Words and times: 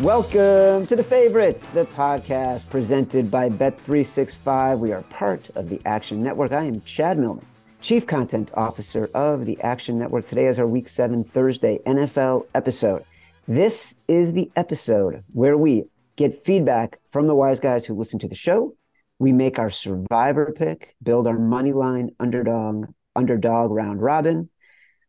Welcome 0.00 0.88
to 0.88 0.96
the 0.96 1.04
favorites, 1.04 1.68
the 1.68 1.86
podcast 1.86 2.68
presented 2.68 3.30
by 3.30 3.48
Bet365. 3.48 4.80
We 4.80 4.90
are 4.90 5.02
part 5.02 5.48
of 5.50 5.68
the 5.68 5.80
Action 5.84 6.20
Network. 6.20 6.50
I 6.50 6.64
am 6.64 6.80
Chad 6.82 7.16
Millman, 7.16 7.46
Chief 7.80 8.04
Content 8.04 8.50
Officer 8.54 9.08
of 9.14 9.46
the 9.46 9.60
Action 9.60 9.96
Network. 9.96 10.26
Today 10.26 10.46
is 10.46 10.58
our 10.58 10.66
Week 10.66 10.88
7 10.88 11.22
Thursday 11.22 11.78
NFL 11.86 12.46
episode. 12.56 13.04
This 13.46 13.94
is 14.08 14.32
the 14.32 14.50
episode 14.56 15.22
where 15.32 15.56
we 15.56 15.84
get 16.16 16.44
feedback 16.44 16.98
from 17.06 17.28
the 17.28 17.36
wise 17.36 17.60
guys 17.60 17.86
who 17.86 17.94
listen 17.94 18.18
to 18.18 18.28
the 18.28 18.34
show. 18.34 18.74
We 19.20 19.32
make 19.32 19.60
our 19.60 19.70
survivor 19.70 20.52
pick, 20.56 20.96
build 21.04 21.28
our 21.28 21.38
money 21.38 21.72
line 21.72 22.10
underdog 22.18 22.86
underdog 23.14 23.70
round 23.70 24.02
robin, 24.02 24.50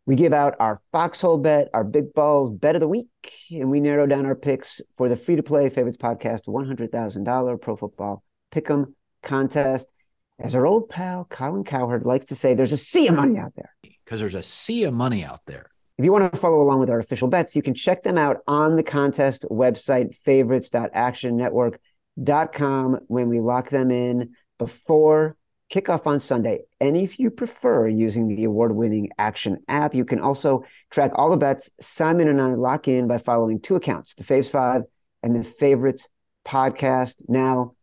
we 0.05 0.15
give 0.15 0.33
out 0.33 0.55
our 0.59 0.81
foxhole 0.91 1.39
bet, 1.39 1.69
our 1.73 1.83
big 1.83 2.13
balls 2.13 2.51
bet 2.51 2.75
of 2.75 2.81
the 2.81 2.87
week, 2.87 3.07
and 3.49 3.71
we 3.71 3.79
narrow 3.79 4.05
down 4.05 4.25
our 4.25 4.35
picks 4.35 4.81
for 4.97 5.09
the 5.09 5.15
free 5.15 5.35
to 5.35 5.43
play 5.43 5.69
favorites 5.69 5.97
podcast 5.97 6.47
$100,000 6.47 7.61
pro 7.61 7.75
football 7.75 8.23
pick'em 8.51 8.93
contest. 9.23 9.91
As 10.37 10.53
our 10.53 10.67
old 10.67 10.89
pal 10.89 11.25
Colin 11.29 11.63
Cowherd 11.63 12.05
likes 12.05 12.25
to 12.25 12.35
say, 12.35 12.53
there's 12.53 12.71
a 12.71 12.77
sea 12.77 13.07
of 13.07 13.15
money 13.15 13.37
out 13.37 13.53
there. 13.55 13.73
Because 14.03 14.19
there's 14.19 14.35
a 14.35 14.43
sea 14.43 14.83
of 14.83 14.93
money 14.93 15.23
out 15.23 15.39
there. 15.47 15.71
If 15.97 16.03
you 16.03 16.11
want 16.11 16.29
to 16.31 16.39
follow 16.39 16.61
along 16.61 16.81
with 16.81 16.89
our 16.89 16.99
official 16.99 17.29
bets, 17.29 17.55
you 17.55 17.61
can 17.61 17.73
check 17.73 18.03
them 18.03 18.17
out 18.17 18.39
on 18.47 18.75
the 18.75 18.83
contest 18.83 19.45
website, 19.49 20.13
favorites.actionnetwork.com, 20.13 22.99
when 23.07 23.29
we 23.29 23.39
lock 23.39 23.69
them 23.69 23.91
in 23.91 24.31
before 24.59 25.37
kickoff 25.71 26.05
on 26.05 26.19
Sunday. 26.19 26.61
And 26.79 26.95
if 26.95 27.19
you 27.19 27.29
prefer 27.29 27.87
using 27.87 28.27
the 28.27 28.43
award 28.43 28.75
winning 28.75 29.09
Action 29.17 29.57
app, 29.67 29.95
you 29.95 30.05
can 30.05 30.19
also 30.19 30.63
track 30.91 31.11
all 31.15 31.29
the 31.29 31.37
bets 31.37 31.69
Simon 31.79 32.27
and 32.27 32.41
I 32.41 32.53
lock 32.53 32.87
in 32.87 33.07
by 33.07 33.17
following 33.17 33.59
two 33.59 33.75
accounts 33.75 34.13
the 34.15 34.23
Faves 34.23 34.49
Five 34.49 34.83
and 35.23 35.35
the 35.35 35.43
Favorites 35.43 36.09
podcast. 36.45 37.15
Now, 37.27 37.73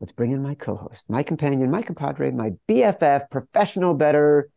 let's 0.00 0.12
bring 0.12 0.32
in 0.32 0.42
my 0.42 0.54
co 0.54 0.76
host, 0.76 1.08
my 1.08 1.22
companion, 1.22 1.70
my 1.70 1.82
compadre, 1.82 2.30
my 2.30 2.52
BFF, 2.68 3.30
professional 3.30 3.94
bettor, 3.94 4.50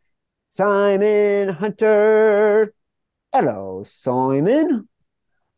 Simon 0.52 1.50
Hunter. 1.50 2.74
Hello, 3.34 3.84
Simon. 3.86 4.88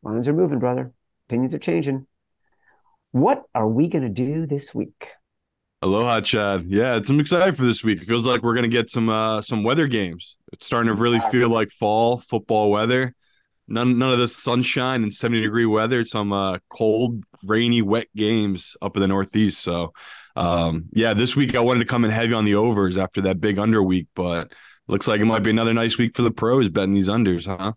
Lines 0.02 0.28
are 0.28 0.34
moving, 0.34 0.60
brother. 0.60 0.94
Opinions 1.28 1.54
are 1.54 1.60
changing. 1.60 2.08
What 3.12 3.44
are 3.54 3.68
we 3.68 3.88
going 3.88 4.04
to 4.04 4.10
do 4.10 4.46
this 4.46 4.74
week? 4.74 5.10
Aloha, 5.82 6.20
Chad. 6.20 6.66
Yeah, 6.68 6.98
it's, 6.98 7.10
I'm 7.10 7.22
excited 7.22 7.56
for 7.56 7.64
this 7.64 7.86
week. 7.86 8.02
It 8.02 8.06
feels 8.06 8.26
like 8.26 8.44
we're 8.44 8.56
gonna 8.56 8.68
get 8.68 8.90
some 8.90 9.08
uh 9.08 9.42
some 9.42 9.64
weather 9.64 9.88
games. 9.88 10.38
It's 10.52 10.66
starting 10.66 10.94
to 10.94 11.02
really 11.02 11.22
feel 11.32 11.48
like 11.48 11.72
fall 11.72 12.18
football 12.18 12.70
weather. 12.70 13.16
None 13.70 13.98
none 13.98 14.12
of 14.12 14.20
this 14.20 14.36
sunshine 14.36 15.04
and 15.04 15.14
70 15.14 15.42
degree 15.42 15.66
weather. 15.66 16.04
Some 16.04 16.34
uh 16.34 16.58
cold, 16.70 17.24
rainy, 17.46 17.82
wet 17.82 18.08
games 18.14 18.76
up 18.82 18.98
in 18.98 19.02
the 19.02 19.08
Northeast. 19.08 19.62
So, 19.62 19.94
um, 20.36 20.90
yeah, 20.92 21.14
this 21.14 21.38
week 21.38 21.56
I 21.56 21.62
wanted 21.62 21.80
to 21.80 21.86
come 21.86 22.04
in 22.04 22.12
heavy 22.12 22.34
on 22.34 22.44
the 22.44 22.56
overs 22.56 22.98
after 22.98 23.22
that 23.22 23.40
big 23.40 23.58
under 23.58 23.82
week, 23.82 24.08
but 24.16 24.52
looks 24.88 25.08
like 25.08 25.22
it 25.22 25.26
might 25.26 25.44
be 25.44 25.52
another 25.52 25.74
nice 25.74 25.98
week 25.98 26.14
for 26.14 26.24
the 26.24 26.32
pros 26.32 26.68
betting 26.68 26.94
these 26.94 27.08
unders, 27.08 27.48
huh? 27.48 27.72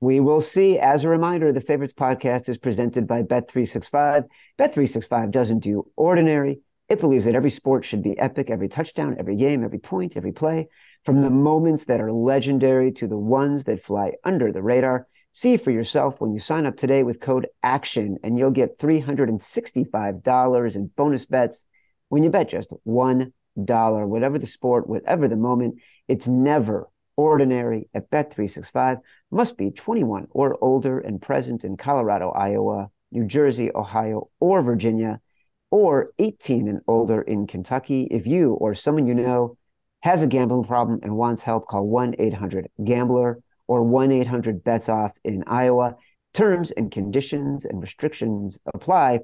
We 0.00 0.20
will 0.20 0.40
see. 0.40 0.78
As 0.78 1.04
a 1.04 1.08
reminder, 1.10 1.52
the 1.52 1.60
Favorites 1.60 1.92
podcast 1.92 2.48
is 2.48 2.56
presented 2.56 3.06
by 3.06 3.22
Bet365. 3.22 4.24
Bet365 4.58 5.30
doesn't 5.30 5.60
do 5.60 5.90
ordinary 5.96 6.62
it 6.92 7.00
believes 7.00 7.24
that 7.24 7.34
every 7.34 7.50
sport 7.50 7.84
should 7.86 8.02
be 8.02 8.18
epic, 8.18 8.50
every 8.50 8.68
touchdown, 8.68 9.16
every 9.18 9.34
game, 9.34 9.64
every 9.64 9.78
point, 9.78 10.14
every 10.14 10.32
play, 10.32 10.68
from 11.04 11.22
the 11.22 11.30
moments 11.30 11.86
that 11.86 12.02
are 12.02 12.12
legendary 12.12 12.92
to 12.92 13.08
the 13.08 13.16
ones 13.16 13.64
that 13.64 13.82
fly 13.82 14.12
under 14.24 14.52
the 14.52 14.60
radar. 14.62 15.06
See 15.32 15.56
for 15.56 15.70
yourself 15.70 16.20
when 16.20 16.34
you 16.34 16.38
sign 16.38 16.66
up 16.66 16.76
today 16.76 17.02
with 17.02 17.18
code 17.18 17.46
ACTION, 17.62 18.18
and 18.22 18.38
you'll 18.38 18.50
get 18.50 18.78
$365 18.78 20.76
in 20.76 20.86
bonus 20.88 21.24
bets 21.24 21.64
when 22.10 22.22
you 22.22 22.28
bet 22.28 22.50
just 22.50 22.68
$1. 22.86 23.32
Whatever 23.56 24.38
the 24.38 24.46
sport, 24.46 24.86
whatever 24.86 25.28
the 25.28 25.36
moment, 25.36 25.80
it's 26.08 26.28
never 26.28 26.90
ordinary 27.16 27.88
at 27.94 28.10
Bet365. 28.10 29.00
Must 29.30 29.56
be 29.56 29.70
21 29.70 30.26
or 30.30 30.58
older 30.60 30.98
and 30.98 31.22
present 31.22 31.64
in 31.64 31.78
Colorado, 31.78 32.28
Iowa, 32.32 32.90
New 33.10 33.24
Jersey, 33.24 33.70
Ohio, 33.74 34.28
or 34.40 34.60
Virginia 34.60 35.22
or 35.72 36.12
18 36.18 36.68
and 36.68 36.82
older 36.86 37.22
in 37.22 37.46
Kentucky. 37.46 38.06
If 38.10 38.26
you 38.26 38.52
or 38.52 38.74
someone 38.74 39.06
you 39.06 39.14
know 39.14 39.56
has 40.02 40.22
a 40.22 40.26
gambling 40.26 40.64
problem 40.64 41.00
and 41.02 41.16
wants 41.16 41.42
help, 41.42 41.66
call 41.66 41.86
1 41.88 42.14
800 42.18 42.68
Gambler 42.84 43.40
or 43.66 43.82
1 43.82 44.12
800 44.12 44.62
Bets 44.62 44.88
Off 44.88 45.12
in 45.24 45.42
Iowa. 45.46 45.96
Terms 46.34 46.70
and 46.72 46.90
conditions 46.90 47.64
and 47.64 47.80
restrictions 47.80 48.58
apply. 48.72 49.20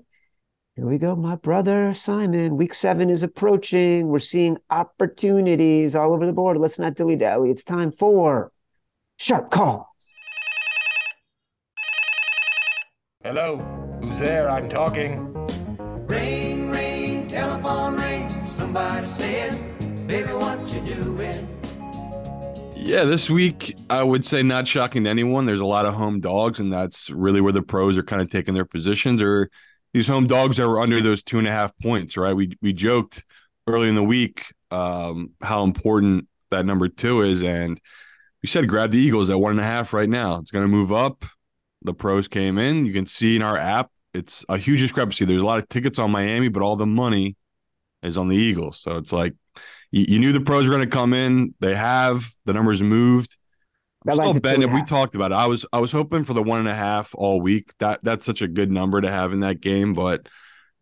Here 0.75 0.87
we 0.87 0.97
go, 0.97 1.15
my 1.15 1.37
brother 1.37 1.93
Simon. 1.93 2.57
Week 2.57 2.73
seven 2.73 3.11
is 3.11 3.23
approaching. 3.23 4.09
We're 4.09 4.19
seeing 4.19 4.57
opportunities 4.71 5.95
all 5.95 6.15
over 6.15 6.25
the 6.25 6.33
board. 6.33 6.57
Let's 6.57 6.79
not 6.79 6.95
dilly 6.95 7.17
dally. 7.17 7.51
It's 7.51 7.65
time 7.65 7.93
for 7.93 8.53
sharp 9.19 9.51
calls. 9.51 9.87
Hello, 13.23 13.59
who's 14.01 14.19
there? 14.19 14.49
I'm 14.49 14.69
talking. 14.71 15.35
Somebody 18.69 19.07
said, 19.07 20.07
baby, 20.07 20.29
what 20.35 20.61
you 20.75 20.83
doing? 20.83 21.49
Yeah, 22.77 23.05
this 23.05 23.31
week 23.31 23.75
I 23.89 24.03
would 24.03 24.27
say 24.27 24.43
not 24.43 24.69
shocking 24.69 25.05
to 25.05 25.11
anyone. 25.11 25.47
There's 25.47 25.61
a 25.61 25.65
lot 25.65 25.87
of 25.87 25.95
home 25.95 26.21
dogs, 26.21 26.61
and 26.61 26.71
that's 26.71 27.09
really 27.09 27.41
where 27.41 27.55
the 27.55 27.63
pros 27.63 27.97
are 27.97 28.03
kind 28.03 28.21
of 28.21 28.29
taking 28.29 28.53
their 28.53 28.67
positions. 28.67 29.23
Or 29.23 29.49
these 29.95 30.07
home 30.07 30.27
dogs 30.27 30.59
that 30.59 30.69
were 30.69 30.81
under 30.81 31.01
those 31.01 31.23
two 31.23 31.39
and 31.39 31.49
a 31.49 31.51
half 31.51 31.73
points, 31.79 32.19
right? 32.19 32.35
We 32.35 32.59
we 32.61 32.75
joked 32.75 33.25
early 33.67 33.89
in 33.89 33.95
the 33.95 34.05
week 34.05 34.53
um, 34.71 35.31
how 35.41 35.63
important 35.63 36.29
that 36.51 36.67
number 36.67 36.89
two 36.89 37.23
is, 37.23 37.43
and 37.43 37.81
we 38.43 38.51
said 38.51 38.69
grab 38.69 38.91
the 38.91 38.99
Eagles 38.99 39.31
at 39.31 39.41
one 39.41 39.53
and 39.53 39.61
a 39.61 39.65
half 39.65 39.95
right 39.95 40.11
now. 40.11 40.37
It's 40.41 40.51
going 40.51 40.65
to 40.65 40.69
move 40.69 40.93
up. 40.93 41.25
The 41.85 41.95
pros 41.95 42.29
came 42.29 42.59
in. 42.59 42.85
You 42.85 42.93
can 42.93 43.07
see 43.07 43.35
in 43.35 43.41
our 43.41 43.57
app 43.57 43.91
it's 44.13 44.45
a 44.51 44.59
huge 44.59 44.81
discrepancy. 44.81 45.25
There's 45.25 45.41
a 45.41 45.47
lot 45.47 45.59
of 45.59 45.71
tickets 45.71 45.99
on 45.99 46.11
Miami, 46.11 46.49
but 46.49 46.63
all 46.63 46.77
the 46.77 46.85
money 46.85 47.35
is 48.03 48.17
on 48.17 48.29
the 48.29 48.37
Eagles. 48.37 48.81
So 48.81 48.97
it's 48.97 49.13
like 49.13 49.35
you, 49.91 50.05
you 50.09 50.19
knew 50.19 50.33
the 50.33 50.41
pros 50.41 50.67
were 50.67 50.75
going 50.75 50.89
to 50.89 50.97
come 50.97 51.15
in. 51.15 51.55
They 51.61 51.75
have 51.75 52.31
the 52.45 52.53
numbers 52.53 52.83
moved. 52.83 53.37
I'm 54.07 54.15
still 54.15 54.35
betting 54.35 54.63
if 54.63 54.73
we 54.73 54.83
talked 54.85 55.15
about 55.17 55.33
it. 55.33 55.35
I 55.35 55.47
was 55.47 55.67
I 55.73 55.81
was 55.81 55.93
hoping 55.93 56.25
for 56.25 56.35
the 56.35 56.43
one 56.43 56.61
and 56.61 56.69
a 56.69 56.75
half 56.75 57.15
all 57.15 57.41
week. 57.41 57.73
That 57.79 58.01
that's 58.03 58.25
such 58.27 58.43
a 58.43 58.49
good 58.49 58.71
number 58.71 59.01
to 59.01 59.11
have 59.11 59.33
in 59.33 59.41
that 59.41 59.61
game, 59.61 59.93
but 59.95 60.29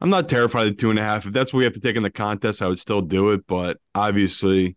I'm 0.01 0.11
not 0.11 0.29
terrified 0.29 0.67
of 0.69 0.77
two 0.77 0.91
and 0.91 0.99
a 0.99 1.03
half. 1.03 1.27
If 1.27 1.33
that's 1.33 1.53
what 1.53 1.59
we 1.59 1.65
have 1.65 1.73
to 1.73 1.81
take 1.81 1.97
in 1.97 2.03
the 2.03 2.11
contest, 2.11 2.63
I 2.63 2.69
would 2.69 2.79
still 2.79 3.01
do 3.01 3.31
it. 3.31 3.47
But 3.47 3.79
obviously, 3.95 4.77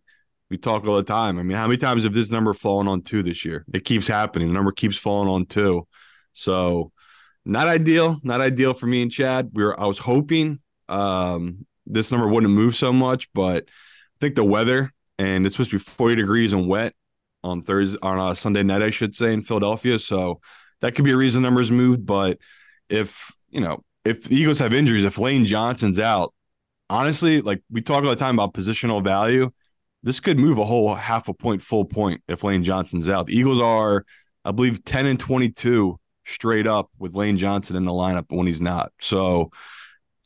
We 0.50 0.58
talk 0.58 0.84
all 0.86 0.96
the 0.96 1.04
time. 1.04 1.38
I 1.38 1.42
mean, 1.44 1.56
how 1.56 1.66
many 1.68 1.76
times 1.78 2.02
have 2.04 2.12
this 2.12 2.30
number 2.32 2.52
fallen 2.54 2.88
on 2.88 3.02
two 3.02 3.22
this 3.22 3.44
year? 3.44 3.64
It 3.72 3.84
keeps 3.84 4.08
happening. 4.08 4.48
The 4.48 4.54
number 4.54 4.72
keeps 4.72 4.96
falling 4.96 5.28
on 5.28 5.46
two. 5.46 5.86
So 6.32 6.92
not 7.44 7.68
ideal, 7.68 8.18
not 8.24 8.40
ideal 8.40 8.74
for 8.74 8.86
me 8.86 9.02
and 9.02 9.12
Chad. 9.12 9.50
We 9.52 9.62
were 9.64 9.78
I 9.80 9.86
was 9.86 9.98
hoping 9.98 10.60
um 10.88 11.66
this 11.92 12.10
number 12.10 12.28
wouldn't 12.28 12.52
move 12.52 12.76
so 12.76 12.92
much, 12.92 13.32
but 13.32 13.64
I 13.66 14.18
think 14.20 14.34
the 14.34 14.44
weather 14.44 14.92
and 15.18 15.44
it's 15.44 15.56
supposed 15.56 15.70
to 15.70 15.76
be 15.76 15.82
40 15.82 16.16
degrees 16.16 16.52
and 16.52 16.66
wet 16.66 16.94
on 17.44 17.62
Thursday 17.62 17.98
on 18.02 18.18
a 18.18 18.34
Sunday 18.34 18.62
night, 18.62 18.82
I 18.82 18.90
should 18.90 19.14
say, 19.14 19.32
in 19.32 19.42
Philadelphia. 19.42 19.98
So 19.98 20.40
that 20.80 20.94
could 20.94 21.04
be 21.04 21.10
a 21.12 21.16
reason 21.16 21.42
the 21.42 21.46
numbers 21.46 21.70
moved. 21.70 22.06
But 22.06 22.38
if 22.88 23.30
you 23.50 23.60
know, 23.60 23.82
if 24.04 24.24
the 24.24 24.36
Eagles 24.36 24.58
have 24.60 24.72
injuries, 24.72 25.04
if 25.04 25.18
Lane 25.18 25.44
Johnson's 25.44 25.98
out, 25.98 26.32
honestly, 26.88 27.40
like 27.40 27.62
we 27.70 27.82
talk 27.82 28.02
all 28.02 28.10
the 28.10 28.16
time 28.16 28.38
about 28.38 28.54
positional 28.54 29.02
value, 29.04 29.50
this 30.02 30.20
could 30.20 30.38
move 30.38 30.58
a 30.58 30.64
whole 30.64 30.94
half 30.94 31.28
a 31.28 31.34
point, 31.34 31.62
full 31.62 31.84
point 31.84 32.22
if 32.28 32.42
Lane 32.42 32.64
Johnson's 32.64 33.08
out. 33.08 33.26
The 33.26 33.36
Eagles 33.36 33.60
are, 33.60 34.04
I 34.44 34.52
believe, 34.52 34.84
10 34.84 35.06
and 35.06 35.20
22 35.20 35.98
straight 36.24 36.66
up 36.66 36.88
with 36.98 37.14
Lane 37.14 37.36
Johnson 37.36 37.76
in 37.76 37.84
the 37.84 37.92
lineup 37.92 38.26
when 38.28 38.46
he's 38.46 38.60
not. 38.60 38.92
So 39.00 39.50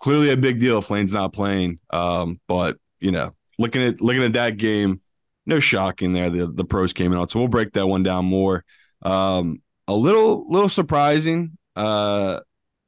clearly 0.04 0.28
a 0.30 0.36
big 0.36 0.60
deal 0.60 0.78
if 0.78 0.90
Lane's 0.90 1.14
not 1.14 1.32
playing. 1.32 1.78
Um, 1.88 2.38
but 2.46 2.76
you 3.00 3.10
know, 3.10 3.34
looking 3.58 3.82
at 3.82 4.02
looking 4.02 4.22
at 4.22 4.34
that 4.34 4.58
game, 4.58 5.00
no 5.46 5.60
shock 5.60 6.02
in 6.02 6.12
there. 6.12 6.28
The 6.28 6.46
the 6.46 6.64
pros 6.64 6.92
came 6.92 7.14
out, 7.14 7.30
so 7.30 7.38
we'll 7.38 7.48
break 7.48 7.72
that 7.72 7.86
one 7.86 8.02
down 8.02 8.26
more. 8.26 8.64
Um, 9.00 9.62
a 9.88 9.94
little 9.94 10.44
little 10.50 10.68
surprising. 10.68 11.56
Uh, 11.74 12.40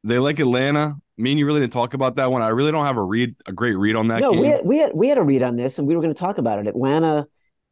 they 0.05 0.19
like 0.19 0.39
Atlanta. 0.41 0.97
Me 1.17 1.31
and 1.31 1.39
you 1.39 1.47
really 1.47 1.61
didn't 1.61 1.73
talk 1.73 1.95
about 1.95 2.17
that 2.17 2.31
one. 2.31 2.43
I 2.43 2.49
really 2.49 2.71
don't 2.71 2.85
have 2.85 2.99
a 2.99 3.03
read 3.03 3.35
a 3.47 3.53
great 3.53 3.77
read 3.79 3.97
on 3.97 4.09
that. 4.09 4.21
no, 4.21 4.33
game. 4.33 4.43
we 4.43 4.49
had, 4.49 4.67
we 4.67 4.77
had 4.77 4.93
we 4.95 5.09
had 5.09 5.17
a 5.17 5.23
read 5.23 5.43
on 5.43 5.57
this, 5.57 5.79
and 5.79 5.89
we 5.89 5.97
were 5.97 6.03
going 6.03 6.13
to 6.13 6.21
talk 6.21 6.37
about 6.37 6.59
it. 6.59 6.67
Atlanta, 6.67 7.27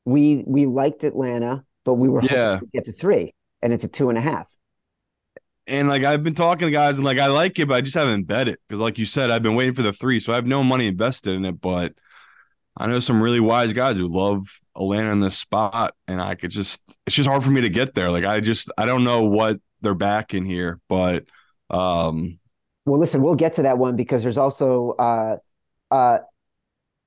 we 0.06 0.42
we 0.46 0.64
liked 0.64 1.04
Atlanta, 1.04 1.62
but 1.84 1.94
we 1.94 2.08
were 2.08 2.22
hoping 2.22 2.36
Yeah. 2.36 2.58
to 2.60 2.66
get 2.72 2.86
to 2.86 2.92
three, 2.92 3.34
and 3.60 3.74
it's 3.74 3.84
a 3.84 3.88
two 3.88 4.08
and 4.08 4.16
a 4.16 4.22
half. 4.22 4.48
And 5.66 5.88
like 5.88 6.04
I've 6.04 6.22
been 6.22 6.34
talking 6.34 6.68
to 6.68 6.72
guys, 6.72 6.96
and 6.96 7.04
like 7.04 7.18
I 7.18 7.28
like 7.28 7.58
it, 7.58 7.68
but 7.68 7.74
I 7.74 7.80
just 7.80 7.96
haven't 7.96 8.24
bet 8.24 8.48
it 8.48 8.60
because, 8.68 8.80
like 8.80 8.98
you 8.98 9.06
said, 9.06 9.30
I've 9.30 9.42
been 9.42 9.54
waiting 9.54 9.74
for 9.74 9.82
the 9.82 9.92
three, 9.92 10.20
so 10.20 10.32
I 10.32 10.36
have 10.36 10.46
no 10.46 10.62
money 10.62 10.86
invested 10.86 11.34
in 11.34 11.44
it. 11.44 11.60
But 11.60 11.94
I 12.76 12.86
know 12.86 12.98
some 13.00 13.22
really 13.22 13.40
wise 13.40 13.72
guys 13.72 13.96
who 13.96 14.08
love 14.08 14.46
Atlanta 14.76 15.12
in 15.12 15.20
this 15.20 15.38
spot, 15.38 15.94
and 16.06 16.20
I 16.20 16.34
could 16.34 16.50
just 16.50 16.82
it's 17.06 17.16
just 17.16 17.28
hard 17.28 17.44
for 17.44 17.50
me 17.50 17.62
to 17.62 17.70
get 17.70 17.94
there. 17.94 18.10
Like 18.10 18.24
I 18.24 18.40
just 18.40 18.70
I 18.76 18.84
don't 18.86 19.04
know 19.04 19.24
what 19.24 19.58
they're 19.80 19.94
back 19.94 20.34
in 20.34 20.44
here, 20.44 20.80
but 20.88 21.24
um 21.70 22.38
Well, 22.84 23.00
listen, 23.00 23.22
we'll 23.22 23.34
get 23.34 23.54
to 23.54 23.62
that 23.62 23.78
one 23.78 23.96
because 23.96 24.22
there's 24.22 24.38
also 24.38 24.90
uh, 24.98 25.36
uh, 25.90 26.18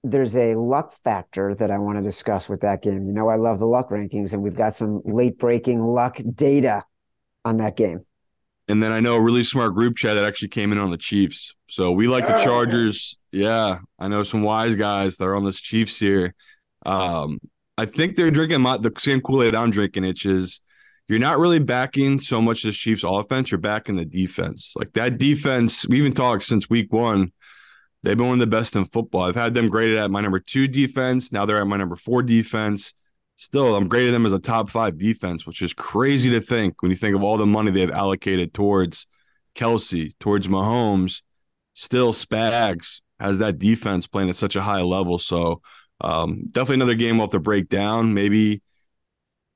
there's 0.04 0.36
a 0.36 0.56
luck 0.56 0.94
factor 0.94 1.54
that 1.56 1.70
I 1.70 1.78
want 1.78 1.98
to 1.98 2.04
discuss 2.04 2.50
with 2.50 2.62
that 2.62 2.82
game. 2.82 3.08
You 3.08 3.14
know, 3.14 3.28
I 3.30 3.36
love 3.36 3.60
the 3.60 3.68
luck 3.68 3.90
rankings, 3.90 4.34
and 4.34 4.42
we've 4.42 4.56
got 4.56 4.76
some 4.76 5.02
late 5.06 5.38
breaking 5.38 5.84
luck 5.84 6.20
data 6.36 6.84
on 7.46 7.58
that 7.58 7.76
game. 7.76 8.02
And 8.68 8.84
then 8.84 8.92
I 8.92 9.00
know 9.00 9.16
a 9.16 9.22
really 9.22 9.44
smart 9.44 9.74
group 9.74 9.96
chat 9.96 10.16
that 10.16 10.26
actually 10.26 10.50
came 10.50 10.72
in 10.72 10.78
on 10.78 10.92
the 10.92 10.98
Chiefs. 10.98 11.56
So 11.70 11.92
we 11.92 12.08
like 12.08 12.28
the 12.28 12.42
Chargers. 12.44 13.18
Yeah, 13.32 13.80
I 13.98 14.08
know 14.08 14.24
some 14.24 14.44
wise 14.44 14.76
guys 14.76 15.18
that 15.18 15.26
are 15.26 15.36
on 15.36 15.44
this 15.44 15.62
Chiefs 15.62 15.98
here. 15.98 16.34
Um, 16.86 17.40
I 17.78 17.86
think 17.86 18.16
they're 18.16 18.32
drinking 18.32 18.62
my, 18.62 18.78
the 18.78 18.92
same 18.98 19.22
Kool 19.22 19.44
Aid 19.44 19.56
I'm 19.56 19.72
drinking. 19.72 20.04
It's 20.04 20.26
is 20.26 20.62
you're 21.08 21.20
not 21.20 21.38
really 21.38 21.60
backing 21.60 22.20
so 22.20 22.42
much 22.42 22.64
this 22.64 22.76
Chiefs 22.76 23.04
offense. 23.06 23.52
You're 23.52 23.60
backing 23.60 23.96
the 23.96 24.06
defense. 24.06 24.74
Like 24.76 24.94
that 24.94 25.18
defense, 25.18 25.88
we 25.88 26.00
even 26.00 26.14
talked 26.14 26.44
since 26.44 26.70
week 26.70 26.92
one. 26.92 27.32
They've 28.04 28.18
been 28.18 28.28
one 28.28 28.36
of 28.36 28.40
the 28.40 28.48
best 28.48 28.76
in 28.76 28.86
football. 28.86 29.24
I've 29.24 29.36
had 29.36 29.54
them 29.54 29.70
graded 29.70 29.98
at 29.98 30.12
my 30.12 30.22
number 30.22 30.40
two 30.40 30.68
defense. 30.68 31.32
Now 31.32 31.46
they're 31.46 31.62
at 31.62 31.68
my 31.68 31.78
number 31.78 31.96
four 31.96 32.24
defense. 32.24 32.94
Still, 33.40 33.76
I'm 33.76 33.88
grading 33.88 34.14
them 34.14 34.26
as 34.26 34.34
a 34.34 34.40
top 34.40 34.68
five 34.68 34.98
defense, 34.98 35.46
which 35.46 35.62
is 35.62 35.72
crazy 35.72 36.32
to 36.32 36.42
think 36.42 36.82
when 36.82 36.90
you 36.92 36.98
think 36.98 37.16
of 37.16 37.24
all 37.24 37.38
the 37.38 37.46
money 37.46 37.70
they've 37.70 37.92
allocated 37.92 38.52
towards 38.52 39.06
Kelce, 39.54 40.14
towards 40.20 40.48
Mahomes. 40.48 41.22
Still, 41.76 42.14
Spags 42.14 43.02
has 43.20 43.38
that 43.38 43.60
defense 43.60 44.08
playing 44.08 44.30
at 44.30 44.36
such 44.36 44.56
a 44.56 44.62
high 44.62 44.82
level. 44.82 45.20
So, 45.20 45.62
um, 46.02 46.46
definitely 46.50 46.76
another 46.76 46.96
game 46.96 47.18
we'll 47.18 47.28
have 47.28 47.32
to 47.32 47.40
break 47.40 47.70
down. 47.70 48.16
Maybe, 48.16 48.64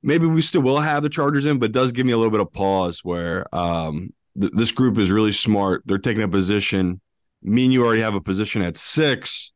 maybe 0.00 0.26
we 0.26 0.42
still 0.42 0.62
will 0.62 0.80
have 0.80 1.02
the 1.02 1.08
Chargers 1.08 1.44
in, 1.44 1.58
but 1.58 1.66
it 1.66 1.72
does 1.72 1.90
give 1.90 2.06
me 2.06 2.12
a 2.12 2.16
little 2.16 2.30
bit 2.30 2.40
of 2.40 2.52
pause 2.52 3.00
where 3.02 3.52
um, 3.52 4.10
th- 4.40 4.52
this 4.52 4.70
group 4.70 4.96
is 4.96 5.10
really 5.10 5.32
smart. 5.32 5.82
They're 5.86 5.98
taking 5.98 6.22
a 6.22 6.28
position. 6.28 7.00
Me 7.42 7.64
and 7.64 7.72
you 7.72 7.84
already 7.84 8.02
have 8.02 8.14
a 8.14 8.20
position 8.20 8.62
at 8.62 8.76
six. 8.76 9.52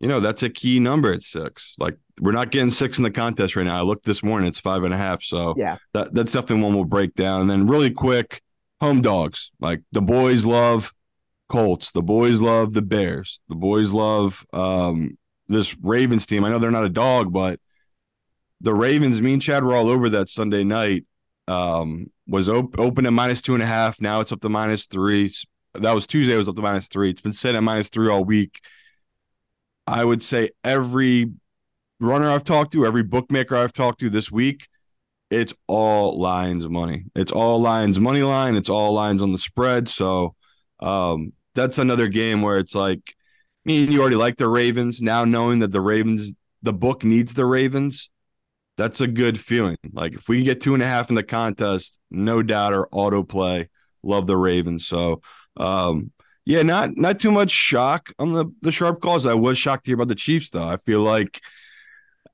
You 0.00 0.08
know, 0.08 0.20
that's 0.20 0.42
a 0.42 0.50
key 0.50 0.78
number 0.80 1.12
at 1.12 1.22
six. 1.22 1.74
Like 1.78 1.96
we're 2.20 2.32
not 2.32 2.50
getting 2.50 2.70
six 2.70 2.98
in 2.98 3.04
the 3.04 3.10
contest 3.10 3.56
right 3.56 3.64
now. 3.64 3.76
I 3.78 3.82
looked 3.82 4.04
this 4.04 4.22
morning, 4.22 4.48
it's 4.48 4.60
five 4.60 4.84
and 4.84 4.94
a 4.94 4.96
half. 4.96 5.22
So 5.22 5.54
Yeah. 5.56 5.76
that, 5.94 6.14
that's 6.14 6.32
definitely 6.32 6.62
one 6.64 6.74
we'll 6.74 6.84
break 6.84 7.14
down. 7.14 7.40
And 7.42 7.50
then 7.50 7.66
really 7.66 7.90
quick, 7.90 8.40
home 8.80 9.00
dogs. 9.00 9.50
Like 9.60 9.82
the 9.92 10.02
boys 10.02 10.44
love 10.46 10.92
Colts. 11.48 11.90
The 11.92 12.02
boys 12.02 12.40
love 12.40 12.74
the 12.74 12.82
Bears. 12.82 13.40
The 13.48 13.54
boys 13.56 13.90
love 13.90 14.46
um, 14.52 15.16
this 15.48 15.76
Ravens 15.82 16.26
team. 16.26 16.44
I 16.44 16.50
know 16.50 16.58
they're 16.58 16.70
not 16.70 16.84
a 16.84 16.88
dog, 16.90 17.32
but 17.32 17.58
the 18.60 18.74
Ravens, 18.74 19.22
me 19.22 19.32
and 19.32 19.42
Chad 19.42 19.64
were 19.64 19.74
all 19.74 19.88
over 19.88 20.08
that 20.10 20.28
Sunday 20.28 20.64
night. 20.64 21.04
Um, 21.46 22.10
was 22.26 22.48
op- 22.48 22.78
open 22.78 23.06
at 23.06 23.12
minus 23.14 23.40
two 23.40 23.54
and 23.54 23.62
a 23.62 23.66
half. 23.66 24.00
Now 24.02 24.20
it's 24.20 24.32
up 24.32 24.40
to 24.42 24.50
minus 24.50 24.84
three. 24.86 25.32
That 25.74 25.92
was 25.92 26.06
Tuesday. 26.06 26.34
It 26.34 26.38
was 26.38 26.48
up 26.48 26.56
to 26.56 26.60
minus 26.62 26.88
three. 26.88 27.08
It's 27.10 27.22
been 27.22 27.32
set 27.32 27.54
at 27.54 27.62
minus 27.62 27.88
three 27.88 28.10
all 28.10 28.22
week. 28.24 28.60
I 29.88 30.04
would 30.04 30.22
say 30.22 30.50
every 30.62 31.32
runner 31.98 32.30
I've 32.30 32.44
talked 32.44 32.72
to, 32.72 32.84
every 32.84 33.02
bookmaker 33.02 33.56
I've 33.56 33.72
talked 33.72 34.00
to 34.00 34.10
this 34.10 34.30
week, 34.30 34.68
it's 35.30 35.54
all 35.66 36.20
lines 36.20 36.68
money. 36.68 37.04
It's 37.14 37.32
all 37.32 37.60
lines 37.60 37.98
money 37.98 38.22
line. 38.22 38.54
It's 38.54 38.68
all 38.68 38.92
lines 38.92 39.22
on 39.22 39.32
the 39.32 39.38
spread. 39.38 39.88
So 39.88 40.34
um, 40.80 41.32
that's 41.54 41.78
another 41.78 42.06
game 42.06 42.42
where 42.42 42.58
it's 42.58 42.74
like 42.74 43.14
me 43.64 43.84
and 43.84 43.92
you 43.92 44.00
already 44.00 44.16
like 44.16 44.36
the 44.36 44.48
Ravens. 44.48 45.00
Now 45.00 45.24
knowing 45.24 45.60
that 45.60 45.72
the 45.72 45.80
Ravens, 45.80 46.34
the 46.62 46.74
book 46.74 47.02
needs 47.02 47.32
the 47.32 47.46
Ravens, 47.46 48.10
that's 48.76 49.00
a 49.00 49.06
good 49.06 49.40
feeling. 49.40 49.76
Like 49.92 50.14
if 50.14 50.28
we 50.28 50.44
get 50.44 50.60
two 50.60 50.74
and 50.74 50.82
a 50.82 50.86
half 50.86 51.08
in 51.08 51.14
the 51.14 51.22
contest, 51.22 51.98
no 52.10 52.42
doubt 52.42 52.74
or 52.74 52.88
autoplay, 52.92 53.68
love 54.02 54.26
the 54.26 54.36
Ravens. 54.36 54.86
So 54.86 55.22
um, 55.56 56.12
yeah, 56.48 56.62
not 56.62 56.96
not 56.96 57.20
too 57.20 57.30
much 57.30 57.50
shock 57.50 58.10
on 58.18 58.32
the 58.32 58.46
the 58.62 58.72
sharp 58.72 59.02
calls. 59.02 59.26
I 59.26 59.34
was 59.34 59.58
shocked 59.58 59.84
to 59.84 59.90
hear 59.90 59.96
about 59.96 60.08
the 60.08 60.14
Chiefs 60.14 60.48
though. 60.48 60.66
I 60.66 60.78
feel 60.78 61.02
like 61.02 61.42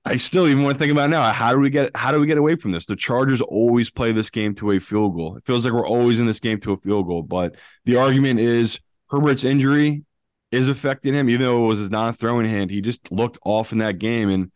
I 0.04 0.18
still 0.18 0.46
even 0.46 0.62
want 0.62 0.76
to 0.76 0.78
think 0.78 0.92
about 0.92 1.10
now. 1.10 1.32
How 1.32 1.52
do 1.52 1.58
we 1.58 1.68
get 1.68 1.90
how 1.96 2.12
do 2.12 2.20
we 2.20 2.28
get 2.28 2.38
away 2.38 2.54
from 2.54 2.70
this? 2.70 2.86
The 2.86 2.94
Chargers 2.94 3.40
always 3.40 3.90
play 3.90 4.12
this 4.12 4.30
game 4.30 4.54
to 4.54 4.70
a 4.70 4.78
field 4.78 5.16
goal. 5.16 5.36
It 5.36 5.44
feels 5.44 5.64
like 5.64 5.74
we're 5.74 5.88
always 5.88 6.20
in 6.20 6.26
this 6.26 6.38
game 6.38 6.60
to 6.60 6.74
a 6.74 6.76
field 6.76 7.08
goal. 7.08 7.22
But 7.22 7.56
the 7.86 7.96
argument 7.96 8.38
is 8.38 8.78
Herbert's 9.10 9.42
injury 9.42 10.04
is 10.52 10.68
affecting 10.68 11.12
him, 11.12 11.28
even 11.28 11.46
though 11.46 11.64
it 11.64 11.66
was 11.66 11.80
his 11.80 11.90
non-throwing 11.90 12.46
hand. 12.46 12.70
He 12.70 12.80
just 12.80 13.10
looked 13.10 13.40
off 13.44 13.72
in 13.72 13.78
that 13.78 13.98
game. 13.98 14.30
And 14.30 14.52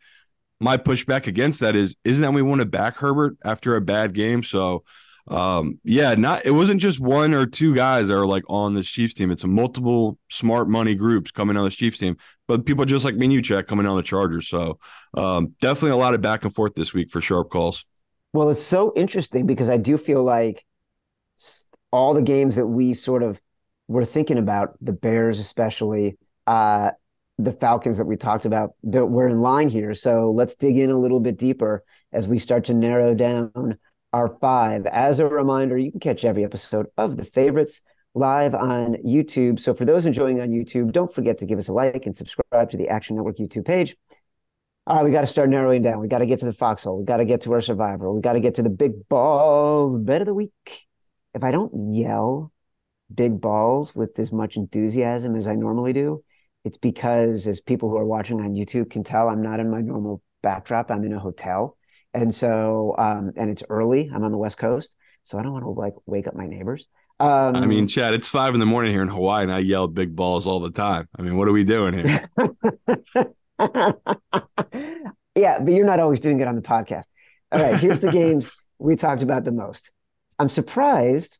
my 0.61 0.77
pushback 0.77 1.27
against 1.27 1.59
that 1.59 1.75
is, 1.75 1.97
isn't 2.05 2.21
that 2.21 2.31
we 2.31 2.41
want 2.41 2.61
to 2.61 2.65
back 2.65 2.95
Herbert 2.95 3.35
after 3.43 3.75
a 3.75 3.81
bad 3.81 4.13
game? 4.13 4.41
So 4.41 4.85
um, 5.29 5.79
yeah, 5.83 6.15
not 6.15 6.45
it 6.45 6.51
wasn't 6.51 6.81
just 6.81 6.99
one 6.99 7.33
or 7.33 7.45
two 7.45 7.75
guys 7.75 8.07
that 8.07 8.17
are 8.17 8.25
like 8.25 8.43
on 8.49 8.73
the 8.73 8.83
Chiefs 8.83 9.13
team. 9.13 9.31
It's 9.31 9.43
a 9.43 9.47
multiple 9.47 10.17
smart 10.29 10.69
money 10.69 10.95
groups 10.95 11.31
coming 11.31 11.55
on 11.55 11.63
the 11.63 11.69
Chiefs 11.69 11.99
team, 11.99 12.17
but 12.47 12.65
people 12.65 12.85
just 12.85 13.05
like 13.05 13.15
me 13.15 13.27
and 13.27 13.33
you, 13.33 13.41
check 13.41 13.67
coming 13.67 13.85
on 13.85 13.95
the 13.95 14.03
Chargers. 14.03 14.47
So 14.47 14.79
um, 15.13 15.53
definitely 15.61 15.91
a 15.91 15.97
lot 15.97 16.13
of 16.13 16.21
back 16.21 16.43
and 16.43 16.53
forth 16.53 16.73
this 16.75 16.93
week 16.93 17.09
for 17.09 17.21
sharp 17.21 17.51
calls. 17.51 17.85
Well, 18.33 18.49
it's 18.49 18.61
so 18.61 18.91
interesting 18.95 19.45
because 19.45 19.69
I 19.69 19.77
do 19.77 19.97
feel 19.97 20.23
like 20.23 20.65
all 21.91 22.13
the 22.13 22.21
games 22.21 22.55
that 22.55 22.67
we 22.67 22.93
sort 22.93 23.23
of 23.23 23.39
were 23.87 24.05
thinking 24.05 24.37
about, 24.37 24.75
the 24.81 24.93
Bears 24.93 25.39
especially, 25.39 26.17
uh, 26.45 26.91
the 27.37 27.53
Falcons 27.53 27.97
that 27.97 28.05
we 28.05 28.17
talked 28.17 28.45
about, 28.45 28.71
that 28.83 29.05
we're 29.05 29.27
in 29.27 29.41
line 29.41 29.69
here. 29.69 29.93
So 29.93 30.31
let's 30.31 30.55
dig 30.55 30.77
in 30.77 30.91
a 30.91 30.99
little 30.99 31.19
bit 31.19 31.37
deeper 31.37 31.83
as 32.11 32.27
we 32.27 32.37
start 32.37 32.65
to 32.65 32.73
narrow 32.73 33.13
down 33.13 33.77
our 34.13 34.29
five. 34.39 34.85
As 34.85 35.19
a 35.19 35.25
reminder, 35.25 35.77
you 35.77 35.91
can 35.91 35.99
catch 35.99 36.25
every 36.25 36.43
episode 36.43 36.87
of 36.97 37.17
The 37.17 37.25
Favorites 37.25 37.81
live 38.15 38.55
on 38.55 38.95
YouTube. 39.05 39.59
So 39.59 39.73
for 39.73 39.85
those 39.85 40.05
enjoying 40.05 40.41
on 40.41 40.49
YouTube, 40.49 40.91
don't 40.91 41.13
forget 41.13 41.37
to 41.39 41.45
give 41.45 41.59
us 41.59 41.67
a 41.67 41.73
like 41.73 42.05
and 42.05 42.15
subscribe 42.15 42.71
to 42.71 42.77
the 42.77 42.89
Action 42.89 43.15
Network 43.15 43.37
YouTube 43.37 43.65
page. 43.65 43.95
All 44.87 44.97
right, 44.97 45.05
we 45.05 45.11
got 45.11 45.21
to 45.21 45.27
start 45.27 45.49
narrowing 45.49 45.83
down. 45.83 45.99
We 45.99 46.07
got 46.07 46.19
to 46.19 46.25
get 46.25 46.39
to 46.39 46.45
the 46.45 46.53
foxhole. 46.53 46.97
We 46.97 47.05
got 47.05 47.17
to 47.17 47.25
get 47.25 47.41
to 47.41 47.53
our 47.53 47.61
survivor. 47.61 48.11
We 48.11 48.21
got 48.21 48.33
to 48.33 48.39
get 48.39 48.55
to 48.55 48.63
the 48.63 48.69
big 48.69 49.07
balls 49.07 49.97
bet 49.97 50.21
of 50.21 50.27
the 50.27 50.33
week. 50.33 50.87
If 51.35 51.43
I 51.43 51.51
don't 51.51 51.93
yell 51.93 52.51
big 53.13 53.39
balls 53.39 53.93
with 53.93 54.17
as 54.17 54.31
much 54.31 54.55
enthusiasm 54.55 55.35
as 55.35 55.45
I 55.45 55.53
normally 55.53 55.93
do, 55.93 56.23
it's 56.65 56.77
because, 56.77 57.45
as 57.45 57.61
people 57.61 57.89
who 57.89 57.97
are 57.97 58.05
watching 58.05 58.41
on 58.41 58.55
YouTube 58.55 58.89
can 58.89 59.03
tell, 59.03 59.29
I'm 59.29 59.43
not 59.43 59.59
in 59.59 59.69
my 59.69 59.81
normal 59.81 60.23
backdrop. 60.41 60.89
I'm 60.89 61.03
in 61.03 61.13
a 61.13 61.19
hotel, 61.19 61.77
and 62.13 62.33
so 62.33 62.95
um, 62.97 63.33
and 63.35 63.51
it's 63.51 63.63
early. 63.69 64.09
I'm 64.13 64.23
on 64.23 64.31
the 64.31 64.37
West 64.37 64.57
Coast, 64.57 64.95
so 65.23 65.37
I 65.37 65.43
don't 65.43 65.53
want 65.53 65.65
to 65.65 65.69
like 65.69 65.93
wake 66.05 66.27
up 66.27 66.35
my 66.35 66.47
neighbors. 66.47 66.87
Um, 67.19 67.55
I 67.55 67.65
mean, 67.65 67.87
Chad, 67.87 68.13
it's 68.13 68.29
five 68.29 68.53
in 68.53 68.61
the 68.61 68.65
morning 68.65 68.93
here 68.93 69.01
in 69.01 69.09
Hawaii, 69.09 69.43
and 69.43 69.51
I 69.51 69.59
yell 69.59 69.87
big 69.87 70.15
balls 70.15 70.47
all 70.47 70.61
the 70.61 70.71
time. 70.71 71.07
I 71.17 71.21
mean, 71.21 71.35
what 71.35 71.47
are 71.47 71.51
we 71.51 71.65
doing 71.65 71.93
here? 71.93 72.29
Yeah, 75.35 75.59
but 75.59 75.71
you're 75.71 75.85
not 75.85 75.99
always 75.99 76.19
doing 76.19 76.41
it 76.41 76.47
on 76.47 76.55
the 76.55 76.61
podcast. 76.61 77.05
All 77.51 77.61
right, 77.61 77.79
here's 77.79 78.01
the 78.01 78.11
games 78.11 78.51
we 78.79 78.95
talked 78.95 79.23
about 79.23 79.45
the 79.45 79.51
most. 79.51 79.91
I'm 80.37 80.49
surprised. 80.49 81.37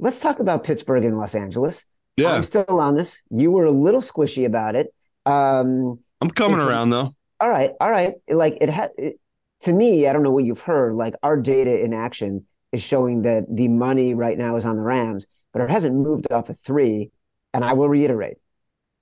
Let's 0.00 0.18
talk 0.18 0.40
about 0.40 0.64
Pittsburgh 0.64 1.04
and 1.04 1.16
Los 1.16 1.34
Angeles. 1.34 1.84
Yeah, 2.16 2.32
I'm 2.32 2.42
still 2.42 2.64
on 2.68 2.96
this. 2.96 3.22
You 3.30 3.52
were 3.52 3.64
a 3.64 3.70
little 3.70 4.00
squishy 4.00 4.46
about 4.46 4.74
it. 4.74 4.92
Um, 5.26 6.00
I'm 6.20 6.30
coming 6.30 6.58
around 6.58 6.90
though. 6.90 7.14
all 7.40 7.48
right, 7.48 7.72
all 7.80 7.90
right. 7.90 8.14
Like 8.28 8.58
it 8.60 8.68
had 8.68 8.90
it, 8.98 9.20
to 9.60 9.72
me, 9.72 10.06
I 10.06 10.12
don't 10.12 10.22
know 10.22 10.30
what 10.30 10.44
you've 10.44 10.60
heard. 10.60 10.94
Like 10.94 11.14
our 11.22 11.36
data 11.36 11.82
in 11.82 11.92
action 11.92 12.46
is 12.72 12.82
showing 12.82 13.22
that 13.22 13.44
the 13.48 13.68
money 13.68 14.14
right 14.14 14.38
now 14.38 14.56
is 14.56 14.64
on 14.64 14.76
the 14.76 14.82
Rams, 14.82 15.26
but 15.52 15.62
it 15.62 15.70
hasn't 15.70 15.96
moved 15.96 16.30
off 16.30 16.48
of 16.48 16.58
three. 16.58 17.10
And 17.54 17.64
I 17.64 17.72
will 17.72 17.88
reiterate, 17.88 18.36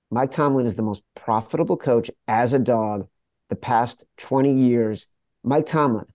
Mike 0.09 0.31
Tomlin 0.31 0.65
is 0.65 0.75
the 0.75 0.83
most 0.83 1.03
profitable 1.15 1.77
coach 1.77 2.09
as 2.27 2.53
a 2.53 2.59
dog 2.59 3.07
the 3.49 3.55
past 3.55 4.05
20 4.17 4.53
years. 4.53 5.07
Mike 5.43 5.65
Tomlin, 5.65 6.05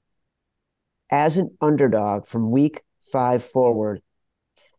as 1.11 1.37
an 1.37 1.57
underdog 1.61 2.27
from 2.27 2.51
week 2.51 2.83
five 3.13 3.45
forward, 3.45 4.01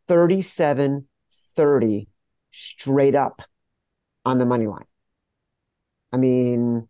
37 0.07 1.07
30 1.55 2.07
straight 2.51 3.15
up 3.15 3.41
on 4.25 4.37
the 4.37 4.45
money 4.45 4.67
line. 4.67 4.85
I 6.11 6.17
mean, 6.17 6.87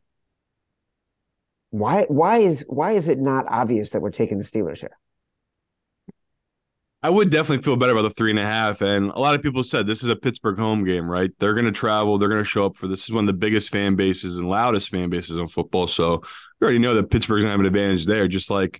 why 1.73 2.05
why 2.07 2.37
is 2.37 2.63
why 2.69 2.91
is 2.91 3.09
it 3.09 3.17
not 3.17 3.47
obvious 3.49 3.89
that 3.89 4.01
we're 4.01 4.11
taking 4.11 4.37
the 4.37 4.43
Steelers 4.43 4.77
here? 4.77 4.95
I 7.01 7.09
would 7.09 7.31
definitely 7.31 7.63
feel 7.63 7.77
better 7.77 7.93
about 7.93 8.03
the 8.03 8.11
three 8.11 8.29
and 8.29 8.37
a 8.37 8.45
half. 8.45 8.81
And 8.81 9.09
a 9.09 9.19
lot 9.19 9.33
of 9.33 9.41
people 9.41 9.63
said 9.63 9.87
this 9.87 10.03
is 10.03 10.09
a 10.09 10.15
Pittsburgh 10.15 10.59
home 10.59 10.85
game, 10.85 11.09
right? 11.09 11.31
They're 11.39 11.55
going 11.55 11.65
to 11.65 11.71
travel. 11.71 12.17
They're 12.19 12.29
going 12.29 12.43
to 12.43 12.49
show 12.49 12.67
up 12.67 12.77
for 12.77 12.87
this. 12.87 13.05
is 13.05 13.11
one 13.11 13.23
of 13.23 13.27
the 13.27 13.33
biggest 13.33 13.71
fan 13.71 13.95
bases 13.95 14.37
and 14.37 14.47
loudest 14.47 14.89
fan 14.89 15.09
bases 15.09 15.37
in 15.37 15.47
football. 15.47 15.87
So 15.87 16.13
you 16.13 16.21
already 16.61 16.77
know 16.77 16.93
that 16.93 17.09
Pittsburgh's 17.09 17.43
going 17.43 17.49
to 17.49 17.51
have 17.53 17.59
an 17.59 17.65
advantage 17.65 18.05
there. 18.05 18.27
Just 18.27 18.51
like 18.51 18.79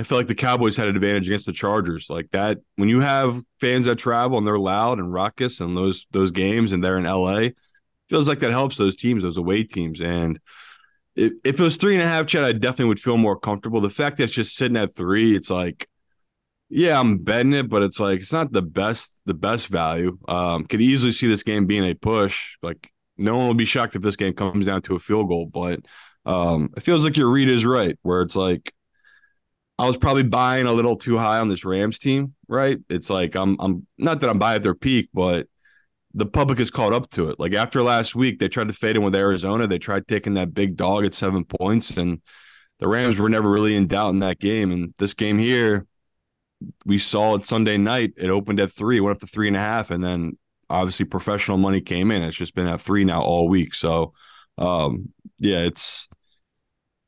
I 0.00 0.02
feel 0.02 0.18
like 0.18 0.26
the 0.26 0.34
Cowboys 0.34 0.76
had 0.76 0.88
an 0.88 0.96
advantage 0.96 1.28
against 1.28 1.46
the 1.46 1.52
Chargers. 1.52 2.10
Like 2.10 2.28
that, 2.32 2.58
when 2.74 2.88
you 2.88 2.98
have 2.98 3.40
fans 3.60 3.86
that 3.86 3.98
travel 4.00 4.36
and 4.36 4.44
they're 4.44 4.58
loud 4.58 4.98
and 4.98 5.12
raucous 5.12 5.60
and 5.60 5.76
those 5.76 6.06
those 6.10 6.32
games 6.32 6.72
and 6.72 6.82
they're 6.82 6.98
in 6.98 7.04
LA, 7.04 7.50
feels 8.08 8.26
like 8.26 8.40
that 8.40 8.50
helps 8.50 8.76
those 8.76 8.96
teams, 8.96 9.22
those 9.22 9.38
away 9.38 9.62
teams. 9.62 10.00
And 10.00 10.40
if, 11.16 11.32
if 11.44 11.60
it 11.60 11.62
was 11.62 11.76
three 11.76 11.94
and 11.94 12.02
a 12.02 12.06
half, 12.06 12.26
Chad, 12.26 12.44
I 12.44 12.52
definitely 12.52 12.86
would 12.86 13.00
feel 13.00 13.16
more 13.16 13.38
comfortable. 13.38 13.80
The 13.80 13.90
fact 13.90 14.16
that 14.16 14.24
it's 14.24 14.32
just 14.32 14.56
sitting 14.56 14.76
at 14.76 14.94
three, 14.94 15.36
it's 15.36 15.50
like 15.50 15.88
yeah, 16.74 16.98
I'm 16.98 17.18
betting 17.18 17.52
it, 17.52 17.68
but 17.68 17.82
it's 17.82 18.00
like 18.00 18.20
it's 18.20 18.32
not 18.32 18.50
the 18.50 18.62
best 18.62 19.20
the 19.26 19.34
best 19.34 19.68
value. 19.68 20.18
Um, 20.26 20.64
could 20.64 20.80
easily 20.80 21.12
see 21.12 21.26
this 21.26 21.42
game 21.42 21.66
being 21.66 21.84
a 21.84 21.94
push. 21.94 22.56
Like 22.62 22.90
no 23.18 23.36
one 23.36 23.46
will 23.46 23.54
be 23.54 23.66
shocked 23.66 23.94
if 23.94 24.00
this 24.00 24.16
game 24.16 24.32
comes 24.32 24.64
down 24.64 24.80
to 24.82 24.96
a 24.96 24.98
field 24.98 25.28
goal, 25.28 25.44
but 25.44 25.80
um, 26.24 26.70
it 26.74 26.82
feels 26.82 27.04
like 27.04 27.18
your 27.18 27.28
read 27.28 27.48
is 27.48 27.66
right, 27.66 27.98
where 28.00 28.22
it's 28.22 28.34
like 28.34 28.72
I 29.78 29.86
was 29.86 29.98
probably 29.98 30.22
buying 30.22 30.66
a 30.66 30.72
little 30.72 30.96
too 30.96 31.18
high 31.18 31.40
on 31.40 31.48
this 31.48 31.66
Rams 31.66 31.98
team, 31.98 32.34
right? 32.48 32.78
It's 32.88 33.10
like 33.10 33.34
I'm 33.34 33.58
I'm 33.60 33.86
not 33.98 34.22
that 34.22 34.30
I'm 34.30 34.38
buying 34.38 34.56
at 34.56 34.62
their 34.62 34.74
peak, 34.74 35.10
but 35.12 35.48
the 36.14 36.26
public 36.26 36.58
has 36.58 36.70
caught 36.70 36.92
up 36.92 37.08
to 37.10 37.30
it. 37.30 37.40
Like 37.40 37.54
after 37.54 37.82
last 37.82 38.14
week, 38.14 38.38
they 38.38 38.48
tried 38.48 38.68
to 38.68 38.74
fade 38.74 38.96
in 38.96 39.02
with 39.02 39.14
Arizona. 39.14 39.66
They 39.66 39.78
tried 39.78 40.06
taking 40.06 40.34
that 40.34 40.54
big 40.54 40.76
dog 40.76 41.04
at 41.04 41.14
seven 41.14 41.44
points, 41.44 41.90
and 41.96 42.20
the 42.78 42.88
Rams 42.88 43.18
were 43.18 43.28
never 43.28 43.50
really 43.50 43.76
in 43.76 43.86
doubt 43.86 44.10
in 44.10 44.18
that 44.20 44.38
game. 44.38 44.72
And 44.72 44.94
this 44.98 45.14
game 45.14 45.38
here, 45.38 45.86
we 46.84 46.98
saw 46.98 47.36
it 47.36 47.46
Sunday 47.46 47.78
night. 47.78 48.12
It 48.16 48.28
opened 48.28 48.60
at 48.60 48.72
three, 48.72 49.00
went 49.00 49.16
up 49.16 49.20
to 49.20 49.26
three 49.26 49.48
and 49.48 49.56
a 49.56 49.60
half, 49.60 49.90
and 49.90 50.02
then 50.02 50.36
obviously 50.68 51.06
professional 51.06 51.58
money 51.58 51.80
came 51.80 52.10
in. 52.10 52.22
It's 52.22 52.36
just 52.36 52.54
been 52.54 52.66
at 52.66 52.80
three 52.80 53.04
now 53.04 53.22
all 53.22 53.48
week. 53.48 53.74
So, 53.74 54.12
um, 54.58 55.12
yeah, 55.38 55.60
it's 55.60 56.08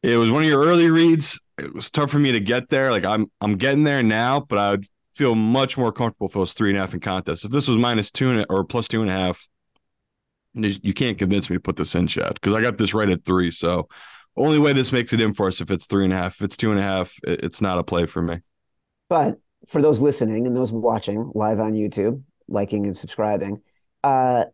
it 0.03 0.17
was 0.17 0.31
one 0.31 0.43
of 0.43 0.49
your 0.49 0.65
early 0.65 0.91
reads. 0.91 1.41
It 1.59 1.75
was 1.75 1.91
tough 1.91 2.11
for 2.11 2.19
me 2.19 2.33
to 2.33 2.41
get 2.41 2.69
there. 2.69 2.91
Like 2.91 3.05
I'm 3.05 3.27
I'm 3.41 3.57
getting 3.57 3.85
there 3.85 4.03
now, 4.03 4.41
but 4.41 4.59
I 4.59 4.71
would 4.73 4.87
feel 5.15 5.35
much 5.35 5.79
more 5.79 5.93
comfortable 5.93 6.29
if 6.29 6.37
it 6.37 6.39
was 6.39 6.53
three 6.53 6.71
and 6.71 6.77
a 6.77 6.81
half 6.81 6.95
in 6.95 7.01
contest. 7.01 7.45
If 7.45 7.51
this 7.51 7.69
was 7.69 7.79
minus 7.79 8.11
two 8.11 8.31
and, 8.31 8.47
or 8.51 8.65
plus 8.65 8.89
two 8.89 9.01
and 9.01 9.11
a 9.11 9.13
half, 9.13 9.47
you 10.55 10.95
can't 10.95 11.19
convince 11.19 11.51
me 11.51 11.57
to 11.57 11.61
put 11.61 11.77
this 11.77 11.95
in, 11.95 12.07
Chad, 12.07 12.35
because 12.35 12.55
I 12.55 12.61
got 12.61 12.79
this 12.79 12.95
right 12.95 13.09
at 13.09 13.25
three. 13.25 13.51
So 13.51 13.89
only 14.37 14.59
way 14.59 14.73
this 14.73 14.93
makes 14.93 15.13
it 15.13 15.21
in 15.21 15.33
for 15.33 15.49
us 15.49 15.61
if 15.61 15.71
it's 15.71 15.87
three 15.87 16.05
and 16.05 16.13
a 16.13 16.17
half. 16.17 16.37
If 16.37 16.43
it's 16.43 16.57
two 16.57 16.71
and 16.71 16.79
a 16.79 16.83
half, 16.83 17.15
it- 17.25 17.43
it's 17.45 17.61
not 17.61 17.79
a 17.79 17.85
play 17.85 18.07
for 18.07 18.23
me. 18.23 18.39
But 19.09 19.39
for 19.69 19.83
those 19.83 20.01
listening 20.01 20.47
and 20.47 20.57
those 20.57 20.73
watching 20.73 21.31
live 21.35 21.59
on 21.61 21.73
YouTube, 21.73 22.23
liking 22.49 22.87
and 22.87 22.97
subscribing, 22.97 23.63
uh, 24.03 24.45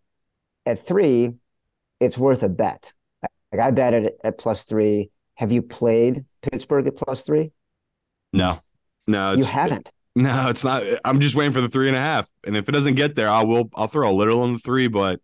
at 0.67 0.87
three, 0.87 1.35
it's 1.99 2.17
worth 2.17 2.43
a 2.43 2.49
bet. 2.49 2.93
Like 3.53 3.61
I 3.61 3.71
bet 3.71 3.95
it 3.95 4.19
at 4.23 4.39
plus 4.39 4.65
three. 4.65 5.11
Have 5.35 5.53
you 5.53 5.63
played 5.63 6.21
Pittsburgh 6.43 6.87
at 6.87 6.97
plus 6.97 7.23
three? 7.23 7.53
No, 8.33 8.61
no, 9.07 9.33
You 9.33 9.45
haven't. 9.45 9.91
No, 10.21 10.51
it's 10.51 10.65
not. 10.65 10.83
I'm 11.05 11.21
just 11.21 11.35
waiting 11.35 11.53
for 11.53 11.63
the 11.63 11.69
three 11.69 11.89
and 11.89 11.97
a 11.97 12.01
half, 12.01 12.31
and 12.47 12.55
if 12.57 12.69
it 12.69 12.73
doesn't 12.73 12.97
get 12.97 13.15
there, 13.15 13.31
I 13.31 13.43
will. 13.43 13.71
I'll 13.75 13.87
throw 13.87 14.11
a 14.11 14.13
little 14.13 14.43
on 14.43 14.53
the 14.53 14.59
three, 14.59 14.87
but 14.87 15.21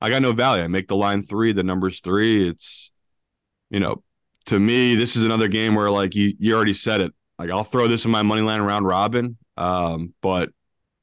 I 0.00 0.08
got 0.08 0.22
no 0.22 0.32
value. 0.32 0.64
I 0.64 0.68
make 0.68 0.88
the 0.88 0.96
line 0.96 1.22
three. 1.22 1.52
The 1.52 1.62
number's 1.62 2.00
three. 2.00 2.48
It's, 2.48 2.90
you 3.68 3.78
know, 3.78 4.02
to 4.46 4.58
me, 4.58 4.94
this 4.94 5.16
is 5.16 5.24
another 5.24 5.48
game 5.48 5.74
where 5.74 5.90
like 5.90 6.14
you 6.14 6.32
you 6.38 6.54
already 6.54 6.72
said 6.72 7.02
it. 7.02 7.12
Like 7.38 7.50
I'll 7.50 7.64
throw 7.64 7.88
this 7.88 8.06
in 8.06 8.10
my 8.10 8.22
money 8.22 8.40
line 8.40 8.62
round 8.62 8.86
robin, 8.86 9.36
um, 9.58 10.14
but 10.22 10.50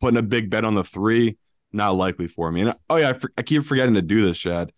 putting 0.02 0.18
a 0.18 0.24
big 0.24 0.50
bet 0.50 0.66
on 0.66 0.74
the 0.74 0.84
three 0.84 1.38
not 1.72 1.92
likely 1.92 2.28
for 2.28 2.52
me. 2.52 2.62
And 2.62 2.74
oh 2.90 2.96
yeah, 2.96 3.10
I, 3.10 3.14
for, 3.14 3.32
I 3.38 3.44
keep 3.44 3.64
forgetting 3.64 3.94
to 3.94 4.02
do 4.02 4.26
this, 4.26 4.38
Chad. 4.38 4.72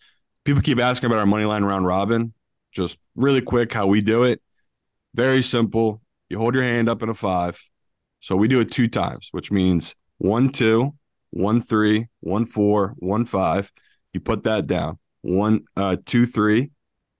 People 0.43 0.61
keep 0.61 0.79
asking 0.79 1.07
about 1.07 1.19
our 1.19 1.25
money 1.25 1.45
line 1.45 1.63
round 1.63 1.85
robin. 1.85 2.33
Just 2.71 2.97
really 3.15 3.41
quick, 3.41 3.71
how 3.71 3.87
we 3.87 4.01
do 4.01 4.23
it. 4.23 4.41
Very 5.13 5.41
simple. 5.41 6.01
You 6.27 6.37
hold 6.37 6.53
your 6.53 6.63
hand 6.63 6.89
up 6.89 7.01
in 7.01 7.09
a 7.09 7.13
five. 7.13 7.63
So 8.19 8.35
we 8.35 8.47
do 8.47 8.59
it 8.59 8.71
two 8.71 8.87
times, 8.87 9.29
which 9.31 9.51
means 9.51 9.95
one, 10.17 10.49
two, 10.49 10.93
one, 11.31 11.61
three, 11.61 12.07
one, 12.19 12.45
four, 12.45 12.93
one, 12.97 13.25
five. 13.25 13.71
You 14.13 14.19
put 14.19 14.43
that 14.43 14.67
down. 14.67 14.99
One, 15.21 15.65
uh, 15.75 15.97
two, 16.05 16.25
three, 16.25 16.71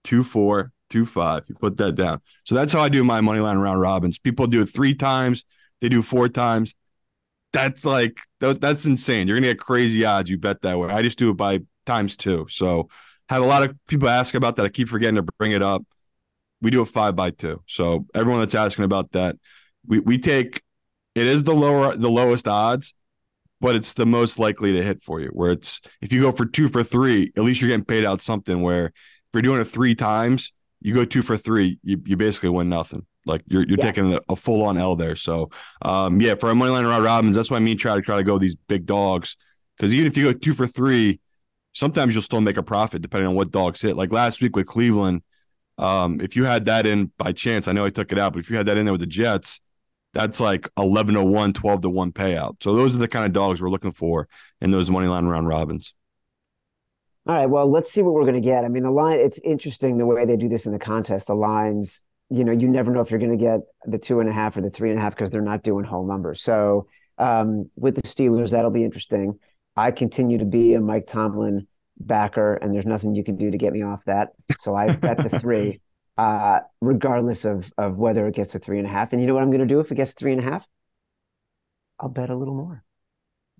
two, 0.04 0.24
four, 0.24 0.72
two, 0.90 1.06
five. 1.06 1.44
You 1.48 1.54
put 1.54 1.76
that 1.76 1.92
down. 1.92 2.20
So 2.44 2.54
that's 2.54 2.72
how 2.72 2.80
I 2.80 2.88
do 2.88 3.04
my 3.04 3.20
money 3.20 3.40
line 3.40 3.58
round 3.58 3.80
robins. 3.80 4.18
People 4.18 4.46
do 4.46 4.62
it 4.62 4.66
three 4.66 4.94
times. 4.94 5.44
They 5.80 5.88
do 5.88 6.02
four 6.02 6.28
times. 6.28 6.74
That's 7.52 7.84
like 7.86 8.18
that's 8.40 8.84
insane. 8.84 9.26
You're 9.26 9.36
gonna 9.36 9.48
get 9.48 9.58
crazy 9.58 10.04
odds. 10.04 10.28
You 10.28 10.38
bet 10.38 10.60
that 10.62 10.78
way. 10.78 10.90
I 10.90 11.02
just 11.02 11.18
do 11.18 11.30
it 11.30 11.36
by 11.36 11.60
times 11.86 12.16
two. 12.16 12.46
So 12.50 12.88
have 13.28 13.42
a 13.42 13.46
lot 13.46 13.62
of 13.62 13.74
people 13.86 14.08
ask 14.08 14.34
about 14.34 14.56
that. 14.56 14.66
I 14.66 14.68
keep 14.68 14.88
forgetting 14.88 15.16
to 15.16 15.22
bring 15.38 15.52
it 15.52 15.62
up. 15.62 15.82
We 16.60 16.70
do 16.70 16.82
a 16.82 16.86
five 16.86 17.16
by 17.16 17.30
two. 17.30 17.62
So 17.66 18.06
everyone 18.14 18.40
that's 18.40 18.54
asking 18.54 18.84
about 18.84 19.12
that, 19.12 19.36
we 19.86 20.00
we 20.00 20.18
take 20.18 20.62
it 21.18 21.26
is 21.26 21.42
the 21.42 21.54
lower 21.54 21.94
the 21.94 22.10
lowest 22.10 22.46
odds, 22.48 22.94
but 23.60 23.74
it's 23.74 23.94
the 23.94 24.06
most 24.06 24.38
likely 24.38 24.72
to 24.72 24.82
hit 24.82 25.02
for 25.02 25.20
you. 25.20 25.28
Where 25.28 25.52
it's 25.52 25.80
if 26.00 26.12
you 26.12 26.22
go 26.22 26.32
for 26.32 26.46
two 26.46 26.68
for 26.68 26.82
three, 26.82 27.32
at 27.36 27.42
least 27.44 27.60
you're 27.60 27.68
getting 27.70 27.84
paid 27.84 28.04
out 28.04 28.20
something. 28.20 28.62
Where 28.62 28.86
if 28.86 28.92
you're 29.34 29.42
doing 29.42 29.60
it 29.60 29.64
three 29.64 29.94
times, 29.94 30.52
you 30.80 30.94
go 30.94 31.04
two 31.04 31.22
for 31.22 31.36
three, 31.36 31.78
you, 31.82 32.00
you 32.06 32.16
basically 32.16 32.50
win 32.50 32.68
nothing. 32.68 33.04
Like 33.26 33.42
you're 33.46 33.66
you're 33.66 33.78
Yeah. 33.78 33.84
taking 33.84 34.18
a, 34.28 34.36
full 34.36 34.64
on 34.64 34.78
L 34.78 34.96
there. 34.96 35.16
So 35.16 35.50
um 35.82 36.20
yeah, 36.20 36.34
for 36.34 36.50
a 36.50 36.54
money 36.54 36.70
line 36.70 36.84
around 36.84 37.02
Robins, 37.02 37.36
that's 37.36 37.50
why 37.50 37.56
I 37.58 37.60
mean 37.60 37.76
try 37.76 37.94
to 37.94 38.02
try 38.02 38.16
to 38.16 38.24
go 38.24 38.38
these 38.38 38.56
big 38.68 38.86
dogs. 38.86 39.36
Because 39.76 39.92
even 39.92 40.06
if 40.06 40.16
you 40.16 40.32
go 40.32 40.38
two 40.38 40.54
for 40.54 40.66
three, 40.66 41.20
sometimes 41.72 42.14
you'll 42.14 42.22
still 42.22 42.40
make 42.40 42.56
a 42.56 42.62
profit 42.62 43.02
depending 43.02 43.28
on 43.28 43.34
what 43.34 43.50
dogs 43.50 43.80
hit. 43.80 43.96
Like 43.96 44.12
last 44.12 44.40
week 44.40 44.56
with 44.56 44.66
Cleveland, 44.66 45.22
um, 45.76 46.20
if 46.20 46.34
you 46.36 46.44
had 46.44 46.64
that 46.64 46.86
in 46.86 47.12
by 47.18 47.32
chance, 47.32 47.68
I 47.68 47.72
know 47.72 47.84
I 47.84 47.90
took 47.90 48.10
it 48.12 48.18
out, 48.18 48.32
but 48.32 48.40
if 48.40 48.50
you 48.50 48.56
had 48.56 48.66
that 48.66 48.78
in 48.78 48.84
there 48.86 48.92
with 48.92 49.00
the 49.00 49.06
Jets, 49.06 49.60
that's 50.18 50.40
like 50.40 50.68
11 50.76 51.14
to 51.14 51.22
1, 51.22 51.52
12 51.52 51.80
to 51.82 51.88
1 51.88 52.12
payout. 52.12 52.56
So 52.60 52.74
those 52.74 52.92
are 52.92 52.98
the 52.98 53.06
kind 53.06 53.24
of 53.24 53.32
dogs 53.32 53.62
we're 53.62 53.70
looking 53.70 53.92
for 53.92 54.28
in 54.60 54.72
those 54.72 54.90
money 54.90 55.06
line 55.06 55.26
round 55.26 55.46
robins. 55.46 55.94
All 57.28 57.36
right. 57.36 57.46
Well, 57.46 57.70
let's 57.70 57.92
see 57.92 58.02
what 58.02 58.14
we're 58.14 58.22
going 58.22 58.34
to 58.34 58.40
get. 58.40 58.64
I 58.64 58.68
mean, 58.68 58.82
the 58.82 58.90
line, 58.90 59.20
it's 59.20 59.38
interesting 59.44 59.96
the 59.96 60.06
way 60.06 60.24
they 60.24 60.36
do 60.36 60.48
this 60.48 60.66
in 60.66 60.72
the 60.72 60.78
contest. 60.80 61.28
The 61.28 61.36
lines, 61.36 62.02
you 62.30 62.42
know, 62.42 62.50
you 62.50 62.66
never 62.66 62.90
know 62.90 63.00
if 63.00 63.12
you're 63.12 63.20
going 63.20 63.38
to 63.38 63.44
get 63.44 63.60
the 63.84 63.98
two 63.98 64.18
and 64.18 64.28
a 64.28 64.32
half 64.32 64.56
or 64.56 64.60
the 64.60 64.70
three 64.70 64.90
and 64.90 64.98
a 64.98 65.02
half 65.02 65.14
because 65.14 65.30
they're 65.30 65.40
not 65.40 65.62
doing 65.62 65.84
whole 65.84 66.04
numbers. 66.04 66.42
So 66.42 66.88
um, 67.18 67.70
with 67.76 67.94
the 67.94 68.02
Steelers, 68.02 68.50
that'll 68.50 68.72
be 68.72 68.82
interesting. 68.82 69.38
I 69.76 69.92
continue 69.92 70.38
to 70.38 70.44
be 70.44 70.74
a 70.74 70.80
Mike 70.80 71.06
Tomlin 71.06 71.68
backer, 72.00 72.54
and 72.54 72.74
there's 72.74 72.86
nothing 72.86 73.14
you 73.14 73.22
can 73.22 73.36
do 73.36 73.52
to 73.52 73.56
get 73.56 73.72
me 73.72 73.82
off 73.82 74.04
that. 74.06 74.30
So 74.58 74.74
I 74.74 74.92
bet 74.96 75.18
the 75.18 75.38
three, 75.38 75.80
uh, 76.18 76.60
regardless 76.80 77.44
of 77.44 77.72
of 77.78 77.96
whether 77.96 78.26
it 78.26 78.34
gets 78.34 78.52
to 78.52 78.58
three 78.58 78.78
and 78.78 78.86
a 78.86 78.90
half. 78.90 79.12
And 79.12 79.22
you 79.22 79.26
know 79.26 79.34
what 79.34 79.42
I'm 79.42 79.50
going 79.50 79.66
to 79.66 79.66
do 79.66 79.80
if 79.80 79.90
it 79.90 79.94
gets 79.94 80.12
three 80.12 80.32
and 80.32 80.40
a 80.40 80.44
half? 80.44 80.66
I'll 82.00 82.08
bet 82.08 82.28
a 82.28 82.36
little 82.36 82.54
more 82.54 82.84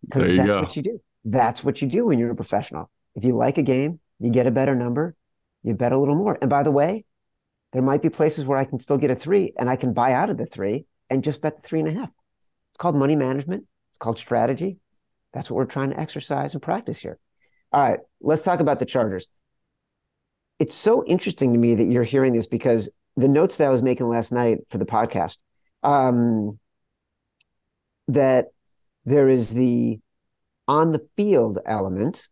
because 0.02 0.36
that's 0.36 0.46
go. 0.46 0.60
what 0.60 0.76
you 0.76 0.82
do. 0.82 1.00
That's 1.24 1.64
what 1.64 1.80
you 1.80 1.88
do 1.88 2.06
when 2.06 2.18
you're 2.18 2.30
a 2.30 2.36
professional. 2.36 2.90
If 3.14 3.24
you 3.24 3.36
like 3.36 3.58
a 3.58 3.62
game, 3.62 4.00
you 4.18 4.30
get 4.30 4.46
a 4.46 4.50
better 4.50 4.74
number, 4.74 5.14
you 5.62 5.74
bet 5.74 5.92
a 5.92 5.98
little 5.98 6.14
more. 6.14 6.36
And 6.40 6.50
by 6.50 6.62
the 6.62 6.70
way, 6.70 7.04
there 7.72 7.82
might 7.82 8.02
be 8.02 8.08
places 8.08 8.44
where 8.44 8.58
I 8.58 8.64
can 8.64 8.78
still 8.78 8.96
get 8.96 9.10
a 9.10 9.16
three 9.16 9.52
and 9.58 9.70
I 9.70 9.76
can 9.76 9.92
buy 9.92 10.12
out 10.12 10.30
of 10.30 10.36
the 10.36 10.46
three 10.46 10.86
and 11.10 11.22
just 11.22 11.40
bet 11.40 11.56
the 11.56 11.62
three 11.62 11.80
and 11.80 11.88
a 11.88 11.92
half. 11.92 12.10
It's 12.38 12.48
called 12.78 12.96
money 12.96 13.16
management. 13.16 13.64
It's 13.90 13.98
called 13.98 14.18
strategy. 14.18 14.78
That's 15.32 15.50
what 15.50 15.56
we're 15.56 15.66
trying 15.66 15.90
to 15.90 16.00
exercise 16.00 16.54
and 16.54 16.62
practice 16.62 16.98
here. 16.98 17.18
All 17.72 17.80
right, 17.80 18.00
let's 18.20 18.42
talk 18.42 18.60
about 18.60 18.78
the 18.78 18.86
Chargers. 18.86 19.28
It's 20.58 20.74
so 20.74 21.04
interesting 21.04 21.52
to 21.52 21.58
me 21.58 21.74
that 21.76 21.84
you're 21.84 22.02
hearing 22.02 22.32
this 22.32 22.46
because 22.46 22.90
the 23.16 23.28
notes 23.28 23.56
that 23.56 23.66
I 23.66 23.70
was 23.70 23.82
making 23.82 24.08
last 24.08 24.32
night 24.32 24.58
for 24.68 24.78
the 24.78 24.84
podcast, 24.84 25.36
um, 25.82 26.58
that 28.08 28.46
there 29.04 29.28
is 29.28 29.54
the 29.54 29.98
on 30.66 30.92
the 30.92 31.06
field 31.16 31.58
element. 31.66 32.28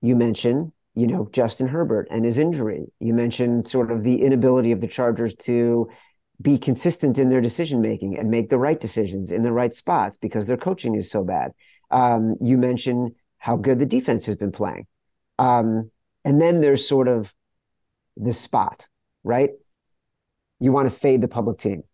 You 0.00 0.14
mentioned, 0.14 0.72
you 0.94 1.06
know, 1.06 1.28
Justin 1.32 1.68
Herbert 1.68 2.08
and 2.10 2.24
his 2.24 2.38
injury. 2.38 2.86
You 3.00 3.14
mentioned 3.14 3.68
sort 3.68 3.90
of 3.90 4.02
the 4.02 4.22
inability 4.22 4.72
of 4.72 4.80
the 4.80 4.86
Chargers 4.86 5.34
to 5.36 5.88
be 6.40 6.56
consistent 6.56 7.18
in 7.18 7.30
their 7.30 7.40
decision 7.40 7.80
making 7.80 8.16
and 8.16 8.30
make 8.30 8.48
the 8.48 8.58
right 8.58 8.78
decisions 8.80 9.32
in 9.32 9.42
the 9.42 9.52
right 9.52 9.74
spots 9.74 10.16
because 10.16 10.46
their 10.46 10.56
coaching 10.56 10.94
is 10.94 11.10
so 11.10 11.24
bad. 11.24 11.52
Um, 11.90 12.36
you 12.40 12.58
mentioned 12.58 13.12
how 13.38 13.56
good 13.56 13.78
the 13.78 13.86
defense 13.86 14.26
has 14.26 14.36
been 14.36 14.52
playing. 14.52 14.86
Um, 15.38 15.90
and 16.28 16.38
then 16.38 16.60
there's 16.60 16.86
sort 16.86 17.08
of 17.08 17.32
the 18.18 18.34
spot, 18.34 18.86
right? 19.24 19.52
You 20.60 20.72
want 20.72 20.84
to 20.84 20.94
fade 20.94 21.22
the 21.22 21.26
public 21.26 21.56
team. 21.56 21.84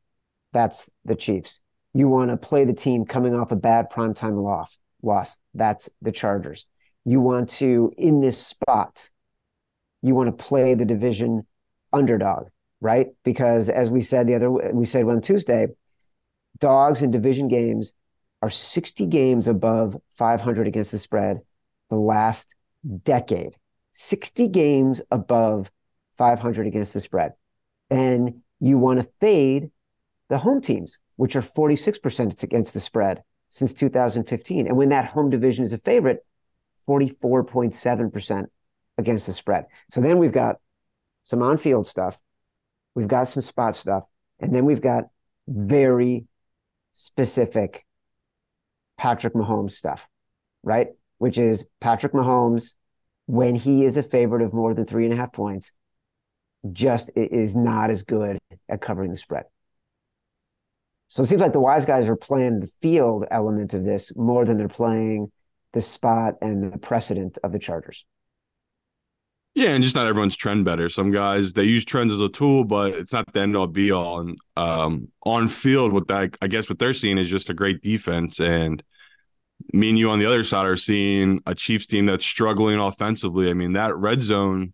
That's 0.53 0.91
the 1.05 1.14
Chiefs. 1.14 1.61
You 1.93 2.09
want 2.09 2.33
to 2.33 2.37
play 2.37 2.64
the 2.64 2.75
team 2.75 3.05
coming 3.05 3.33
off 3.33 3.53
a 3.53 3.57
bad 3.57 3.93
primetime 3.93 4.43
loss. 4.43 4.76
Loss. 5.05 5.38
That's 5.55 5.88
the 6.03 6.11
Chargers. 6.11 6.67
You 7.05 7.21
want 7.21 7.49
to, 7.61 7.93
in 7.97 8.21
this 8.21 8.45
spot, 8.45 9.09
you 10.03 10.17
want 10.17 10.37
to 10.37 10.45
play 10.45 10.75
the 10.75 10.85
division 10.85 11.47
underdog, 11.93 12.49
right? 12.81 13.11
Because 13.23 13.69
as 13.69 13.88
we 13.88 14.00
said 14.00 14.26
the 14.26 14.35
other, 14.35 14.50
we 14.50 14.85
said 14.85 15.05
on 15.05 15.21
Tuesday, 15.21 15.69
dogs 16.59 17.03
in 17.03 17.12
division 17.12 17.47
games 17.47 17.93
are 18.43 18.50
60 18.50 19.07
games 19.07 19.47
above 19.47 19.97
500 20.19 20.67
against 20.67 20.91
the 20.91 20.99
spread 20.99 21.38
the 21.88 21.95
last 21.95 22.53
decade. 23.05 23.57
60 23.97 24.49
games 24.49 25.01
above 25.13 25.71
500 26.19 26.67
against 26.67 26.95
the 26.95 27.01
spread. 27.01 27.35
And 27.91 28.43
you 28.59 28.77
want 28.77 28.99
to 28.99 29.09
fade 29.21 29.71
the 30.29 30.39
home 30.39 30.61
teams, 30.61 30.99
which 31.15 31.37
are 31.37 31.41
46% 31.41 32.43
against 32.43 32.75
the 32.75 32.81
spread 32.81 33.23
since 33.51 33.73
2015. 33.73 34.67
And 34.67 34.77
when 34.77 34.89
that 34.89 35.07
home 35.07 35.31
division 35.31 35.65
is 35.65 35.73
a 35.73 35.79
favorite, 35.79 36.27
44.7% 36.89 38.47
against 38.99 39.27
the 39.27 39.33
spread. 39.33 39.67
So 39.91 40.01
then 40.01 40.19
we've 40.19 40.33
got 40.33 40.57
some 41.23 41.41
on 41.41 41.57
field 41.57 41.87
stuff, 41.87 42.19
we've 42.97 43.09
got 43.09 43.29
some 43.29 43.43
spot 43.43 43.77
stuff, 43.77 44.05
and 44.41 44.53
then 44.53 44.65
we've 44.65 44.83
got 44.83 45.05
very 45.47 46.27
specific 46.95 47.87
Patrick 48.99 49.35
Mahomes 49.35 49.71
stuff, 49.71 50.09
right? 50.65 50.89
Which 51.19 51.39
is 51.39 51.65
Patrick 51.81 52.13
Mahomes, 52.13 52.73
when 53.26 53.54
he 53.54 53.85
is 53.85 53.97
a 53.97 54.02
favorite 54.02 54.43
of 54.43 54.52
more 54.52 54.75
than 54.75 54.85
three 54.85 55.04
and 55.04 55.14
a 55.14 55.16
half 55.16 55.33
points, 55.33 55.73
just 56.73 57.11
is 57.16 57.54
not 57.54 57.90
as 57.90 58.02
good 58.04 58.38
at 58.69 58.81
covering 58.81 59.11
the 59.11 59.16
spread. 59.16 59.45
So 61.09 61.23
it 61.23 61.28
seems 61.28 61.40
like 61.40 61.52
the 61.52 61.61
wise 61.61 61.85
guys 61.85 62.09
are 62.09 62.16
playing 62.16 62.61
the 62.61 62.71
field 62.83 63.26
element 63.31 63.75
of 63.75 63.85
this 63.85 64.12
more 64.16 64.45
than 64.45 64.57
they're 64.57 64.69
playing 64.69 65.31
the 65.73 65.83
spot 65.83 66.35
and 66.40 66.73
the 66.73 66.78
precedent 66.78 67.38
of 67.45 67.52
the 67.52 67.59
Chargers. 67.59 68.04
Yeah, 69.54 69.71
and 69.71 69.85
just 69.85 69.95
not 69.95 70.09
everyone's 70.09 70.35
trend 70.35 70.64
bettor. 70.64 70.88
Some 70.88 71.12
guys 71.12 71.52
they 71.52 71.62
use 71.62 71.85
trends 71.85 72.12
as 72.12 72.21
a 72.21 72.28
tool, 72.28 72.64
but 72.64 72.95
it's 72.95 73.12
not 73.12 73.33
the 73.33 73.40
end 73.40 73.54
all 73.54 73.69
be 73.69 73.93
all. 73.93 74.21
And 74.21 74.37
um, 74.57 75.09
on 75.25 75.47
field, 75.47 75.93
what 75.93 76.09
that 76.09 76.35
I 76.43 76.49
guess 76.49 76.69
what 76.69 76.81
they're 76.81 76.95
seeing 76.95 77.19
is 77.19 77.31
just 77.31 77.50
a 77.50 77.54
great 77.54 77.81
defense. 77.81 78.40
And 78.40 78.83
me 79.73 79.90
and 79.90 79.99
you 79.99 80.11
on 80.11 80.18
the 80.18 80.26
other 80.26 80.44
side 80.44 80.66
are 80.66 80.76
seeing 80.76 81.40
a 81.47 81.54
Chiefs 81.54 81.87
team 81.87 82.06
that's 82.06 82.26
struggling 82.26 82.78
offensively. 82.78 83.50
I 83.50 83.54
mean, 83.54 83.73
that 83.73 83.97
red 83.97 84.23
zone 84.23 84.73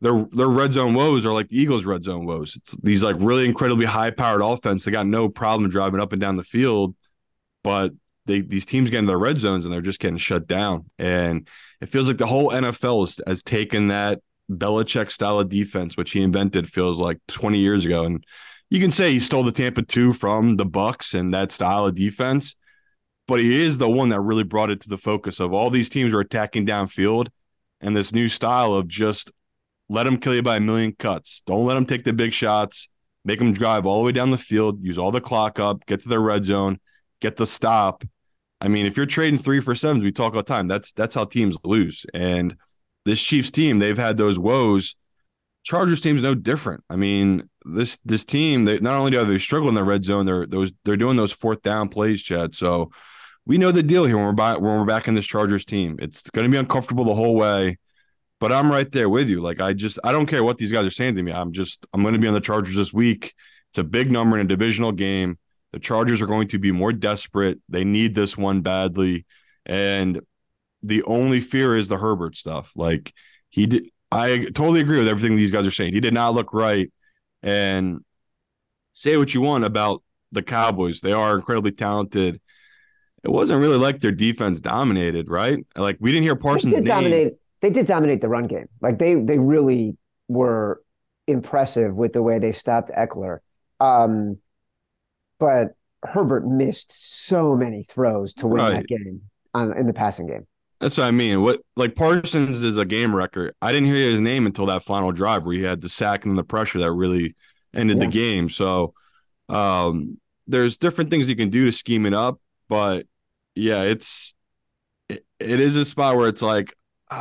their 0.00 0.26
their 0.32 0.48
red 0.48 0.72
zone 0.72 0.94
woes 0.94 1.26
are 1.26 1.32
like 1.32 1.48
the 1.48 1.58
Eagles' 1.58 1.84
red 1.84 2.04
zone 2.04 2.24
woes. 2.24 2.56
It's 2.56 2.76
these 2.78 3.04
like 3.04 3.16
really 3.18 3.44
incredibly 3.44 3.86
high 3.86 4.10
powered 4.10 4.42
offense. 4.42 4.84
They 4.84 4.90
got 4.90 5.06
no 5.06 5.28
problem 5.28 5.68
driving 5.70 6.00
up 6.00 6.12
and 6.12 6.20
down 6.20 6.36
the 6.36 6.42
field, 6.42 6.96
but 7.62 7.92
they 8.26 8.40
these 8.40 8.66
teams 8.66 8.90
get 8.90 9.00
into 9.00 9.08
their 9.08 9.18
red 9.18 9.38
zones 9.38 9.64
and 9.64 9.72
they're 9.72 9.82
just 9.82 10.00
getting 10.00 10.16
shut 10.16 10.46
down. 10.46 10.86
And 10.98 11.46
it 11.80 11.90
feels 11.90 12.08
like 12.08 12.18
the 12.18 12.26
whole 12.26 12.50
NFL 12.50 13.00
has, 13.00 13.20
has 13.26 13.42
taken 13.42 13.88
that 13.88 14.20
Belichick 14.50 15.10
style 15.10 15.38
of 15.38 15.48
defense, 15.48 15.96
which 15.96 16.12
he 16.12 16.22
invented, 16.22 16.68
feels 16.68 16.98
like 16.98 17.18
20 17.28 17.58
years 17.58 17.84
ago. 17.84 18.04
And 18.04 18.24
you 18.70 18.80
can 18.80 18.92
say 18.92 19.12
he 19.12 19.20
stole 19.20 19.42
the 19.42 19.52
Tampa 19.52 19.82
two 19.82 20.12
from 20.12 20.56
the 20.56 20.64
Bucks 20.64 21.12
and 21.12 21.34
that 21.34 21.52
style 21.52 21.86
of 21.86 21.94
defense, 21.94 22.56
but 23.30 23.38
he 23.38 23.62
is 23.62 23.78
the 23.78 23.88
one 23.88 24.08
that 24.08 24.20
really 24.20 24.42
brought 24.42 24.70
it 24.70 24.80
to 24.80 24.88
the 24.88 24.98
focus 24.98 25.38
of 25.38 25.54
all 25.54 25.70
these 25.70 25.88
teams 25.88 26.12
are 26.12 26.18
attacking 26.18 26.66
downfield 26.66 27.28
and 27.80 27.96
this 27.96 28.12
new 28.12 28.26
style 28.26 28.74
of 28.74 28.88
just 28.88 29.30
let 29.88 30.02
them 30.02 30.18
kill 30.18 30.34
you 30.34 30.42
by 30.42 30.56
a 30.56 30.60
million 30.60 30.92
cuts. 30.98 31.40
Don't 31.46 31.64
let 31.64 31.74
them 31.74 31.86
take 31.86 32.02
the 32.02 32.12
big 32.12 32.32
shots. 32.32 32.88
Make 33.24 33.38
them 33.38 33.52
drive 33.52 33.86
all 33.86 34.00
the 34.00 34.06
way 34.06 34.10
down 34.10 34.32
the 34.32 34.36
field, 34.36 34.82
use 34.82 34.98
all 34.98 35.12
the 35.12 35.20
clock 35.20 35.60
up, 35.60 35.86
get 35.86 36.00
to 36.02 36.08
their 36.08 36.20
red 36.20 36.44
zone, 36.44 36.80
get 37.20 37.36
the 37.36 37.46
stop. 37.46 38.02
I 38.60 38.66
mean, 38.66 38.84
if 38.84 38.96
you're 38.96 39.06
trading 39.06 39.38
three 39.38 39.60
for 39.60 39.76
sevens, 39.76 40.02
we 40.02 40.10
talk 40.10 40.34
all 40.34 40.40
the 40.40 40.42
time. 40.42 40.66
That's 40.66 40.90
that's 40.92 41.14
how 41.14 41.24
teams 41.24 41.56
lose. 41.62 42.04
And 42.12 42.56
this 43.04 43.22
Chiefs 43.22 43.52
team, 43.52 43.78
they've 43.78 43.96
had 43.96 44.16
those 44.16 44.40
woes. 44.40 44.96
Chargers 45.62 46.00
team's 46.00 46.22
no 46.22 46.34
different. 46.34 46.82
I 46.90 46.96
mean, 46.96 47.48
this 47.64 47.98
this 48.04 48.24
team, 48.24 48.64
they 48.64 48.80
not 48.80 48.96
only 48.96 49.12
do 49.12 49.24
they 49.24 49.38
struggle 49.38 49.68
in 49.68 49.76
the 49.76 49.84
red 49.84 50.04
zone, 50.04 50.26
they're 50.26 50.46
those 50.46 50.72
they're 50.84 50.96
doing 50.96 51.16
those 51.16 51.32
fourth 51.32 51.62
down 51.62 51.90
plays, 51.90 52.22
Chad. 52.22 52.56
So 52.56 52.90
we 53.46 53.58
know 53.58 53.72
the 53.72 53.82
deal 53.82 54.04
here 54.04 54.16
when 54.16 54.26
we're 54.26 54.32
back 54.32 54.60
when 54.60 54.78
we're 54.78 54.84
back 54.84 55.08
in 55.08 55.14
this 55.14 55.26
Chargers 55.26 55.64
team. 55.64 55.98
It's 56.00 56.22
going 56.30 56.46
to 56.46 56.50
be 56.50 56.58
uncomfortable 56.58 57.04
the 57.04 57.14
whole 57.14 57.34
way. 57.34 57.78
But 58.38 58.52
I'm 58.52 58.70
right 58.70 58.90
there 58.90 59.08
with 59.08 59.28
you. 59.28 59.40
Like 59.40 59.60
I 59.60 59.72
just 59.72 59.98
I 60.04 60.12
don't 60.12 60.26
care 60.26 60.44
what 60.44 60.58
these 60.58 60.72
guys 60.72 60.86
are 60.86 60.90
saying 60.90 61.16
to 61.16 61.22
me. 61.22 61.32
I'm 61.32 61.52
just 61.52 61.86
I'm 61.92 62.02
going 62.02 62.14
to 62.14 62.20
be 62.20 62.28
on 62.28 62.34
the 62.34 62.40
Chargers 62.40 62.76
this 62.76 62.92
week. 62.92 63.34
It's 63.70 63.78
a 63.78 63.84
big 63.84 64.10
number 64.10 64.38
in 64.38 64.46
a 64.46 64.48
divisional 64.48 64.92
game. 64.92 65.38
The 65.72 65.78
Chargers 65.78 66.22
are 66.22 66.26
going 66.26 66.48
to 66.48 66.58
be 66.58 66.72
more 66.72 66.92
desperate. 66.92 67.58
They 67.68 67.84
need 67.84 68.14
this 68.14 68.36
one 68.36 68.62
badly. 68.62 69.26
And 69.66 70.20
the 70.82 71.02
only 71.04 71.40
fear 71.40 71.76
is 71.76 71.88
the 71.88 71.98
Herbert 71.98 72.36
stuff. 72.36 72.72
Like 72.74 73.12
he 73.50 73.66
did 73.66 73.88
I 74.10 74.38
totally 74.54 74.80
agree 74.80 74.98
with 74.98 75.08
everything 75.08 75.36
these 75.36 75.52
guys 75.52 75.66
are 75.66 75.70
saying. 75.70 75.92
He 75.92 76.00
did 76.00 76.14
not 76.14 76.34
look 76.34 76.52
right. 76.52 76.90
And 77.42 78.04
say 78.92 79.16
what 79.16 79.34
you 79.34 79.40
want 79.40 79.64
about 79.64 80.02
the 80.32 80.42
Cowboys. 80.42 81.00
They 81.00 81.12
are 81.12 81.36
incredibly 81.36 81.72
talented. 81.72 82.40
It 83.22 83.30
wasn't 83.30 83.60
really 83.60 83.76
like 83.76 84.00
their 84.00 84.12
defense 84.12 84.60
dominated, 84.60 85.28
right? 85.28 85.58
Like 85.76 85.98
we 86.00 86.10
didn't 86.10 86.24
hear 86.24 86.36
Parsons' 86.36 86.74
name. 86.74 86.84
Dominate 86.84 87.34
they 87.60 87.70
did 87.70 87.86
dominate 87.86 88.20
the 88.20 88.28
run 88.28 88.46
game. 88.46 88.68
Like 88.80 88.98
they 88.98 89.14
they 89.14 89.38
really 89.38 89.96
were 90.28 90.82
impressive 91.26 91.96
with 91.96 92.12
the 92.12 92.22
way 92.22 92.38
they 92.38 92.52
stopped 92.52 92.90
Ekeler. 92.90 93.38
Um, 93.78 94.38
but 95.38 95.74
Herbert 96.02 96.46
missed 96.46 96.92
so 97.26 97.56
many 97.56 97.82
throws 97.82 98.34
to 98.34 98.46
win 98.46 98.62
right. 98.62 98.72
that 98.74 98.86
game 98.86 99.22
on, 99.54 99.76
in 99.76 99.86
the 99.86 99.92
passing 99.92 100.26
game. 100.26 100.46
That's 100.80 100.96
what 100.96 101.04
I 101.04 101.10
mean. 101.10 101.42
What 101.42 101.60
like 101.76 101.94
Parsons 101.94 102.62
is 102.62 102.78
a 102.78 102.86
game 102.86 103.14
record. 103.14 103.54
I 103.60 103.72
didn't 103.72 103.88
hear 103.88 104.10
his 104.10 104.20
name 104.20 104.46
until 104.46 104.66
that 104.66 104.82
final 104.82 105.12
drive 105.12 105.44
where 105.44 105.54
he 105.54 105.62
had 105.62 105.82
the 105.82 105.90
sack 105.90 106.24
and 106.24 106.38
the 106.38 106.44
pressure 106.44 106.78
that 106.78 106.92
really 106.92 107.34
ended 107.74 107.98
yeah. 107.98 108.06
the 108.06 108.10
game. 108.10 108.48
So 108.48 108.94
um, 109.50 110.18
there's 110.46 110.78
different 110.78 111.10
things 111.10 111.28
you 111.28 111.36
can 111.36 111.50
do 111.50 111.66
to 111.66 111.72
scheme 111.72 112.06
it 112.06 112.14
up, 112.14 112.40
but 112.68 113.06
yeah, 113.60 113.82
it's 113.82 114.34
it, 115.08 115.24
it 115.38 115.60
is 115.60 115.76
a 115.76 115.84
spot 115.84 116.16
where 116.16 116.28
it's 116.28 116.42
like 116.42 116.74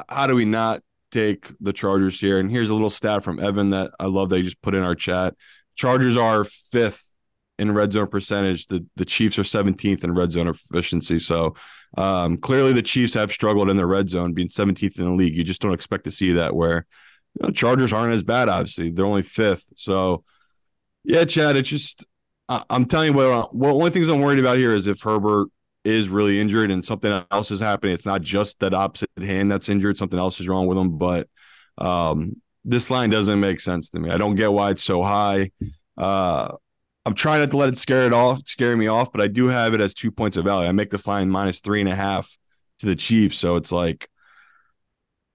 how 0.08 0.28
do 0.28 0.36
we 0.36 0.46
not 0.46 0.82
take 1.12 1.52
the 1.60 1.74
Chargers 1.74 2.20
here? 2.20 2.40
And 2.40 2.50
here's 2.50 2.70
a 2.70 2.74
little 2.74 2.90
stat 2.90 3.24
from 3.24 3.40
Evan 3.40 3.72
that 3.72 3.92
I 4.00 4.06
love 4.06 4.32
he 4.32 4.42
just 4.42 4.62
put 4.62 4.76
in 4.76 4.84
our 4.84 4.96
chat. 4.96 5.36
Chargers 5.76 6.16
are 6.16 6.44
fifth 6.44 7.06
in 7.58 7.74
red 7.74 7.92
zone 7.92 8.08
percentage. 8.08 8.68
The 8.68 8.86
the 8.96 9.06
Chiefs 9.06 9.40
are 9.40 9.44
17th 9.44 10.04
in 10.04 10.14
red 10.14 10.32
zone 10.32 10.48
efficiency. 10.48 11.20
So 11.20 11.56
um, 11.98 12.38
clearly 12.38 12.74
the 12.74 12.82
Chiefs 12.82 13.16
have 13.16 13.32
struggled 13.32 13.70
in 13.70 13.78
the 13.78 13.88
red 13.88 14.10
zone, 14.10 14.34
being 14.34 14.50
17th 14.50 14.98
in 14.98 15.06
the 15.06 15.12
league. 15.12 15.36
You 15.36 15.44
just 15.44 15.62
don't 15.62 15.74
expect 15.74 16.04
to 16.06 16.12
see 16.12 16.34
that 16.34 16.56
where 16.56 16.86
you 17.40 17.48
know, 17.48 17.52
Chargers 17.52 17.92
aren't 17.92 18.14
as 18.14 18.24
bad, 18.24 18.48
obviously. 18.50 18.92
They're 18.92 19.06
only 19.06 19.24
fifth. 19.24 19.66
So 19.76 20.24
yeah, 21.04 21.26
Chad, 21.26 21.58
it's 21.58 21.70
just 21.70 22.06
I, 22.48 22.64
am 22.70 22.86
telling 22.86 23.12
you 23.12 23.18
what, 23.18 23.54
what 23.54 23.72
only 23.72 23.92
things 23.92 24.08
I'm 24.08 24.22
worried 24.22 24.40
about 24.40 24.58
here 24.58 24.74
is 24.74 24.88
if 24.88 25.02
Herbert 25.02 25.50
is 25.86 26.10
really 26.10 26.40
injured 26.40 26.72
and 26.72 26.86
something 26.86 27.24
else 27.32 27.52
is 27.52 27.60
happening. 27.60 27.94
It's 27.94 28.06
not 28.06 28.22
just 28.22 28.60
that 28.60 28.74
opposite 28.74 29.10
hand 29.18 29.52
that's 29.52 29.70
injured, 29.70 29.98
something 29.98 30.20
else 30.20 30.40
is 30.40 30.48
wrong 30.48 30.68
with 30.68 30.78
him. 30.78 30.98
But 30.98 31.28
um, 31.78 32.42
this 32.66 32.90
line 32.90 33.10
doesn't 33.10 33.40
make 33.40 33.62
sense 33.62 33.90
to 33.92 34.00
me. 34.00 34.10
I 34.10 34.18
don't 34.18 34.36
get 34.36 34.52
why 34.52 34.72
it's 34.72 34.84
so 34.84 35.02
high. 35.02 35.52
Uh, 35.98 36.56
I'm 37.06 37.14
trying 37.14 37.40
not 37.40 37.52
to 37.52 37.58
let 37.58 37.70
it 37.70 37.78
scare 37.78 38.04
it 38.04 38.14
off, 38.14 38.42
scare 38.46 38.76
me 38.76 38.88
off, 38.88 39.12
but 39.12 39.22
I 39.22 39.28
do 39.28 39.48
have 39.48 39.74
it 39.74 39.82
as 39.82 39.94
two 39.94 40.12
points 40.12 40.38
of 40.38 40.46
value. 40.46 40.68
I 40.68 40.72
make 40.72 40.92
this 40.92 41.08
line 41.08 41.30
minus 41.30 41.60
three 41.60 41.80
and 41.80 41.90
a 41.90 41.96
half 41.96 42.38
to 42.80 42.86
the 42.86 42.96
Chiefs, 42.96 43.38
so 43.38 43.56
it's 43.56 43.72
like 43.72 44.10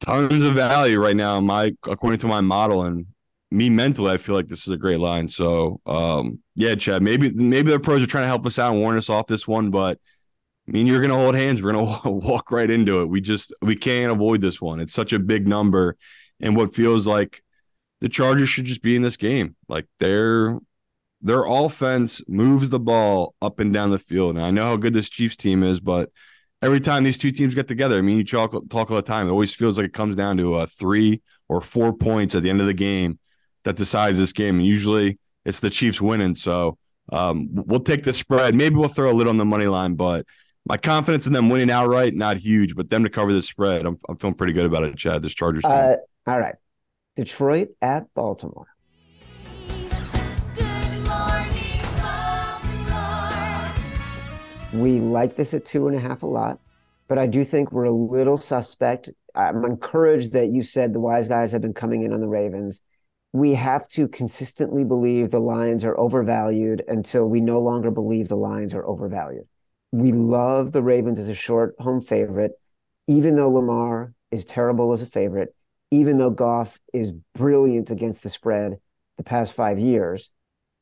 tons 0.01 0.45
of 0.45 0.55
value 0.55 1.01
right 1.01 1.17
now. 1.17 1.41
My 1.41 1.73
according 1.85 2.21
to 2.21 2.27
my 2.27 2.41
model 2.41 2.85
and 2.85 3.07
me 3.51 3.71
mentally, 3.71 4.13
I 4.13 4.19
feel 4.19 4.35
like 4.35 4.49
this 4.49 4.67
is 4.67 4.73
a 4.73 4.77
great 4.77 5.01
line. 5.01 5.29
So 5.29 5.81
um, 5.87 6.41
yeah, 6.55 6.75
Chad, 6.75 7.03
maybe 7.03 7.31
maybe 7.31 7.71
the 7.71 7.81
pros 7.81 8.03
are 8.03 8.07
trying 8.07 8.25
to 8.25 8.29
help 8.29 8.47
us 8.47 8.59
out 8.59 8.73
and 8.73 8.81
warn 8.81 8.97
us 8.97 9.09
off 9.09 9.27
this 9.27 9.49
one, 9.49 9.71
but 9.71 9.99
I 10.67 10.71
mean, 10.71 10.87
you're 10.87 11.01
going 11.01 11.11
to 11.11 11.17
hold 11.17 11.35
hands. 11.35 11.63
We're 11.63 11.73
going 11.73 12.01
to 12.03 12.11
walk 12.11 12.51
right 12.51 12.71
into 12.71 13.01
it. 13.03 13.09
We 13.09 13.21
just 13.21 13.53
we 13.63 13.77
can't 13.77 14.13
avoid 14.13 14.41
this 14.41 14.61
one. 14.61 14.81
It's 14.81 14.95
such 14.95 15.13
a 15.13 15.19
big 15.19 15.47
number, 15.47 15.97
and 16.41 16.57
what 16.57 16.75
feels 16.75 17.07
like 17.07 17.43
the 18.01 18.09
Chargers 18.09 18.49
should 18.49 18.67
just 18.67 18.83
be 18.83 18.97
in 18.97 19.03
this 19.03 19.17
game. 19.17 19.57
Like 19.69 19.87
their 19.99 20.59
their 21.23 21.45
offense 21.45 22.21
moves 22.29 22.69
the 22.71 22.79
ball 22.79 23.35
up 23.41 23.59
and 23.59 23.73
down 23.73 23.91
the 23.91 23.99
field. 23.99 24.37
And 24.37 24.45
I 24.45 24.51
know 24.51 24.67
how 24.67 24.77
good 24.77 24.93
this 24.93 25.09
Chiefs 25.09 25.37
team 25.37 25.63
is, 25.63 25.81
but 25.81 26.11
every 26.61 26.81
time 26.81 27.03
these 27.03 27.17
two 27.17 27.31
teams 27.31 27.55
get 27.55 27.67
together, 27.67 27.97
I 27.97 28.03
mean, 28.03 28.19
you 28.19 28.25
talk 28.25 28.53
talk 28.69 28.91
all 28.91 28.97
the 28.97 29.03
time. 29.03 29.29
It 29.29 29.33
always 29.33 29.55
feels 29.55 29.79
like 29.79 29.87
it 29.87 29.95
comes 29.95 30.17
down 30.17 30.37
to 30.37 30.57
a 30.57 30.67
three 30.67 31.23
or 31.49 31.61
four 31.61 31.93
points 31.95 32.35
at 32.35 32.43
the 32.43 32.51
end 32.51 32.61
of 32.61 32.67
the 32.67 32.75
game 32.75 33.19
that 33.65 33.77
decides 33.77 34.19
this 34.19 34.33
game. 34.33 34.57
And 34.57 34.67
usually 34.67 35.19
it's 35.45 35.61
the 35.61 35.71
Chiefs 35.71 36.01
winning. 36.01 36.35
So 36.35 36.79
um, 37.11 37.49
we'll 37.51 37.81
take 37.81 38.05
the 38.05 38.13
spread. 38.13 38.55
Maybe 38.55 38.77
we'll 38.77 38.89
throw 38.89 39.11
a 39.11 39.13
little 39.13 39.31
on 39.31 39.37
the 39.39 39.45
money 39.45 39.67
line, 39.67 39.95
but 39.95 40.27
my 40.67 40.77
confidence 40.77 41.27
in 41.27 41.33
them 41.33 41.49
winning 41.49 41.71
outright 41.71 42.15
not 42.15 42.39
huge. 42.39 42.75
But 42.75 42.91
them 42.91 43.05
to 43.05 43.11
cover 43.11 43.33
the 43.33 43.43
spread, 43.43 43.87
I'm, 43.87 43.99
I'm 44.09 44.17
feeling 44.17 44.35
pretty 44.35 44.53
good 44.53 44.67
about 44.67 44.85
it. 44.85 44.97
Chad, 44.97 45.23
this 45.23 45.35
Chargers 45.35 45.63
team. 45.63 45.73
Uh, 45.73 45.97
all 46.27 46.41
right, 46.41 46.55
Detroit 47.17 47.69
at 47.83 48.13
Baltimore. 48.15 48.67
Baltimore. 51.05 51.65
We 54.73 54.99
like 54.99 55.37
this 55.37 55.55
at 55.55 55.65
two 55.65 55.87
and 55.87 55.97
a 55.97 56.01
half 56.01 56.25
a 56.25 56.27
lot, 56.27 56.59
but 57.07 57.17
I 57.17 57.29
do 57.29 57.45
think 57.45 57.71
we're 57.71 57.85
a 57.85 57.93
little 57.93 58.39
suspect. 58.39 59.09
I'm 59.35 59.65
encouraged 59.65 60.33
that 60.33 60.49
you 60.49 60.63
said 60.63 60.93
the 60.93 61.01
wise 61.01 61.29
guys 61.29 61.53
have 61.53 61.63
been 61.63 61.75
coming 61.75 62.03
in 62.03 62.13
on 62.13 62.21
the 62.21 62.27
Ravens. 62.27 62.81
We 63.33 63.55
have 63.55 63.87
to 63.91 64.09
consistently 64.09 64.85
believe 64.85 65.31
the 65.31 65.41
Lions 65.41 65.85
are 65.85 65.99
overvalued 65.99 66.83
until 66.89 67.29
we 67.29 67.41
no 67.41 67.61
longer 67.61 67.91
believe 67.91 68.29
the 68.29 68.37
Lions 68.37 68.75
are 68.75 68.85
overvalued. 68.85 69.47
We 69.95 70.11
love 70.11 70.73
the 70.73 70.83
Ravens 70.83 71.21
as 71.21 71.29
a 71.29 71.35
short 71.35 71.77
home 71.79 72.01
favorite, 72.01 72.51
even 73.07 73.37
though 73.37 73.49
Lamar 73.49 74.13
is 74.33 74.45
terrible 74.45 74.93
as 74.93 75.03
a 75.03 75.07
favorite, 75.07 75.55
even 75.93 76.19
though 76.19 76.31
Goff 76.31 76.81
is 76.93 77.13
brilliant 77.37 77.93
against 77.93 78.25
the 78.25 78.29
spread 78.29 78.79
the 79.19 79.23
past 79.23 79.53
five 79.53 79.79
years. 79.79 80.33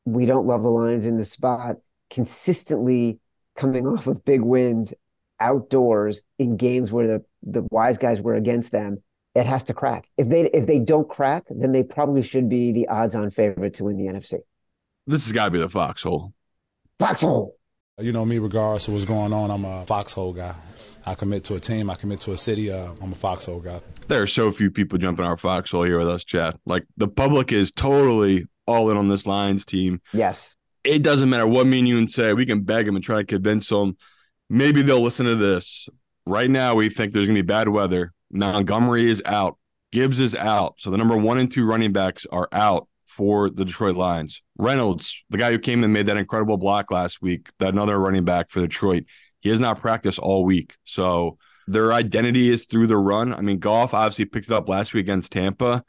We 0.05 0.25
don't 0.25 0.47
love 0.47 0.63
the 0.63 0.71
Lions 0.71 1.05
in 1.05 1.17
the 1.17 1.25
spot 1.25 1.75
consistently 2.09 3.19
coming 3.55 3.85
off 3.85 4.07
of 4.07 4.25
big 4.25 4.41
wins 4.41 4.95
outdoors 5.39 6.23
in 6.39 6.57
games 6.57 6.91
where 6.91 7.05
the 7.05 7.25
the 7.43 7.67
wise 7.69 7.99
guys 7.99 8.19
were 8.19 8.33
against 8.33 8.71
them 8.71 9.03
it 9.35 9.45
has 9.45 9.63
to 9.63 9.73
crack 9.73 10.07
if 10.17 10.29
they 10.29 10.49
if 10.51 10.65
they 10.65 10.79
don't 10.79 11.09
crack 11.09 11.43
then 11.49 11.71
they 11.71 11.83
probably 11.83 12.21
should 12.21 12.47
be 12.47 12.71
the 12.71 12.87
odds 12.87 13.13
on 13.15 13.29
favorite 13.29 13.73
to 13.73 13.83
win 13.83 13.97
the 13.97 14.05
nfc 14.05 14.39
this 15.05 15.25
has 15.25 15.33
got 15.33 15.45
to 15.45 15.51
be 15.51 15.57
the 15.57 15.67
foxhole. 15.67 16.33
foxhole 16.97 17.57
You 17.99 18.11
know 18.11 18.25
me, 18.25 18.39
regardless 18.39 18.87
of 18.87 18.93
what's 18.95 19.05
going 19.05 19.33
on, 19.33 19.51
I'm 19.51 19.65
a 19.65 19.85
foxhole 19.85 20.33
guy. 20.33 20.55
I 21.05 21.15
commit 21.15 21.43
to 21.45 21.55
a 21.55 21.59
team, 21.59 21.89
I 21.89 21.95
commit 21.95 22.21
to 22.21 22.31
a 22.33 22.37
city. 22.37 22.71
Uh, 22.71 22.91
I'm 23.01 23.11
a 23.11 23.15
foxhole 23.15 23.59
guy. 23.59 23.81
There 24.07 24.21
are 24.21 24.27
so 24.27 24.51
few 24.51 24.71
people 24.71 24.97
jumping 24.97 25.25
our 25.25 25.37
foxhole 25.37 25.83
here 25.83 25.99
with 25.99 26.09
us, 26.09 26.23
Chad. 26.23 26.57
Like 26.65 26.85
the 26.97 27.07
public 27.07 27.51
is 27.51 27.71
totally 27.71 28.47
all 28.65 28.89
in 28.89 28.97
on 28.97 29.09
this 29.09 29.27
Lions 29.27 29.65
team. 29.65 30.01
yes 30.13 30.55
it 30.83 31.01
doesn't 31.01 31.29
matter 31.29 31.47
what 31.47 31.67
me 31.67 31.79
and 31.79 31.87
you 31.87 31.97
and 31.97 32.11
say. 32.11 32.33
We 32.33 32.45
can 32.45 32.61
beg 32.61 32.85
them 32.85 32.95
and 32.95 33.03
try 33.03 33.17
to 33.17 33.23
convince 33.23 33.69
them. 33.69 33.97
Maybe 34.49 34.81
they'll 34.81 35.01
listen 35.01 35.25
to 35.25 35.35
this. 35.35 35.87
Right 36.25 36.49
now, 36.49 36.75
we 36.75 36.89
think 36.89 37.13
there's 37.13 37.25
going 37.25 37.35
to 37.35 37.43
be 37.43 37.47
bad 37.47 37.69
weather. 37.69 38.13
Montgomery 38.31 39.09
is 39.09 39.21
out. 39.25 39.57
Gibbs 39.91 40.19
is 40.19 40.35
out. 40.35 40.75
So 40.79 40.89
the 40.89 40.97
number 40.97 41.15
one 41.15 41.37
and 41.37 41.51
two 41.51 41.65
running 41.65 41.93
backs 41.93 42.25
are 42.31 42.49
out 42.51 42.87
for 43.13 43.49
the 43.49 43.65
Detroit 43.65 43.95
Lions. 43.95 44.41
Reynolds, 44.57 45.23
the 45.29 45.37
guy 45.37 45.51
who 45.51 45.59
came 45.59 45.83
and 45.83 45.93
made 45.93 46.07
that 46.07 46.17
incredible 46.17 46.57
block 46.57 46.91
last 46.91 47.21
week, 47.21 47.49
that 47.59 47.73
another 47.73 47.99
running 47.99 48.25
back 48.25 48.49
for 48.49 48.59
Detroit, 48.59 49.05
he 49.41 49.49
has 49.49 49.59
not 49.59 49.79
practiced 49.79 50.19
all 50.19 50.43
week. 50.43 50.75
So 50.83 51.37
their 51.67 51.93
identity 51.93 52.49
is 52.49 52.65
through 52.65 52.87
the 52.87 52.97
run. 52.97 53.33
I 53.33 53.41
mean, 53.41 53.59
Goff 53.59 53.93
obviously 53.93 54.25
picked 54.25 54.47
it 54.47 54.53
up 54.53 54.67
last 54.67 54.93
week 54.93 55.03
against 55.05 55.31
Tampa 55.31 55.83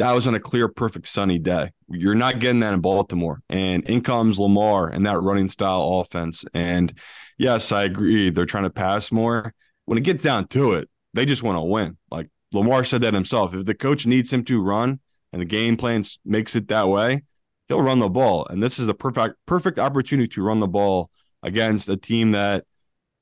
that 0.00 0.12
was 0.12 0.26
on 0.26 0.34
a 0.34 0.40
clear, 0.40 0.66
perfect 0.66 1.06
sunny 1.06 1.38
day. 1.38 1.70
You're 1.88 2.14
not 2.14 2.38
getting 2.38 2.60
that 2.60 2.72
in 2.72 2.80
Baltimore. 2.80 3.42
And 3.50 3.88
in 3.88 4.00
comes 4.00 4.38
Lamar 4.38 4.88
and 4.88 5.04
that 5.04 5.20
running 5.20 5.50
style 5.50 6.00
offense. 6.00 6.42
And 6.54 6.98
yes, 7.36 7.70
I 7.70 7.84
agree. 7.84 8.30
They're 8.30 8.46
trying 8.46 8.64
to 8.64 8.70
pass 8.70 9.12
more. 9.12 9.52
When 9.84 9.98
it 9.98 10.04
gets 10.04 10.22
down 10.22 10.48
to 10.48 10.72
it, 10.72 10.88
they 11.12 11.26
just 11.26 11.42
want 11.42 11.56
to 11.56 11.62
win. 11.62 11.98
Like 12.10 12.28
Lamar 12.50 12.82
said 12.82 13.02
that 13.02 13.12
himself. 13.12 13.54
If 13.54 13.66
the 13.66 13.74
coach 13.74 14.06
needs 14.06 14.32
him 14.32 14.42
to 14.44 14.62
run 14.62 15.00
and 15.32 15.40
the 15.40 15.46
game 15.46 15.76
plan 15.76 16.04
makes 16.24 16.56
it 16.56 16.68
that 16.68 16.88
way, 16.88 17.22
he'll 17.68 17.82
run 17.82 17.98
the 17.98 18.08
ball. 18.08 18.46
And 18.46 18.62
this 18.62 18.78
is 18.78 18.86
the 18.86 18.94
perfect 18.94 19.36
perfect 19.46 19.78
opportunity 19.78 20.28
to 20.28 20.42
run 20.42 20.60
the 20.60 20.68
ball 20.68 21.10
against 21.42 21.88
a 21.88 21.96
team 21.96 22.32
that 22.32 22.64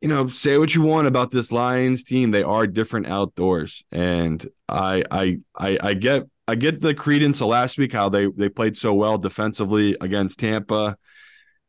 you 0.01 0.09
know, 0.09 0.27
say 0.27 0.59
what 0.59 0.75
you 0.75 0.83
want 0.83 1.09
about 1.09 1.31
this 1.31 1.51
Lions 1.51 2.05
team. 2.05 2.31
They 2.31 2.42
are 2.42 2.66
different 2.66 3.07
outdoors, 3.07 3.83
and 3.90 4.47
I, 4.68 5.03
I, 5.11 5.38
I, 5.57 5.79
I 5.83 5.94
get, 5.94 6.25
I 6.47 6.55
get 6.55 6.81
the 6.81 6.94
credence 6.94 7.40
of 7.40 7.49
last 7.49 7.79
week 7.79 7.92
how 7.92 8.09
they 8.09 8.27
they 8.27 8.49
played 8.49 8.77
so 8.77 8.94
well 8.94 9.18
defensively 9.18 9.97
against 10.01 10.38
Tampa. 10.38 10.97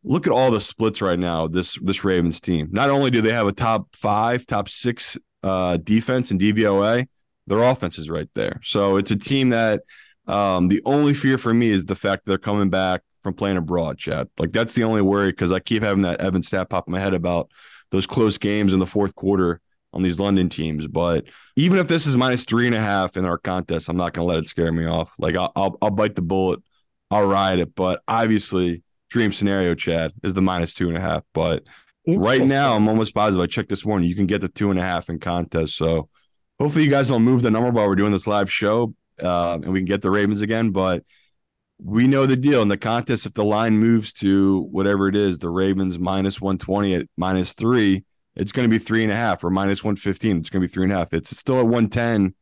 Look 0.03 0.27
at 0.27 0.33
all 0.33 0.51
the 0.51 0.61
splits 0.61 1.01
right 1.01 1.19
now. 1.19 1.47
This 1.47 1.77
this 1.81 2.03
Ravens 2.03 2.39
team. 2.39 2.69
Not 2.71 2.89
only 2.89 3.09
do 3.09 3.21
they 3.21 3.33
have 3.33 3.47
a 3.47 3.51
top 3.51 3.95
five, 3.95 4.45
top 4.45 4.69
six 4.69 5.17
uh, 5.41 5.77
defense 5.77 6.31
in 6.31 6.37
DVOA, 6.37 7.07
their 7.47 7.63
offense 7.63 7.97
is 7.97 8.09
right 8.09 8.29
there. 8.35 8.59
So 8.63 8.97
it's 8.97 9.11
a 9.11 9.17
team 9.17 9.49
that 9.49 9.81
um, 10.29 10.67
the 10.67 10.81
only 10.85 11.13
fear 11.13 11.37
for 11.37 11.53
me 11.53 11.69
is 11.69 11.85
the 11.85 11.95
fact 11.95 12.25
that 12.25 12.31
they're 12.31 12.37
coming 12.37 12.69
back 12.69 13.01
from 13.21 13.33
playing 13.33 13.57
abroad. 13.57 13.97
Chad, 13.97 14.29
like 14.37 14.51
that's 14.51 14.73
the 14.73 14.83
only 14.83 15.01
worry 15.01 15.31
because 15.31 15.51
I 15.51 15.59
keep 15.59 15.83
having 15.83 16.03
that 16.03 16.21
Evan 16.21 16.43
stat 16.43 16.69
pop 16.69 16.87
in 16.87 16.91
my 16.91 16.99
head 16.99 17.13
about 17.13 17.51
those 17.91 18.07
close 18.07 18.37
games 18.37 18.73
in 18.73 18.79
the 18.79 18.85
fourth 18.85 19.15
quarter 19.15 19.59
on 19.91 20.03
these 20.03 20.19
London 20.19 20.49
teams. 20.49 20.87
But 20.87 21.25
even 21.55 21.79
if 21.79 21.87
this 21.87 22.05
is 22.05 22.15
minus 22.15 22.43
three 22.43 22.67
and 22.67 22.75
a 22.75 22.79
half 22.79 23.17
in 23.17 23.25
our 23.25 23.37
contest, 23.37 23.89
I'm 23.89 23.97
not 23.97 24.13
going 24.13 24.27
to 24.27 24.33
let 24.33 24.39
it 24.43 24.47
scare 24.47 24.71
me 24.71 24.85
off. 24.85 25.11
Like 25.17 25.35
I'll, 25.35 25.51
I'll, 25.55 25.77
I'll 25.81 25.91
bite 25.91 26.15
the 26.15 26.21
bullet. 26.21 26.61
I'll 27.09 27.25
ride 27.27 27.59
it. 27.59 27.73
But 27.73 28.01
obviously, 28.07 28.83
dream 29.09 29.33
scenario, 29.33 29.73
Chad, 29.73 30.13
is 30.23 30.35
the 30.35 30.41
minus 30.43 30.75
two 30.75 30.89
and 30.89 30.97
a 30.97 31.01
half. 31.01 31.23
But 31.33 31.67
right 32.07 32.45
now, 32.45 32.75
I'm 32.75 32.87
almost 32.87 33.15
positive. 33.15 33.43
I 33.43 33.47
checked 33.47 33.69
this 33.69 33.85
morning. 33.85 34.07
You 34.07 34.15
can 34.15 34.27
get 34.27 34.41
the 34.41 34.49
two 34.49 34.69
and 34.69 34.79
a 34.79 34.83
half 34.83 35.09
in 35.09 35.17
contest. 35.17 35.75
So 35.75 36.09
hopefully, 36.59 36.85
you 36.85 36.91
guys 36.91 37.09
don't 37.09 37.23
move 37.23 37.41
the 37.41 37.49
number 37.49 37.71
while 37.71 37.87
we're 37.87 37.95
doing 37.95 38.11
this 38.11 38.27
live 38.27 38.51
show, 38.51 38.93
uh, 39.21 39.59
and 39.61 39.71
we 39.71 39.79
can 39.79 39.85
get 39.85 40.01
the 40.01 40.11
Ravens 40.11 40.41
again. 40.41 40.71
But 40.71 41.03
we 41.81 42.07
know 42.07 42.25
the 42.25 42.35
deal 42.35 42.61
in 42.61 42.67
the 42.67 42.77
contest. 42.77 43.25
If 43.25 43.33
the 43.33 43.43
line 43.43 43.77
moves 43.77 44.11
to 44.13 44.61
whatever 44.71 45.07
it 45.07 45.15
is, 45.15 45.39
the 45.39 45.49
Ravens 45.49 45.97
minus 45.97 46.41
120 46.41 46.95
at 46.95 47.07
minus 47.17 47.53
three, 47.53 48.03
it's 48.35 48.51
going 48.51 48.69
to 48.69 48.69
be 48.69 48.83
three 48.83 49.03
and 49.03 49.11
a 49.11 49.15
half 49.15 49.43
or 49.43 49.49
minus 49.49 49.83
115. 49.83 50.37
It's 50.37 50.49
going 50.49 50.61
to 50.61 50.67
be 50.67 50.71
three 50.71 50.83
and 50.83 50.93
a 50.93 50.97
half. 50.97 51.13
It's 51.13 51.35
still 51.37 51.59
at 51.59 51.65
110. 51.65 52.35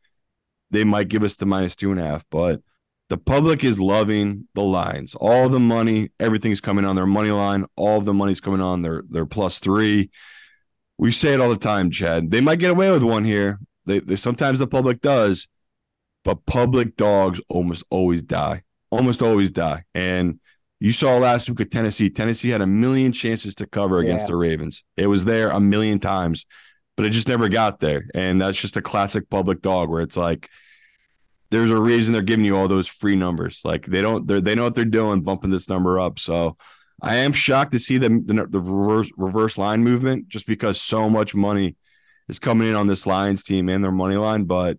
They 0.70 0.84
might 0.84 1.08
give 1.08 1.22
us 1.22 1.36
the 1.36 1.46
minus 1.46 1.76
two 1.76 1.90
and 1.90 2.00
a 2.00 2.04
half, 2.04 2.24
but 2.30 2.60
the 3.08 3.16
public 3.16 3.64
is 3.64 3.80
loving 3.80 4.48
the 4.54 4.62
lines. 4.62 5.14
All 5.14 5.48
the 5.48 5.60
money, 5.60 6.10
everything's 6.20 6.60
coming 6.60 6.84
on 6.84 6.94
their 6.94 7.06
money 7.06 7.30
line. 7.30 7.64
All 7.74 8.00
the 8.00 8.12
money's 8.12 8.40
coming 8.40 8.60
on 8.60 8.82
their 8.82 9.02
their 9.08 9.24
plus 9.24 9.58
three. 9.58 10.10
We 10.98 11.12
say 11.12 11.32
it 11.32 11.40
all 11.40 11.48
the 11.48 11.56
time, 11.56 11.90
Chad. 11.90 12.30
They 12.30 12.40
might 12.40 12.58
get 12.58 12.70
away 12.70 12.90
with 12.90 13.02
one 13.02 13.24
here. 13.24 13.60
They, 13.86 14.00
they 14.00 14.16
sometimes 14.16 14.58
the 14.58 14.66
public 14.66 15.00
does, 15.00 15.48
but 16.28 16.44
public 16.44 16.94
dogs 16.94 17.40
almost 17.48 17.82
always 17.88 18.22
die. 18.22 18.62
Almost 18.90 19.22
always 19.22 19.50
die. 19.50 19.84
And 19.94 20.40
you 20.78 20.92
saw 20.92 21.16
last 21.16 21.48
week 21.48 21.58
at 21.62 21.70
Tennessee. 21.70 22.10
Tennessee 22.10 22.50
had 22.50 22.60
a 22.60 22.66
million 22.66 23.12
chances 23.12 23.54
to 23.54 23.66
cover 23.66 24.00
against 24.00 24.24
Yeah. 24.24 24.32
the 24.32 24.36
Ravens. 24.36 24.84
It 24.98 25.06
was 25.06 25.24
there 25.24 25.48
a 25.48 25.58
million 25.58 25.98
times, 26.00 26.44
but 26.98 27.06
it 27.06 27.10
just 27.10 27.28
never 27.28 27.48
got 27.48 27.80
there. 27.80 28.08
And 28.14 28.38
that's 28.42 28.60
just 28.60 28.76
a 28.76 28.82
classic 28.82 29.30
public 29.30 29.62
dog 29.62 29.88
where 29.88 30.02
it's 30.02 30.18
like 30.18 30.50
there's 31.50 31.70
a 31.70 31.80
reason 31.80 32.12
they're 32.12 32.20
giving 32.20 32.44
you 32.44 32.58
all 32.58 32.68
those 32.68 32.88
free 32.88 33.16
numbers. 33.16 33.62
Like 33.64 33.86
they 33.86 34.02
don't 34.02 34.28
they 34.28 34.38
they 34.42 34.54
know 34.54 34.64
what 34.64 34.74
they're 34.74 34.84
doing, 34.84 35.22
bumping 35.22 35.48
this 35.48 35.70
number 35.70 35.98
up. 35.98 36.18
So 36.18 36.58
I 37.00 37.16
am 37.16 37.32
shocked 37.32 37.72
to 37.72 37.78
see 37.78 37.96
the 37.96 38.10
the, 38.10 38.46
the 38.50 38.60
reverse 38.60 39.10
reverse 39.16 39.56
line 39.56 39.82
movement 39.82 40.28
just 40.28 40.46
because 40.46 40.78
so 40.78 41.08
much 41.08 41.34
money 41.34 41.76
is 42.28 42.38
coming 42.38 42.68
in 42.68 42.74
on 42.74 42.86
this 42.86 43.06
Lions 43.06 43.44
team 43.44 43.70
and 43.70 43.82
their 43.82 43.92
money 43.92 44.16
line, 44.16 44.44
but 44.44 44.76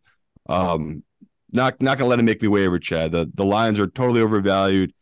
um 0.47 1.03
not 1.51 1.81
not 1.81 1.97
gonna 1.97 2.09
let 2.09 2.19
it 2.19 2.23
make 2.23 2.41
me 2.41 2.47
waver, 2.47 2.79
Chad. 2.79 3.11
The 3.11 3.29
the 3.33 3.45
Lions 3.45 3.79
are 3.79 3.87
totally 3.87 4.21
overvalued. 4.21 4.93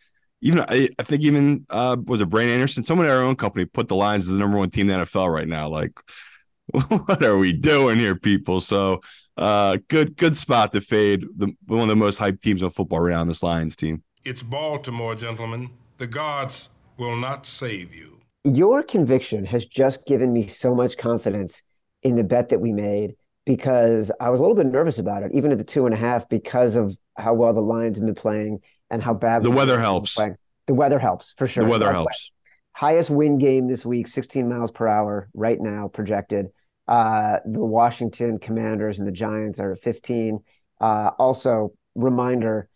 Even 0.41 0.61
I, 0.61 0.89
I 0.99 1.03
think 1.03 1.23
even 1.23 1.65
uh 1.69 1.97
was 2.05 2.21
it 2.21 2.29
Brandon 2.29 2.55
Anderson, 2.55 2.83
someone 2.83 3.07
at 3.07 3.13
our 3.13 3.23
own 3.23 3.35
company 3.35 3.65
put 3.65 3.87
the 3.87 3.95
Lions 3.95 4.25
as 4.25 4.31
the 4.31 4.39
number 4.39 4.57
one 4.57 4.69
team 4.69 4.89
in 4.89 4.99
the 4.99 5.05
NFL 5.05 5.33
right 5.33 5.47
now. 5.47 5.67
Like, 5.69 5.93
what 6.71 7.23
are 7.23 7.37
we 7.37 7.53
doing 7.53 7.97
here, 7.97 8.15
people? 8.15 8.61
So 8.61 9.01
uh 9.37 9.77
good 9.87 10.17
good 10.17 10.35
spot 10.37 10.71
to 10.73 10.81
fade 10.81 11.25
the 11.37 11.53
one 11.65 11.81
of 11.81 11.87
the 11.87 11.95
most 11.95 12.19
hyped 12.19 12.41
teams 12.41 12.61
in 12.61 12.69
football 12.69 12.99
right 12.99 13.11
now, 13.13 13.23
this 13.23 13.43
Lions 13.43 13.75
team. 13.75 14.03
It's 14.23 14.43
Baltimore, 14.43 15.15
gentlemen. 15.15 15.69
The 15.97 16.07
guards 16.07 16.69
will 16.97 17.15
not 17.15 17.45
save 17.45 17.93
you. 17.93 18.19
Your 18.43 18.83
conviction 18.83 19.45
has 19.45 19.65
just 19.65 20.05
given 20.05 20.31
me 20.31 20.47
so 20.47 20.73
much 20.75 20.97
confidence 20.97 21.63
in 22.03 22.15
the 22.15 22.23
bet 22.23 22.49
that 22.49 22.59
we 22.59 22.71
made 22.71 23.15
because 23.47 24.11
I 24.19 24.29
was 24.29 24.41
a 24.41 24.43
little 24.43 24.57
bit 24.57 24.67
nervous 24.67 24.99
about 24.99 25.23
it, 25.23 25.31
even 25.33 25.53
at 25.53 25.57
the 25.57 25.63
two 25.63 25.85
and 25.85 25.95
a 25.95 25.97
half, 25.97 26.27
because 26.27 26.75
of 26.75 26.97
how 27.15 27.33
well 27.33 27.53
the 27.53 27.61
Lions 27.61 27.97
have 27.97 28.05
been 28.05 28.13
playing 28.13 28.59
and 28.89 29.01
how 29.01 29.13
bad 29.13 29.41
The 29.41 29.49
weather 29.49 29.77
Ravens 29.77 29.77
have 29.77 29.77
been 29.77 29.83
helps. 29.83 30.39
The 30.67 30.73
weather 30.73 30.99
helps 30.99 31.33
for 31.37 31.47
sure. 31.47 31.63
The 31.63 31.69
weather 31.69 31.89
helps. 31.89 32.29
highest 32.73 33.09
wind 33.09 33.39
game 33.39 33.69
this 33.69 33.85
week, 33.85 34.09
16 34.09 34.49
miles 34.49 34.71
per 34.71 34.85
hour 34.85 35.29
right 35.33 35.59
now 35.61 35.87
projected. 35.87 36.47
Uh, 36.89 37.37
the 37.45 37.63
Washington 37.63 38.37
Commanders 38.37 38.99
and 38.99 39.07
the 39.07 39.13
Giants 39.13 39.59
are 39.59 39.71
at 39.71 39.79
15. 39.79 40.39
Uh, 40.81 41.11
also, 41.17 41.71
reminder 41.95 42.67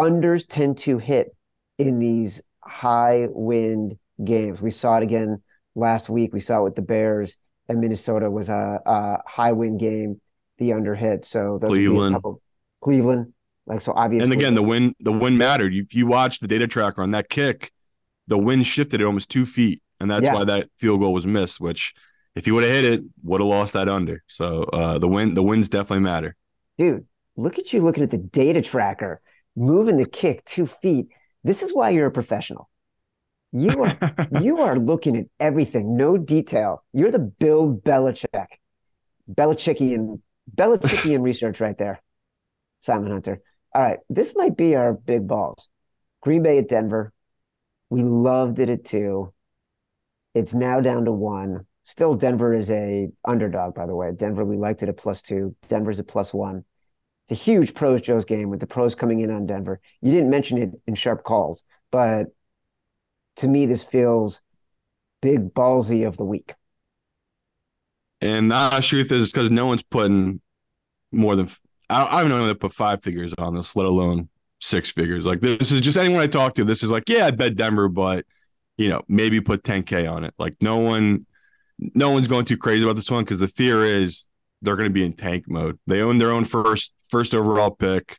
unders 0.00 0.46
tend 0.48 0.78
to 0.78 0.96
hit 0.96 1.36
in 1.76 1.98
these 1.98 2.40
high 2.64 3.26
wind 3.28 3.98
games. 4.24 4.62
We 4.62 4.70
saw 4.70 4.96
it 4.96 5.02
again 5.02 5.42
last 5.74 6.08
week. 6.08 6.32
We 6.32 6.40
saw 6.40 6.60
it 6.60 6.64
with 6.64 6.74
the 6.74 6.82
Bears 6.82 7.36
and 7.70 7.80
Minnesota 7.80 8.30
was 8.30 8.48
a, 8.50 8.80
a 8.84 9.18
high 9.26 9.52
win 9.52 9.78
game. 9.78 10.20
The 10.58 10.74
under 10.74 10.94
hit. 10.94 11.24
So 11.24 11.58
those 11.58 11.70
would 11.70 11.76
be 11.78 11.86
a 11.86 11.88
Cleveland. 11.88 12.14
couple- 12.16 12.42
Cleveland. 12.82 13.32
Like 13.66 13.80
so 13.80 13.92
obviously. 13.94 14.24
And 14.24 14.32
again, 14.32 14.54
the 14.54 14.62
win 14.62 14.94
the 15.00 15.12
win 15.12 15.38
mattered. 15.38 15.72
You, 15.72 15.82
if 15.84 15.94
you 15.94 16.06
watch 16.06 16.40
the 16.40 16.48
data 16.48 16.66
tracker 16.66 17.02
on 17.02 17.12
that 17.12 17.28
kick, 17.30 17.72
the 18.26 18.36
wind 18.38 18.66
shifted 18.66 19.00
it 19.00 19.04
almost 19.04 19.28
two 19.30 19.46
feet, 19.46 19.82
and 20.00 20.10
that's 20.10 20.24
Yeah. 20.24 20.34
why 20.34 20.44
that 20.44 20.68
field 20.78 21.00
goal 21.00 21.12
was 21.12 21.26
missed. 21.26 21.60
Which, 21.60 21.94
if 22.34 22.44
he 22.46 22.52
would 22.52 22.64
have 22.64 22.72
hit 22.72 22.84
it, 22.84 23.02
would 23.22 23.40
have 23.40 23.48
lost 23.48 23.72
that 23.74 23.88
under. 23.88 24.22
So 24.28 24.64
uh, 24.64 24.98
the 24.98 25.08
wind 25.08 25.36
the 25.36 25.42
winds 25.42 25.68
definitely 25.68 26.04
matter. 26.04 26.36
dude, 26.78 27.06
look 27.36 27.58
at 27.58 27.72
you 27.72 27.80
looking 27.80 28.02
at 28.02 28.10
the 28.10 28.18
data 28.18 28.60
tracker, 28.62 29.20
moving 29.56 29.96
the 29.98 30.06
kick 30.06 30.44
two 30.46 30.66
feet. 30.66 31.08
This 31.44 31.62
is 31.62 31.72
why 31.74 31.90
you're 31.90 32.06
a 32.06 32.10
professional. 32.12 32.68
You 33.52 33.82
are 33.82 33.96
you 34.40 34.58
are 34.58 34.78
looking 34.78 35.16
at 35.16 35.26
everything, 35.38 35.96
no 35.96 36.16
detail. 36.16 36.84
You're 36.92 37.10
the 37.10 37.18
Bill 37.18 37.74
Belichick, 37.74 38.46
Belichickian, 39.30 40.20
Belichickian 40.54 41.22
research 41.22 41.60
right 41.60 41.76
there, 41.76 42.02
Simon 42.80 43.10
Hunter. 43.10 43.40
All 43.74 43.82
right, 43.82 43.98
this 44.08 44.34
might 44.36 44.56
be 44.56 44.74
our 44.74 44.92
big 44.92 45.26
balls. 45.26 45.68
Green 46.22 46.42
Bay 46.42 46.58
at 46.58 46.68
Denver. 46.68 47.12
We 47.88 48.02
loved 48.02 48.58
it 48.58 48.68
at 48.68 48.84
two. 48.84 49.32
It's 50.34 50.54
now 50.54 50.80
down 50.80 51.04
to 51.06 51.12
one. 51.12 51.66
Still, 51.82 52.14
Denver 52.14 52.54
is 52.54 52.70
a 52.70 53.08
underdog, 53.24 53.74
by 53.74 53.86
the 53.86 53.96
way. 53.96 54.12
Denver, 54.12 54.44
we 54.44 54.56
liked 54.56 54.82
it 54.82 54.88
at 54.88 54.96
plus 54.96 55.22
two. 55.22 55.56
Denver's 55.68 55.98
at 55.98 56.06
plus 56.06 56.32
one. 56.32 56.64
It's 57.28 57.40
a 57.40 57.42
huge 57.42 57.74
pros 57.74 58.00
Joe's 58.00 58.24
game 58.24 58.48
with 58.48 58.60
the 58.60 58.66
pros 58.66 58.94
coming 58.94 59.20
in 59.20 59.30
on 59.30 59.46
Denver. 59.46 59.80
You 60.00 60.12
didn't 60.12 60.30
mention 60.30 60.58
it 60.58 60.70
in 60.86 60.94
sharp 60.94 61.24
calls, 61.24 61.64
but 61.90 62.26
to 63.36 63.48
me, 63.48 63.66
this 63.66 63.82
feels 63.82 64.40
big 65.22 65.52
ballsy 65.52 66.06
of 66.06 66.16
the 66.16 66.24
week. 66.24 66.54
And 68.20 68.50
the 68.50 68.80
truth 68.82 69.12
is 69.12 69.32
because 69.32 69.50
no 69.50 69.66
one's 69.66 69.82
putting 69.82 70.40
more 71.10 71.36
than 71.36 71.48
I, 71.88 72.18
I 72.18 72.20
don't 72.20 72.30
know 72.30 72.46
that 72.46 72.60
put 72.60 72.72
five 72.72 73.02
figures 73.02 73.32
on 73.38 73.54
this, 73.54 73.74
let 73.76 73.86
alone 73.86 74.28
six 74.60 74.90
figures. 74.90 75.26
Like 75.26 75.40
this 75.40 75.72
is 75.72 75.80
just 75.80 75.96
anyone 75.96 76.20
I 76.20 76.26
talk 76.26 76.54
to. 76.54 76.64
This 76.64 76.82
is 76.82 76.90
like, 76.90 77.08
yeah, 77.08 77.26
I 77.26 77.30
bet 77.30 77.56
Denver, 77.56 77.88
but 77.88 78.26
you 78.76 78.88
know, 78.88 79.02
maybe 79.08 79.40
put 79.40 79.62
10k 79.62 80.10
on 80.10 80.24
it. 80.24 80.34
Like 80.38 80.56
no 80.60 80.78
one, 80.78 81.26
no 81.78 82.10
one's 82.10 82.28
going 82.28 82.44
too 82.44 82.56
crazy 82.56 82.84
about 82.84 82.96
this 82.96 83.10
one 83.10 83.24
because 83.24 83.38
the 83.38 83.48
fear 83.48 83.84
is 83.84 84.30
they're 84.62 84.76
going 84.76 84.88
to 84.88 84.94
be 84.94 85.04
in 85.04 85.12
tank 85.12 85.44
mode. 85.48 85.78
They 85.86 86.02
own 86.02 86.18
their 86.18 86.30
own 86.30 86.44
first 86.44 86.92
first 87.08 87.34
overall 87.34 87.70
pick. 87.70 88.18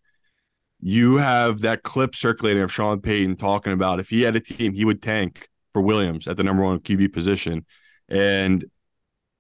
You 0.81 1.17
have 1.17 1.61
that 1.61 1.83
clip 1.83 2.15
circulating 2.15 2.63
of 2.63 2.73
Sean 2.73 3.01
Payton 3.01 3.35
talking 3.35 3.73
about 3.73 3.99
if 3.99 4.09
he 4.09 4.21
had 4.23 4.35
a 4.35 4.39
team, 4.39 4.73
he 4.73 4.85
would 4.85 5.01
tank 5.01 5.47
for 5.73 5.81
Williams 5.81 6.27
at 6.27 6.37
the 6.37 6.43
number 6.43 6.63
one 6.63 6.79
QB 6.79 7.13
position. 7.13 7.65
And 8.09 8.65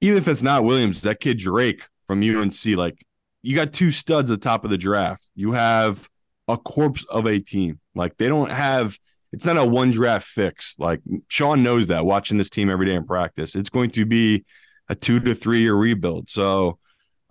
even 0.01 0.17
if 0.17 0.27
it's 0.27 0.41
not 0.41 0.63
Williams, 0.63 1.01
that 1.01 1.19
kid 1.19 1.37
Drake 1.37 1.87
from 2.05 2.21
UNC, 2.21 2.65
like 2.75 3.03
you 3.41 3.55
got 3.55 3.73
two 3.73 3.91
studs 3.91 4.29
at 4.29 4.39
the 4.39 4.43
top 4.43 4.63
of 4.63 4.69
the 4.69 4.77
draft. 4.77 5.27
You 5.35 5.53
have 5.53 6.09
a 6.47 6.57
corpse 6.57 7.05
of 7.05 7.25
a 7.25 7.39
team. 7.39 7.79
Like 7.95 8.17
they 8.17 8.27
don't 8.27 8.51
have 8.51 8.97
it's 9.31 9.45
not 9.45 9.57
a 9.57 9.65
one 9.65 9.91
draft 9.91 10.27
fix. 10.27 10.75
Like 10.77 11.01
Sean 11.29 11.63
knows 11.63 11.87
that 11.87 12.05
watching 12.05 12.37
this 12.37 12.49
team 12.49 12.69
every 12.69 12.85
day 12.85 12.95
in 12.95 13.05
practice. 13.05 13.55
It's 13.55 13.69
going 13.69 13.91
to 13.91 14.05
be 14.05 14.43
a 14.89 14.95
two 14.95 15.19
to 15.21 15.33
three 15.33 15.61
year 15.61 15.73
rebuild. 15.73 16.29
So 16.29 16.77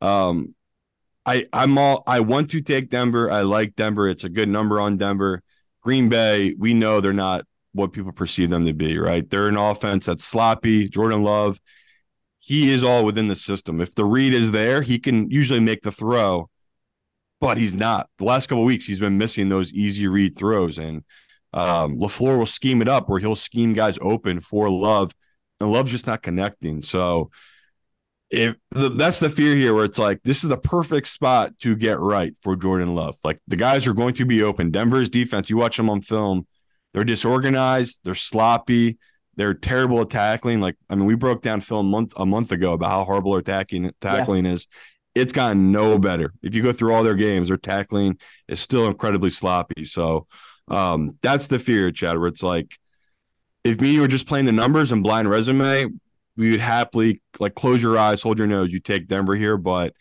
um 0.01 0.55
I 1.27 1.47
I'm 1.53 1.79
all 1.79 2.03
I 2.07 2.21
want 2.21 2.51
to 2.51 2.61
take 2.61 2.91
Denver. 2.91 3.31
I 3.31 3.43
like 3.43 3.77
Denver. 3.77 4.09
It's 4.09 4.25
a 4.25 4.29
good 4.29 4.49
number 4.49 4.81
on 4.81 4.97
Denver. 4.97 5.43
Green 5.83 6.09
Bay, 6.09 6.55
we 6.59 6.75
know 6.75 7.01
they're 7.01 7.13
not 7.13 7.47
what 7.73 7.93
people 7.93 8.13
perceive 8.13 8.51
them 8.51 8.67
to 8.67 8.73
be, 8.73 8.99
right? 8.99 9.29
They're 9.29 9.49
an 9.49 9.57
offense 9.57 10.07
that's 10.07 10.25
sloppy. 10.25 10.89
Jordan 10.89 11.23
Love, 11.23 11.61
he 12.39 12.71
is 12.71 12.83
all 12.83 13.05
within 13.05 13.29
the 13.29 13.37
system. 13.37 13.81
If 13.81 13.95
the 13.95 14.05
read 14.05 14.35
is 14.35 14.51
there, 14.51 14.83
he 14.83 14.99
can 14.99 15.31
usually 15.31 15.61
make 15.61 15.83
the 15.83 15.93
throw, 15.93 16.51
but 17.41 17.59
he's 17.59 17.75
not. 17.75 18.09
The 18.19 18.25
last 18.25 18.49
couple 18.49 18.65
weeks, 18.65 18.87
he's 18.87 19.01
been 19.01 19.19
missing 19.19 19.49
those 19.49 19.73
easy 19.73 20.09
read 20.09 20.37
throws, 20.37 20.79
and 20.79 21.05
um, 21.53 21.99
LaFleur 21.99 22.39
will 22.39 22.47
scheme 22.47 22.83
it 22.83 22.89
up 22.89 23.09
where 23.09 23.21
he'll 23.21 23.37
scheme 23.37 23.73
guys 23.73 23.99
open 24.01 24.41
for 24.41 24.69
Love, 24.69 25.13
and 25.61 25.71
Love's 25.71 25.93
just 25.93 26.07
not 26.07 26.23
connecting. 26.23 26.83
So, 26.83 27.31
if 28.31 28.57
that's 28.71 29.19
the 29.19 29.29
fear 29.29 29.57
here, 29.57 29.75
where 29.75 29.85
it's 29.85 29.99
like 29.99 30.23
this 30.23 30.45
is 30.45 30.51
the 30.51 30.57
perfect 30.57 31.09
spot 31.09 31.59
to 31.61 31.75
get 31.75 31.99
right 31.99 32.33
for 32.43 32.55
Jordan 32.55 32.95
Love. 32.95 33.17
Like 33.25 33.41
the 33.49 33.57
guys 33.57 33.89
are 33.89 33.95
going 33.95 34.15
to 34.15 34.25
be 34.25 34.43
open. 34.43 34.71
Denver's 34.71 35.09
defense, 35.09 35.51
you 35.51 35.57
watch 35.57 35.77
them 35.77 35.91
on 35.91 36.01
film, 36.01 36.47
they're 36.95 37.05
disorganized, 37.05 38.01
they're 38.05 38.15
sloppy, 38.15 38.99
they're 39.35 39.55
terrible 39.55 40.01
at 40.01 40.11
tackling. 40.11 40.61
Like 40.61 40.77
I 40.89 40.95
mean, 40.95 41.07
we 41.07 41.17
broke 41.17 41.43
down 41.43 41.61
film 41.61 41.91
month 41.91 42.13
a 42.17 42.25
month 42.25 42.53
ago 42.53 42.73
about 42.73 42.91
how 42.91 43.05
horrible 43.05 43.33
their 43.33 43.43
tackling 43.43 43.93
tackling 44.01 44.47
is. 44.47 44.69
It's 45.17 45.33
gotten 45.33 45.73
no 45.73 45.99
better. 45.99 46.31
If 46.41 46.55
you 46.55 46.63
go 46.63 46.73
through 46.73 46.95
all 46.95 47.03
their 47.03 47.17
games, 47.17 47.49
their 47.49 47.57
tackling 47.57 48.19
is 48.47 48.61
still 48.61 48.87
incredibly 48.87 49.31
sloppy. 49.31 49.85
So 49.85 50.29
um, 50.69 51.19
that's 51.21 51.49
the 51.49 51.59
fear, 51.59 51.91
Chad. 51.91 52.17
Where 52.17 52.29
it's 52.29 52.45
like, 52.45 52.79
if 53.65 53.81
me 53.81 53.91
you 53.91 54.03
were 54.03 54.09
just 54.09 54.29
playing 54.29 54.47
the 54.47 54.53
numbers 54.53 54.93
and 54.93 55.03
blind 55.03 55.29
resume, 55.29 55.89
we 56.37 56.53
would 56.53 56.61
happily 56.61 57.23
like 57.39 57.55
close 57.55 57.83
your 57.83 57.99
eyes, 57.99 58.23
hold 58.23 58.39
your 58.39 58.47
nose. 58.47 58.73
You 58.73 58.81
take 58.81 59.09
Denver 59.09 59.35
here, 59.35 59.57
but 59.57 59.95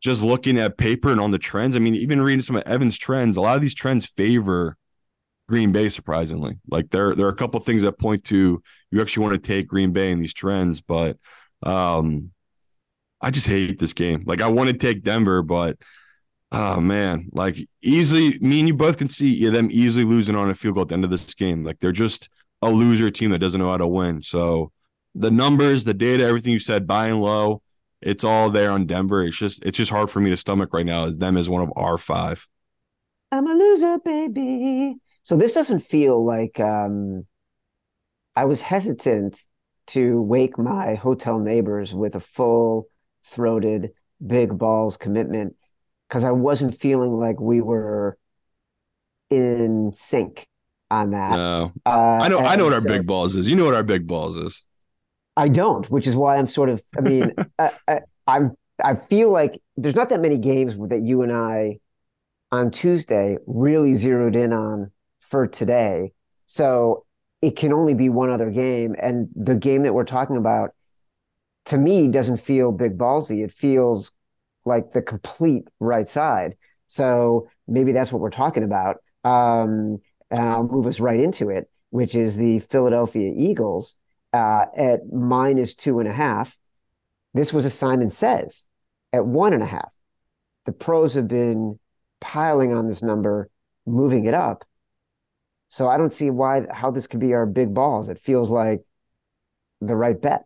just 0.00 0.22
looking 0.22 0.58
at 0.58 0.78
paper 0.78 1.10
and 1.10 1.20
on 1.20 1.30
the 1.30 1.38
trends, 1.38 1.76
I 1.76 1.78
mean, 1.80 1.94
even 1.94 2.22
reading 2.22 2.42
some 2.42 2.56
of 2.56 2.62
Evan's 2.62 2.98
trends, 2.98 3.36
a 3.36 3.40
lot 3.40 3.56
of 3.56 3.62
these 3.62 3.74
trends 3.74 4.06
favor 4.06 4.76
Green 5.48 5.72
Bay. 5.72 5.88
Surprisingly, 5.88 6.58
like 6.70 6.90
there 6.90 7.14
there 7.14 7.26
are 7.26 7.30
a 7.30 7.36
couple 7.36 7.58
things 7.60 7.82
that 7.82 7.98
point 7.98 8.24
to 8.24 8.62
you 8.90 9.00
actually 9.00 9.26
want 9.26 9.42
to 9.42 9.46
take 9.46 9.66
Green 9.66 9.92
Bay 9.92 10.12
in 10.12 10.18
these 10.18 10.34
trends, 10.34 10.80
but 10.80 11.16
um, 11.62 12.30
I 13.20 13.30
just 13.30 13.46
hate 13.46 13.78
this 13.78 13.92
game. 13.92 14.22
Like 14.26 14.40
I 14.40 14.48
want 14.48 14.70
to 14.70 14.76
take 14.76 15.02
Denver, 15.02 15.42
but 15.42 15.78
oh 16.52 16.80
man, 16.80 17.28
like 17.32 17.58
easily, 17.82 18.38
me 18.40 18.60
and 18.60 18.68
you 18.68 18.74
both 18.74 18.98
can 18.98 19.08
see 19.08 19.32
yeah, 19.32 19.50
them 19.50 19.68
easily 19.70 20.04
losing 20.04 20.36
on 20.36 20.50
a 20.50 20.54
field 20.54 20.74
goal 20.74 20.82
at 20.82 20.88
the 20.88 20.94
end 20.94 21.04
of 21.04 21.10
this 21.10 21.34
game. 21.34 21.64
Like 21.64 21.80
they're 21.80 21.92
just 21.92 22.28
a 22.62 22.70
loser 22.70 23.10
team 23.10 23.30
that 23.30 23.38
doesn't 23.38 23.60
know 23.60 23.70
how 23.70 23.78
to 23.78 23.86
win. 23.86 24.22
So 24.22 24.70
the 25.18 25.30
numbers, 25.30 25.84
the 25.84 25.94
data, 25.94 26.24
everything 26.24 26.52
you 26.52 26.58
said, 26.58 26.86
buying 26.86 27.18
low, 27.20 27.62
it's 28.00 28.24
all 28.24 28.50
there 28.50 28.70
on 28.70 28.86
Denver. 28.86 29.22
It's 29.24 29.36
just 29.36 29.64
it's 29.64 29.76
just 29.76 29.90
hard 29.90 30.10
for 30.10 30.20
me 30.20 30.30
to 30.30 30.36
stomach 30.36 30.72
right 30.72 30.86
now 30.86 31.06
as 31.06 31.16
them 31.16 31.36
as 31.36 31.48
one 31.48 31.62
of 31.62 31.72
our 31.76 31.98
five. 31.98 32.46
I'm 33.32 33.46
a 33.46 33.54
loser, 33.54 33.98
baby. 33.98 34.96
So 35.22 35.36
this 35.36 35.52
doesn't 35.52 35.80
feel 35.80 36.24
like 36.24 36.58
um, 36.60 37.26
I 38.34 38.44
was 38.46 38.60
hesitant 38.62 39.38
to 39.88 40.22
wake 40.22 40.58
my 40.58 40.94
hotel 40.94 41.38
neighbors 41.38 41.94
with 41.94 42.14
a 42.14 42.20
full 42.20 42.86
throated 43.24 43.90
big 44.24 44.56
balls 44.56 44.96
commitment 44.96 45.56
because 46.08 46.24
I 46.24 46.30
wasn't 46.30 46.78
feeling 46.78 47.18
like 47.18 47.40
we 47.40 47.60
were 47.60 48.16
in 49.30 49.92
sync 49.94 50.46
on 50.90 51.10
that. 51.10 51.32
No, 51.32 51.72
Uh, 51.84 52.20
I 52.22 52.28
know 52.28 52.38
I 52.38 52.56
know 52.56 52.64
what 52.64 52.72
our 52.72 52.80
so- 52.80 52.88
big 52.88 53.06
balls 53.06 53.36
is. 53.36 53.48
You 53.48 53.56
know 53.56 53.64
what 53.66 53.74
our 53.74 53.82
big 53.82 54.06
balls 54.06 54.36
is. 54.36 54.64
I 55.38 55.48
don't, 55.48 55.88
which 55.88 56.08
is 56.08 56.16
why 56.16 56.36
I'm 56.36 56.48
sort 56.48 56.68
of. 56.68 56.82
I 56.96 57.00
mean, 57.00 57.32
I, 57.58 57.70
I, 57.86 58.00
I'm. 58.26 58.56
I 58.84 58.96
feel 58.96 59.30
like 59.30 59.60
there's 59.76 59.94
not 59.94 60.08
that 60.10 60.20
many 60.20 60.36
games 60.36 60.76
that 60.88 61.00
you 61.00 61.22
and 61.22 61.32
I 61.32 61.78
on 62.50 62.70
Tuesday 62.70 63.38
really 63.46 63.94
zeroed 63.94 64.36
in 64.36 64.52
on 64.52 64.90
for 65.20 65.46
today. 65.46 66.12
So 66.46 67.04
it 67.40 67.56
can 67.56 67.72
only 67.72 67.94
be 67.94 68.08
one 68.08 68.30
other 68.30 68.50
game, 68.50 68.96
and 69.00 69.28
the 69.36 69.54
game 69.54 69.84
that 69.84 69.94
we're 69.94 70.04
talking 70.04 70.36
about, 70.36 70.70
to 71.66 71.78
me, 71.78 72.08
doesn't 72.08 72.38
feel 72.38 72.72
big 72.72 72.98
ballsy. 72.98 73.44
It 73.44 73.52
feels 73.52 74.10
like 74.64 74.92
the 74.92 75.02
complete 75.02 75.68
right 75.78 76.08
side. 76.08 76.56
So 76.88 77.48
maybe 77.68 77.92
that's 77.92 78.10
what 78.10 78.20
we're 78.20 78.30
talking 78.30 78.64
about. 78.64 78.96
Um, 79.22 80.00
and 80.30 80.48
I'll 80.48 80.64
move 80.66 80.86
us 80.88 80.98
right 80.98 81.20
into 81.20 81.48
it, 81.48 81.70
which 81.90 82.16
is 82.16 82.36
the 82.36 82.58
Philadelphia 82.58 83.32
Eagles 83.36 83.94
uh, 84.32 84.66
at 84.76 85.00
minus 85.12 85.74
two 85.74 85.98
and 86.00 86.08
a 86.08 86.12
half. 86.12 86.56
This 87.34 87.52
was 87.52 87.64
a 87.64 87.70
Simon 87.70 88.10
Says 88.10 88.66
at 89.12 89.26
one 89.26 89.52
and 89.52 89.62
a 89.62 89.66
half. 89.66 89.92
The 90.66 90.72
pros 90.72 91.14
have 91.14 91.28
been 91.28 91.78
piling 92.20 92.72
on 92.72 92.86
this 92.86 93.02
number, 93.02 93.48
moving 93.86 94.24
it 94.26 94.34
up. 94.34 94.64
So 95.70 95.88
I 95.88 95.96
don't 95.98 96.12
see 96.12 96.30
why 96.30 96.66
how 96.72 96.90
this 96.90 97.06
could 97.06 97.20
be 97.20 97.34
our 97.34 97.46
big 97.46 97.74
balls. 97.74 98.08
It 98.08 98.18
feels 98.18 98.50
like 98.50 98.80
the 99.80 99.94
right 99.94 100.20
bet. 100.20 100.44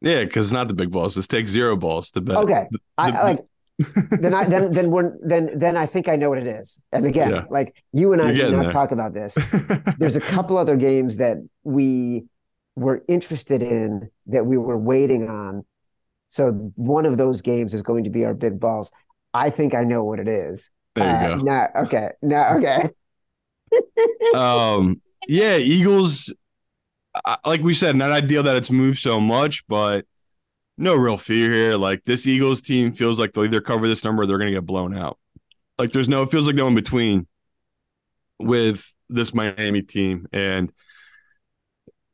Yeah, 0.00 0.24
because 0.24 0.46
it's 0.48 0.52
not 0.52 0.68
the 0.68 0.74
big 0.74 0.90
balls. 0.90 1.14
Just 1.14 1.30
take 1.30 1.46
zero 1.48 1.76
balls 1.76 2.10
to 2.12 2.20
bet. 2.20 2.36
Okay, 2.38 2.66
The- 2.70 2.78
I, 2.98 3.10
the- 3.10 3.18
like 3.22 3.38
then 4.20 4.34
I 4.34 4.44
then 4.44 4.70
then 4.70 4.90
we're 4.90 5.12
then 5.22 5.50
then 5.58 5.76
I 5.76 5.86
think 5.86 6.08
I 6.08 6.16
know 6.16 6.28
what 6.28 6.38
it 6.38 6.46
is. 6.46 6.80
And 6.92 7.04
again, 7.06 7.30
Yeah. 7.30 7.44
like 7.50 7.74
you 7.92 8.12
and 8.12 8.20
I 8.22 8.30
You're 8.32 8.46
did 8.46 8.52
not 8.52 8.62
there. 8.64 8.72
talk 8.72 8.90
about 8.92 9.12
this. 9.12 9.34
There's 9.98 10.16
a 10.16 10.20
couple 10.20 10.56
other 10.56 10.76
games 10.76 11.16
that 11.18 11.38
we 11.64 12.24
were 12.76 13.04
interested 13.08 13.62
in 13.62 14.10
that 14.26 14.46
we 14.46 14.56
were 14.56 14.78
waiting 14.78 15.28
on. 15.28 15.64
So 16.28 16.50
one 16.76 17.06
of 17.06 17.18
those 17.18 17.42
games 17.42 17.74
is 17.74 17.82
going 17.82 18.04
to 18.04 18.10
be 18.10 18.24
our 18.24 18.34
big 18.34 18.58
balls. 18.58 18.90
I 19.34 19.50
think 19.50 19.74
I 19.74 19.84
know 19.84 20.04
what 20.04 20.18
it 20.18 20.28
is. 20.28 20.70
There 20.94 21.04
you 21.06 21.10
Uh, 21.10 21.36
go. 21.36 21.42
No, 21.42 21.66
okay, 21.84 22.10
no, 22.22 22.42
okay. 22.58 22.88
um 24.34 25.00
yeah 25.28 25.56
eagles 25.56 26.32
like 27.44 27.60
we 27.62 27.74
said 27.74 27.96
not 27.96 28.10
ideal 28.10 28.42
that 28.42 28.56
it's 28.56 28.70
moved 28.70 28.98
so 28.98 29.20
much 29.20 29.66
but 29.68 30.06
no 30.78 30.94
real 30.94 31.18
fear 31.18 31.50
here 31.52 31.76
like 31.76 32.02
this 32.04 32.26
eagles 32.26 32.62
team 32.62 32.92
feels 32.92 33.18
like 33.18 33.32
they'll 33.32 33.44
either 33.44 33.60
cover 33.60 33.88
this 33.88 34.04
number 34.04 34.22
or 34.22 34.26
they're 34.26 34.38
going 34.38 34.50
to 34.52 34.56
get 34.56 34.66
blown 34.66 34.96
out 34.96 35.18
like 35.78 35.92
there's 35.92 36.08
no 36.08 36.22
it 36.22 36.30
feels 36.30 36.46
like 36.46 36.56
no 36.56 36.68
in 36.68 36.74
between 36.74 37.26
with 38.38 38.92
this 39.08 39.34
miami 39.34 39.82
team 39.82 40.26
and 40.32 40.72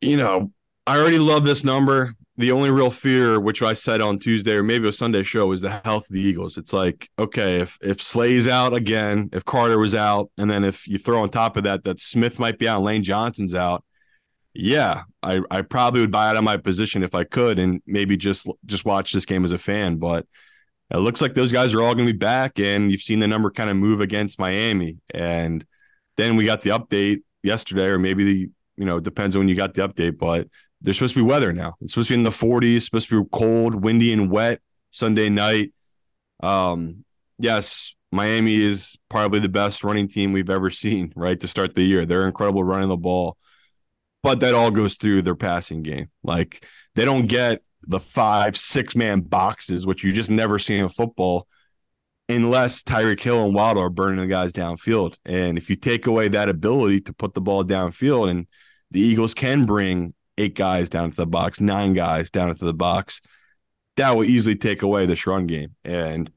you 0.01 0.17
know 0.17 0.51
i 0.87 0.99
already 0.99 1.19
love 1.19 1.45
this 1.45 1.65
number. 1.65 2.15
The 2.37 2.53
only 2.53 2.71
real 2.71 2.93
fear 2.93 3.41
which 3.41 3.63
i 3.63 3.75
said 3.75 4.01
on 4.01 4.19
tuesday 4.19 4.55
or 4.55 4.63
maybe 4.63 4.89
a 4.89 4.93
sunday 4.93 5.25
show 5.25 5.51
is 5.51 5.61
the 5.61 5.81
health 5.85 6.09
of 6.09 6.15
the 6.15 6.21
eagles. 6.21 6.57
It's 6.57 6.73
like 6.73 7.11
okay 7.19 7.61
if 7.61 7.79
if 7.83 8.01
slay's 8.01 8.47
out 8.47 8.75
again 8.75 9.29
if 9.33 9.45
carter 9.45 9.79
was 9.79 9.95
out 9.95 10.31
and 10.39 10.49
then 10.49 10.65
if 10.65 10.87
you 10.87 10.99
throw 10.99 11.23
on 11.23 11.31
top 11.31 11.57
of 11.57 11.65
that 11.65 11.83
that 11.85 12.01
smith 12.01 12.39
might 12.39 12.59
be 12.59 12.69
out 12.69 12.83
lane 12.83 13.03
johnson's 13.03 13.57
out 13.57 13.85
yeah 14.55 15.03
i 15.23 15.41
i 15.51 15.63
probably 15.63 16.01
would 16.01 16.13
buy 16.13 16.29
out 16.29 16.37
of 16.37 16.45
my 16.45 16.57
position 16.57 17.03
if 17.03 17.15
i 17.15 17.25
could 17.25 17.59
and 17.59 17.83
maybe 17.87 18.17
just 18.17 18.49
just 18.67 18.85
watch 18.85 19.13
this 19.13 19.27
game 19.27 19.45
as 19.45 19.53
a 19.53 19.59
fan. 19.59 19.97
But 19.97 20.27
it 20.91 20.99
looks 20.99 21.21
like 21.21 21.35
those 21.35 21.53
guys 21.53 21.75
are 21.75 21.83
all 21.83 21.95
going 21.95 22.07
to 22.07 22.13
be 22.13 22.19
back 22.19 22.59
and 22.59 22.91
you've 22.91 23.03
seen 23.03 23.19
the 23.19 23.29
number 23.29 23.51
kind 23.51 23.69
of 23.69 23.77
move 23.77 24.01
against 24.01 24.39
miami. 24.39 24.99
And 25.13 25.65
then 26.17 26.37
we 26.37 26.47
got 26.47 26.63
the 26.63 26.71
update 26.71 27.23
yesterday 27.43 27.87
or 27.87 27.99
maybe 27.99 28.25
the 28.25 28.51
you 28.79 28.87
know 28.87 28.97
it 28.97 29.05
depends 29.05 29.37
on 29.37 29.41
when 29.41 29.49
you 29.49 29.55
got 29.55 29.75
the 29.75 29.87
update 29.87 30.17
but 30.17 30.49
there's 30.81 30.97
supposed 30.97 31.14
to 31.14 31.21
be 31.21 31.29
weather 31.29 31.53
now. 31.53 31.75
It's 31.81 31.93
supposed 31.95 32.09
to 32.09 32.14
be 32.14 32.19
in 32.19 32.25
the 32.25 32.31
40s, 32.31 32.83
supposed 32.83 33.09
to 33.09 33.23
be 33.23 33.29
cold, 33.33 33.83
windy, 33.85 34.12
and 34.12 34.31
wet 34.31 34.61
Sunday 34.91 35.29
night. 35.29 35.73
Um, 36.41 37.05
yes, 37.38 37.95
Miami 38.12 38.55
is 38.55 38.97
probably 39.09 39.41
the 39.41 39.49
best 39.49 39.83
running 39.83 40.09
team 40.09 40.33
we've 40.33 40.51
ever 40.51 40.71
seen, 40.71 41.12
right? 41.17 41.38
To 41.41 41.49
start 41.49 41.75
the 41.75 41.83
year. 41.83 42.07
They're 42.07 42.27
incredible 42.27 42.64
running 42.64 42.88
the 42.88 42.97
ball. 42.97 43.37
But 44.23 44.41
that 44.41 44.55
all 44.55 44.71
goes 44.71 44.97
through 44.97 45.23
their 45.23 45.37
passing 45.37 45.83
game. 45.83 46.11
Like 46.23 46.67
they 46.95 47.05
don't 47.05 47.27
get 47.27 47.62
the 47.87 48.01
five, 48.01 48.57
six 48.57 48.97
man 48.97 49.21
boxes, 49.21 49.87
which 49.87 50.03
you 50.03 50.12
just 50.12 50.31
never 50.31 50.59
see 50.59 50.77
in 50.77 50.88
football, 50.88 51.47
unless 52.29 52.83
Tyreek 52.83 53.21
Hill 53.21 53.45
and 53.45 53.55
Waddle 53.55 53.83
are 53.83 53.91
burning 53.91 54.19
the 54.19 54.27
guys 54.27 54.53
downfield. 54.53 55.17
And 55.25 55.57
if 55.57 55.71
you 55.71 55.77
take 55.77 56.07
away 56.07 56.29
that 56.29 56.49
ability 56.49 57.03
to 57.03 57.12
put 57.12 57.35
the 57.35 57.41
ball 57.41 57.64
downfield, 57.64 58.29
and 58.29 58.47
the 58.90 59.01
Eagles 59.01 59.35
can 59.35 59.64
bring 59.66 60.14
eight 60.37 60.55
guys 60.55 60.88
down 60.88 61.11
to 61.11 61.16
the 61.16 61.27
box, 61.27 61.61
nine 61.61 61.94
guys 61.94 62.31
down 62.31 62.48
into 62.48 62.64
the 62.64 62.74
box, 62.74 63.20
that 63.96 64.11
will 64.16 64.24
easily 64.24 64.57
take 64.57 64.83
away 64.83 65.07
this 65.07 65.27
run 65.27 65.46
game. 65.46 65.74
And 65.85 66.31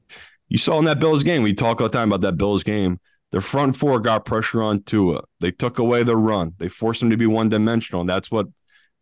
you 0.48 0.58
saw 0.58 0.78
in 0.78 0.84
that 0.86 1.00
Bills 1.00 1.22
game, 1.22 1.42
we 1.42 1.54
talk 1.54 1.80
all 1.80 1.88
the 1.88 1.92
time 1.96 2.12
about 2.12 2.20
that 2.22 2.36
Bills 2.36 2.62
game. 2.62 3.00
The 3.30 3.40
front 3.40 3.76
four 3.76 3.98
got 4.00 4.26
pressure 4.26 4.62
on 4.62 4.82
Tua. 4.82 5.22
They 5.40 5.52
took 5.52 5.78
away 5.78 6.02
the 6.02 6.16
run. 6.16 6.52
They 6.58 6.68
forced 6.68 7.02
him 7.02 7.10
to 7.10 7.16
be 7.16 7.26
one 7.26 7.48
dimensional. 7.48 8.02
And 8.02 8.10
that's 8.10 8.30
what 8.30 8.48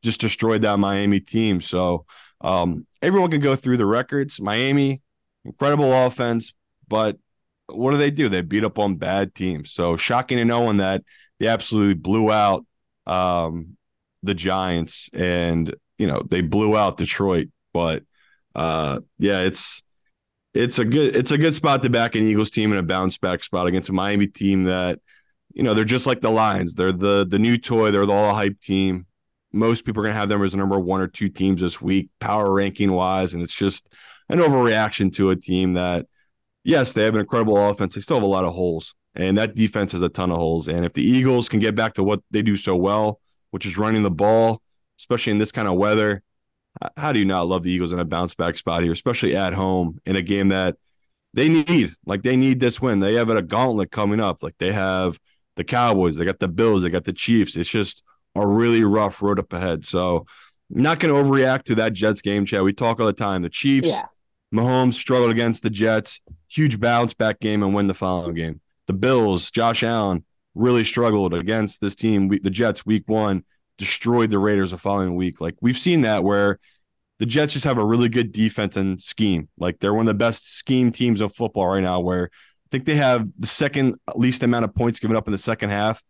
just 0.03 0.21
destroyed 0.21 0.63
that 0.63 0.79
Miami 0.79 1.19
team. 1.19 1.61
So 1.61 2.05
um, 2.41 2.87
everyone 3.03 3.31
can 3.31 3.41
go 3.41 3.57
through 3.57 3.79
the 3.79 3.87
records. 3.87 4.41
Miami, 4.41 5.03
incredible 5.45 5.93
offense, 5.93 6.53
but 6.87 7.19
what 7.67 7.91
do 7.93 7.97
they 7.97 8.11
do? 8.11 8.29
They 8.29 8.43
beat 8.43 8.65
up 8.65 8.79
on 8.79 8.97
bad 8.97 9.35
teams. 9.35 9.73
So 9.73 9.97
shocking 9.97 10.39
to 10.39 10.45
know 10.45 10.73
that 10.73 11.03
they 11.39 11.47
absolutely 11.47 11.95
blew 11.95 12.31
out 12.31 12.65
um, 13.07 13.77
the 14.23 14.35
Giants 14.35 15.11
and 15.13 15.75
you 15.99 16.07
know 16.07 16.23
they 16.29 16.41
blew 16.41 16.77
out 16.77 16.97
Detroit. 16.97 17.49
But 17.73 18.05
uh, 18.55 19.01
yeah, 19.19 19.41
it's 19.41 19.83
it's 20.55 20.79
a 20.79 20.85
good 20.85 21.17
it's 21.17 21.31
a 21.31 21.39
good 21.39 21.55
spot 21.55 21.83
to 21.83 21.91
back 21.91 22.15
an 22.15 22.23
Eagles 22.23 22.51
team 22.51 22.71
and 22.71 22.81
a 22.81 22.83
bounce 22.83 23.19
back 23.19 23.45
spot 23.45 23.67
against 23.67 23.91
a 23.91 23.93
Miami 23.93 24.27
team 24.27 24.65
that 24.65 24.99
you 25.53 25.63
know 25.63 25.75
they're 25.75 25.85
just 25.85 26.07
like 26.07 26.21
the 26.21 26.31
Lions. 26.31 26.75
They're 26.75 26.93
the 26.93 27.27
the 27.29 27.39
new 27.39 27.57
toy. 27.57 27.91
They're 27.91 28.07
the 28.07 28.13
all 28.13 28.35
hype 28.35 28.61
team. 28.61 29.07
Most 29.53 29.85
people 29.85 30.01
are 30.01 30.05
going 30.05 30.15
to 30.15 30.21
have 30.21 30.29
them 30.29 30.43
as 30.45 30.53
the 30.53 30.59
number 30.59 30.79
one 30.79 31.01
or 31.01 31.09
two 31.09 31.29
teams 31.29 31.61
this 31.61 31.81
week, 31.81 32.09
power 32.21 32.53
ranking 32.53 32.93
wise, 32.93 33.35
and 33.35 33.43
it's 33.43 33.55
just 33.55 33.89
an 34.29 34.39
overreaction 34.39 35.13
to 35.15 35.31
a 35.31 35.37
team 35.37 35.73
that, 35.73 36.07
yes, 36.63 36.93
they 36.93 37.03
have 37.03 37.15
an 37.15 37.21
incredible 37.21 37.57
offense. 37.57 37.95
They 37.95 38.01
still 38.01 38.17
have 38.17 38.23
a 38.23 38.27
lot 38.27 38.45
of 38.45 38.55
holes, 38.55 38.95
and 39.15 39.37
that 39.39 39.55
defense 39.55 39.93
has 39.93 40.03
a 40.03 40.09
ton 40.09 40.31
of 40.31 40.39
holes. 40.39 40.69
And 40.69 40.85
if 40.85 40.93
the 40.93 41.03
Eagles 41.03 41.49
can 41.49 41.61
get 41.61 41.75
back 41.75 41.95
to 41.95 42.05
what 42.05 42.21
they 42.31 42.43
do 42.43 42.57
so 42.57 42.77
well, 42.77 43.21
which 43.51 43.67
is 43.67 43.77
running 43.77 44.03
the 44.03 44.11
ball, 44.11 44.63
especially 44.99 45.33
in 45.33 45.39
this 45.39 45.53
kind 45.53 45.69
of 45.69 45.75
weather, 45.75 46.23
how 46.97 47.13
do 47.13 47.19
you 47.19 47.25
not 47.25 47.49
love 47.49 47.63
the 47.65 47.71
Eagles 47.73 47.93
in 47.93 47.99
a 47.99 48.05
bounce 48.05 48.35
back 48.35 48.57
spot 48.57 48.83
here, 48.83 48.93
especially 48.93 49.37
at 49.37 49.53
home 49.53 49.99
in 50.07 50.17
a 50.17 50.23
game 50.23 50.49
that 50.49 50.77
they 51.35 51.49
need? 51.49 51.93
Like 52.07 52.23
they 52.23 52.37
need 52.37 52.61
this 52.61 52.81
win. 52.81 53.01
They 53.01 53.15
have 53.15 53.29
a 53.31 53.43
gauntlet 53.43 53.91
coming 53.91 54.21
up. 54.21 54.43
Like 54.43 54.55
they 54.59 54.73
have 54.73 55.19
the 55.57 55.65
Cowboys, 55.65 56.17
they 56.17 56.25
got 56.25 56.39
the 56.39 56.49
Bills, 56.49 56.83
they 56.83 56.91
got 56.91 57.05
the 57.05 57.13
Chiefs. 57.13 57.57
It's 57.57 57.69
just 57.69 58.05
a 58.37 58.47
really 58.47 58.85
rough 58.85 59.21
road 59.21 59.39
up 59.41 59.53
ahead. 59.53 59.85
So 59.85 60.27
I'm 60.75 60.83
not 60.83 61.01
going 61.01 61.13
to 61.13 61.21
overreact 61.31 61.65
to 61.65 61.75
that 61.77 61.93
Jets 61.93 62.23
game, 62.23 62.47
Chad. 62.47 62.63
We 62.63 62.73
talk 62.73 63.01
all 63.01 63.07
the 63.07 63.13
time. 63.13 63.43
The 63.43 63.49
Chiefs, 63.51 63.89
Yeah. 63.89 64.07
Mahomes 64.55 64.95
struggled 64.95 65.31
against 65.31 65.63
the 65.63 65.71
Jets, 65.71 66.21
huge 66.49 66.81
bounce 66.81 67.15
back 67.15 67.41
game 67.41 67.63
and 67.63 67.75
win 67.75 67.87
the 67.89 67.95
following 67.95 68.35
game. 68.35 68.61
The 68.91 68.95
Bills, 68.95 69.53
Josh 69.53 69.85
Allen 69.85 70.25
really 70.57 70.83
struggled 70.83 71.33
against 71.33 71.81
this 71.81 71.95
team. 71.95 72.27
We, 72.27 72.41
the 72.41 72.51
Jets, 72.51 72.85
week 72.85 73.05
one, 73.07 73.45
destroyed 73.79 74.33
the 74.33 74.41
Raiders 74.41 74.73
the 74.73 74.79
following 74.79 75.15
week. 75.15 75.41
Like 75.41 75.55
we've 75.61 75.79
seen 75.79 76.01
that 76.01 76.25
where 76.25 76.59
the 77.21 77.27
Jets 77.27 77.53
just 77.53 77.67
have 77.67 77.79
a 77.79 77.85
really 77.85 78.09
good 78.09 78.33
defense 78.33 78.77
and 78.77 79.01
scheme. 79.01 79.49
Like 79.57 79.79
they're 79.79 79.95
one 79.95 80.01
of 80.01 80.07
the 80.07 80.15
best 80.15 80.57
scheme 80.57 80.91
teams 80.91 81.21
of 81.21 81.33
football 81.33 81.69
right 81.69 81.85
now, 81.85 82.01
where 82.01 82.31
I 82.33 82.69
think 82.73 82.85
they 82.85 82.97
have 82.97 83.31
the 83.39 83.47
second 83.47 83.95
least 84.17 84.43
amount 84.43 84.65
of 84.65 84.75
points 84.75 84.99
given 84.99 85.17
up 85.17 85.29
in 85.29 85.33
the 85.33 85.39
second 85.39 85.71
half. 85.71 86.03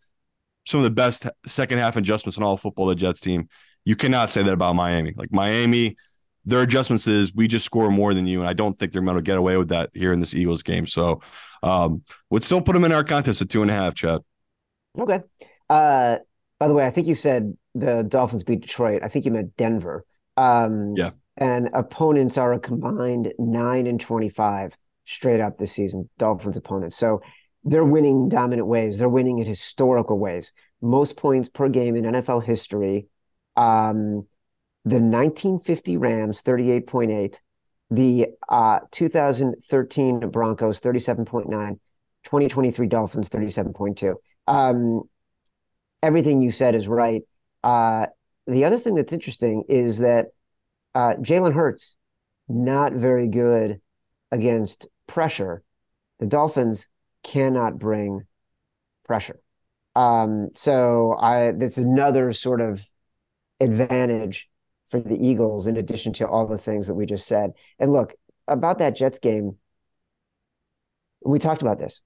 Some 0.64 0.80
of 0.80 0.84
the 0.84 0.90
best 0.90 1.26
second 1.46 1.80
half 1.80 1.96
adjustments 1.96 2.38
in 2.38 2.42
all 2.42 2.56
football, 2.56 2.86
the 2.86 2.94
Jets 2.94 3.20
team. 3.20 3.50
You 3.84 3.94
cannot 3.94 4.30
say 4.30 4.42
that 4.42 4.54
about 4.54 4.74
Miami. 4.74 5.12
Like 5.14 5.32
Miami, 5.32 5.96
their 6.46 6.62
adjustments 6.62 7.06
is 7.06 7.34
we 7.34 7.46
just 7.46 7.66
score 7.66 7.90
more 7.90 8.14
than 8.14 8.26
you, 8.26 8.40
and 8.40 8.48
I 8.48 8.54
don't 8.54 8.78
think 8.78 8.92
they're 8.92 9.02
going 9.02 9.16
to 9.16 9.22
get 9.22 9.36
away 9.36 9.58
with 9.58 9.68
that 9.68 9.90
here 9.92 10.14
in 10.14 10.20
this 10.20 10.32
Eagles 10.32 10.62
game. 10.62 10.86
So, 10.86 11.20
um, 11.62 12.02
would 12.30 12.44
still 12.44 12.60
put 12.60 12.72
them 12.72 12.84
in 12.84 12.92
our 12.92 13.04
contest 13.04 13.42
at 13.42 13.48
two 13.48 13.62
and 13.62 13.70
a 13.70 13.74
half, 13.74 13.94
Chad. 13.94 14.22
Okay. 14.98 15.20
Uh, 15.68 16.18
by 16.58 16.68
the 16.68 16.74
way, 16.74 16.86
I 16.86 16.90
think 16.90 17.06
you 17.06 17.14
said 17.14 17.56
the 17.74 18.02
Dolphins 18.02 18.44
beat 18.44 18.60
Detroit. 18.60 19.02
I 19.02 19.08
think 19.08 19.24
you 19.24 19.30
meant 19.30 19.56
Denver. 19.56 20.04
Um, 20.36 20.94
Yeah. 20.96 21.10
And 21.36 21.70
opponents 21.72 22.36
are 22.36 22.52
a 22.52 22.58
combined 22.60 23.32
nine 23.38 23.86
and 23.86 23.98
twenty-five 23.98 24.76
straight 25.06 25.40
up 25.40 25.56
this 25.56 25.72
season. 25.72 26.10
Dolphins 26.18 26.56
opponents, 26.56 26.96
so 26.96 27.22
they're 27.64 27.84
winning 27.84 28.28
dominant 28.28 28.66
ways. 28.66 28.98
They're 28.98 29.08
winning 29.08 29.38
in 29.38 29.46
historical 29.46 30.18
ways. 30.18 30.52
Most 30.82 31.16
points 31.16 31.48
per 31.48 31.68
game 31.68 31.96
in 31.96 32.04
NFL 32.04 32.44
history. 32.44 33.06
Um, 33.56 34.26
the 34.84 34.96
1950 34.96 35.96
Rams, 35.98 36.42
38.8. 36.42 37.38
The 37.90 38.28
uh, 38.48 38.80
2013 38.90 40.30
Broncos, 40.30 40.80
37.9. 40.80 41.78
2023 42.24 42.86
Dolphins, 42.86 43.30
37.2. 43.30 44.14
Um, 44.46 45.02
everything 46.02 46.42
you 46.42 46.50
said 46.50 46.74
is 46.74 46.86
right. 46.86 47.22
Uh, 47.64 48.06
the 48.46 48.64
other 48.64 48.78
thing 48.78 48.94
that's 48.94 49.12
interesting 49.12 49.64
is 49.68 49.98
that 49.98 50.26
uh, 50.94 51.14
Jalen 51.20 51.54
Hurts, 51.54 51.96
not 52.48 52.92
very 52.92 53.28
good 53.28 53.80
against 54.30 54.88
pressure. 55.06 55.62
The 56.18 56.26
Dolphins 56.26 56.86
cannot 57.22 57.78
bring 57.78 58.26
pressure. 59.04 59.40
Um, 59.94 60.50
so 60.54 61.16
I 61.18 61.52
that's 61.52 61.78
another 61.78 62.32
sort 62.32 62.60
of 62.60 62.86
advantage 63.60 64.48
for 64.90 65.00
the 65.00 65.16
Eagles 65.16 65.66
in 65.66 65.76
addition 65.76 66.12
to 66.14 66.28
all 66.28 66.46
the 66.46 66.58
things 66.58 66.86
that 66.86 66.94
we 66.94 67.06
just 67.06 67.26
said. 67.26 67.52
And 67.78 67.92
look, 67.92 68.14
about 68.48 68.78
that 68.78 68.96
Jets 68.96 69.18
game, 69.18 69.56
we 71.24 71.38
talked 71.38 71.62
about 71.62 71.78
this. 71.78 72.02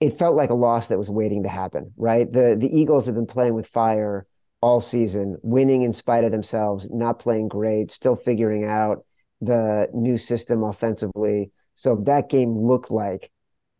It 0.00 0.18
felt 0.18 0.36
like 0.36 0.50
a 0.50 0.54
loss 0.54 0.88
that 0.88 0.98
was 0.98 1.10
waiting 1.10 1.44
to 1.44 1.48
happen, 1.48 1.92
right? 1.96 2.30
The 2.30 2.56
the 2.58 2.68
Eagles 2.76 3.06
have 3.06 3.14
been 3.14 3.26
playing 3.26 3.54
with 3.54 3.66
fire 3.66 4.26
all 4.60 4.80
season, 4.80 5.36
winning 5.42 5.82
in 5.82 5.92
spite 5.92 6.24
of 6.24 6.30
themselves, 6.30 6.88
not 6.90 7.18
playing 7.18 7.48
great, 7.48 7.90
still 7.90 8.16
figuring 8.16 8.64
out 8.64 9.04
the 9.40 9.88
new 9.92 10.16
system 10.16 10.62
offensively. 10.62 11.50
So 11.74 11.96
that 12.04 12.28
game 12.28 12.54
looked 12.54 12.90
like 12.90 13.30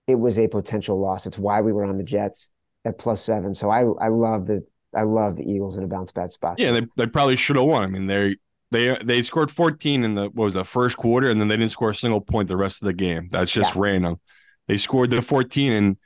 it 0.06 0.16
was 0.16 0.38
a 0.38 0.48
potential 0.48 1.00
loss. 1.00 1.26
It's 1.26 1.38
why 1.38 1.60
we 1.60 1.72
were 1.72 1.84
on 1.84 1.98
the 1.98 2.04
Jets 2.04 2.50
at 2.84 2.98
plus 2.98 3.22
seven. 3.22 3.54
So 3.54 3.70
I 3.70 3.82
I 4.04 4.08
love 4.08 4.46
the 4.46 4.64
I 4.94 5.02
love 5.02 5.36
the 5.36 5.50
Eagles 5.50 5.76
in 5.76 5.84
a 5.84 5.86
bounce 5.86 6.12
back 6.12 6.30
spot. 6.30 6.58
Yeah, 6.58 6.72
they, 6.72 6.86
they 6.96 7.06
probably 7.06 7.36
should 7.36 7.56
have 7.56 7.64
won. 7.64 7.82
I 7.82 7.86
mean, 7.86 8.06
they 8.06 8.36
they 8.70 8.96
they 9.02 9.22
scored 9.22 9.50
14 9.50 10.04
in 10.04 10.14
the 10.14 10.24
what 10.24 10.44
was 10.44 10.54
the 10.54 10.64
first 10.64 10.96
quarter, 10.96 11.30
and 11.30 11.40
then 11.40 11.48
they 11.48 11.56
didn't 11.56 11.72
score 11.72 11.90
a 11.90 11.94
single 11.94 12.20
point 12.20 12.48
the 12.48 12.56
rest 12.56 12.82
of 12.82 12.86
the 12.86 12.94
game. 12.94 13.28
That's 13.30 13.52
just 13.52 13.76
random. 13.76 14.20
They 14.68 14.76
scored 14.76 15.10
the 15.10 15.22
14 15.22 15.72
and 15.72 15.96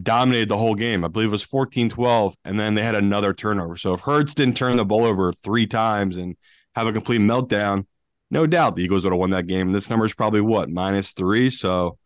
dominated 0.00 0.48
the 0.48 0.56
whole 0.56 0.74
game. 0.74 1.04
I 1.04 1.08
believe 1.08 1.28
it 1.28 1.32
was 1.32 1.46
14-12, 1.46 2.34
and 2.44 2.58
then 2.58 2.74
they 2.74 2.82
had 2.82 2.94
another 2.94 3.32
turnover. 3.32 3.76
So 3.76 3.94
if 3.94 4.00
Hurts 4.00 4.34
didn't 4.34 4.56
turn 4.56 4.76
the 4.76 4.84
ball 4.84 5.04
over 5.04 5.32
three 5.32 5.66
times 5.66 6.16
and 6.16 6.36
have 6.74 6.86
a 6.86 6.92
complete 6.92 7.20
meltdown, 7.20 7.86
no 8.30 8.46
doubt 8.46 8.76
the 8.76 8.82
Eagles 8.82 9.04
would 9.04 9.12
have 9.12 9.20
won 9.20 9.30
that 9.30 9.46
game. 9.46 9.68
And 9.68 9.74
this 9.74 9.90
number 9.90 10.04
is 10.04 10.14
probably 10.14 10.40
what 10.40 10.70
minus 10.70 11.12
three. 11.12 11.50
So 11.50 11.98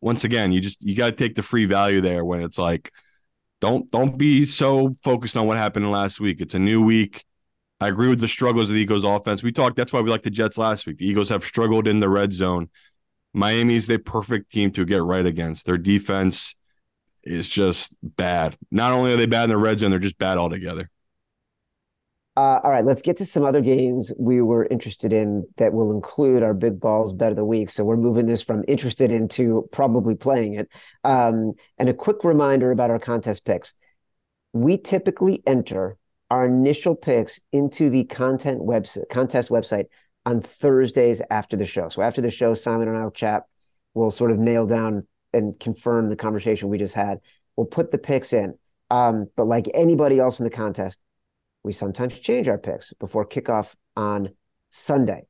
once 0.00 0.24
again, 0.24 0.52
you 0.52 0.60
just 0.60 0.82
you 0.82 0.96
got 0.96 1.06
to 1.06 1.12
take 1.12 1.34
the 1.34 1.42
free 1.42 1.66
value 1.66 2.00
there 2.00 2.24
when 2.24 2.42
it's 2.42 2.58
like, 2.58 2.92
don't 3.60 3.90
don't 3.90 4.18
be 4.18 4.44
so 4.44 4.92
focused 5.02 5.36
on 5.36 5.46
what 5.46 5.56
happened 5.56 5.90
last 5.90 6.20
week. 6.20 6.40
It's 6.40 6.54
a 6.54 6.58
new 6.58 6.84
week. 6.84 7.24
I 7.80 7.88
agree 7.88 8.08
with 8.08 8.20
the 8.20 8.28
struggles 8.28 8.68
of 8.68 8.74
the 8.74 8.80
Eagles 8.80 9.04
offense. 9.04 9.42
We 9.42 9.52
talked. 9.52 9.76
That's 9.76 9.92
why 9.92 10.00
we 10.00 10.10
like 10.10 10.22
the 10.22 10.30
Jets 10.30 10.58
last 10.58 10.86
week. 10.86 10.98
The 10.98 11.06
Eagles 11.06 11.28
have 11.28 11.44
struggled 11.44 11.86
in 11.86 12.00
the 12.00 12.08
red 12.08 12.32
zone. 12.32 12.70
Miami's 13.34 13.86
the 13.86 13.98
perfect 13.98 14.50
team 14.50 14.70
to 14.72 14.84
get 14.84 15.02
right 15.02 15.26
against. 15.26 15.66
Their 15.66 15.76
defense 15.76 16.54
is 17.22 17.48
just 17.48 17.96
bad. 18.02 18.56
Not 18.70 18.92
only 18.92 19.12
are 19.12 19.16
they 19.16 19.26
bad 19.26 19.44
in 19.44 19.50
the 19.50 19.58
red 19.58 19.80
zone, 19.80 19.90
they're 19.90 19.98
just 19.98 20.16
bad 20.16 20.38
altogether. 20.38 20.90
Uh, 22.36 22.60
all 22.62 22.70
right, 22.70 22.84
let's 22.84 23.00
get 23.00 23.16
to 23.16 23.24
some 23.24 23.44
other 23.44 23.62
games 23.62 24.12
we 24.18 24.42
were 24.42 24.66
interested 24.66 25.10
in 25.10 25.46
that 25.56 25.72
will 25.72 25.90
include 25.90 26.42
our 26.42 26.52
big 26.52 26.78
balls 26.78 27.14
bet 27.14 27.30
of 27.30 27.36
the 27.36 27.44
week. 27.44 27.70
So 27.70 27.82
we're 27.82 27.96
moving 27.96 28.26
this 28.26 28.42
from 28.42 28.62
interested 28.68 29.10
into 29.10 29.66
probably 29.72 30.14
playing 30.14 30.54
it. 30.54 30.68
Um, 31.02 31.54
and 31.78 31.88
a 31.88 31.94
quick 31.94 32.24
reminder 32.24 32.70
about 32.72 32.90
our 32.90 32.98
contest 32.98 33.46
picks. 33.46 33.74
We 34.52 34.76
typically 34.76 35.42
enter 35.46 35.96
our 36.30 36.44
initial 36.44 36.94
picks 36.94 37.40
into 37.52 37.88
the 37.88 38.04
content 38.04 38.60
website 38.60 39.08
contest 39.10 39.48
website 39.48 39.86
on 40.26 40.42
Thursdays 40.42 41.22
after 41.30 41.56
the 41.56 41.66
show. 41.66 41.88
So 41.88 42.02
after 42.02 42.20
the 42.20 42.30
show, 42.30 42.52
Simon 42.52 42.88
and 42.88 42.98
I'll 42.98 43.10
chat. 43.10 43.44
We'll 43.94 44.10
sort 44.10 44.30
of 44.30 44.38
nail 44.38 44.66
down 44.66 45.06
and 45.32 45.58
confirm 45.58 46.10
the 46.10 46.16
conversation 46.16 46.68
we 46.68 46.76
just 46.76 46.94
had. 46.94 47.20
We'll 47.56 47.66
put 47.66 47.90
the 47.90 47.98
picks 47.98 48.34
in. 48.34 48.58
Um, 48.90 49.28
but 49.36 49.46
like 49.46 49.70
anybody 49.72 50.18
else 50.18 50.38
in 50.38 50.44
the 50.44 50.50
contest, 50.50 50.98
we 51.66 51.72
sometimes 51.72 52.20
change 52.20 52.46
our 52.46 52.58
picks 52.58 52.92
before 52.92 53.26
kickoff 53.26 53.74
on 53.96 54.28
Sunday. 54.70 55.26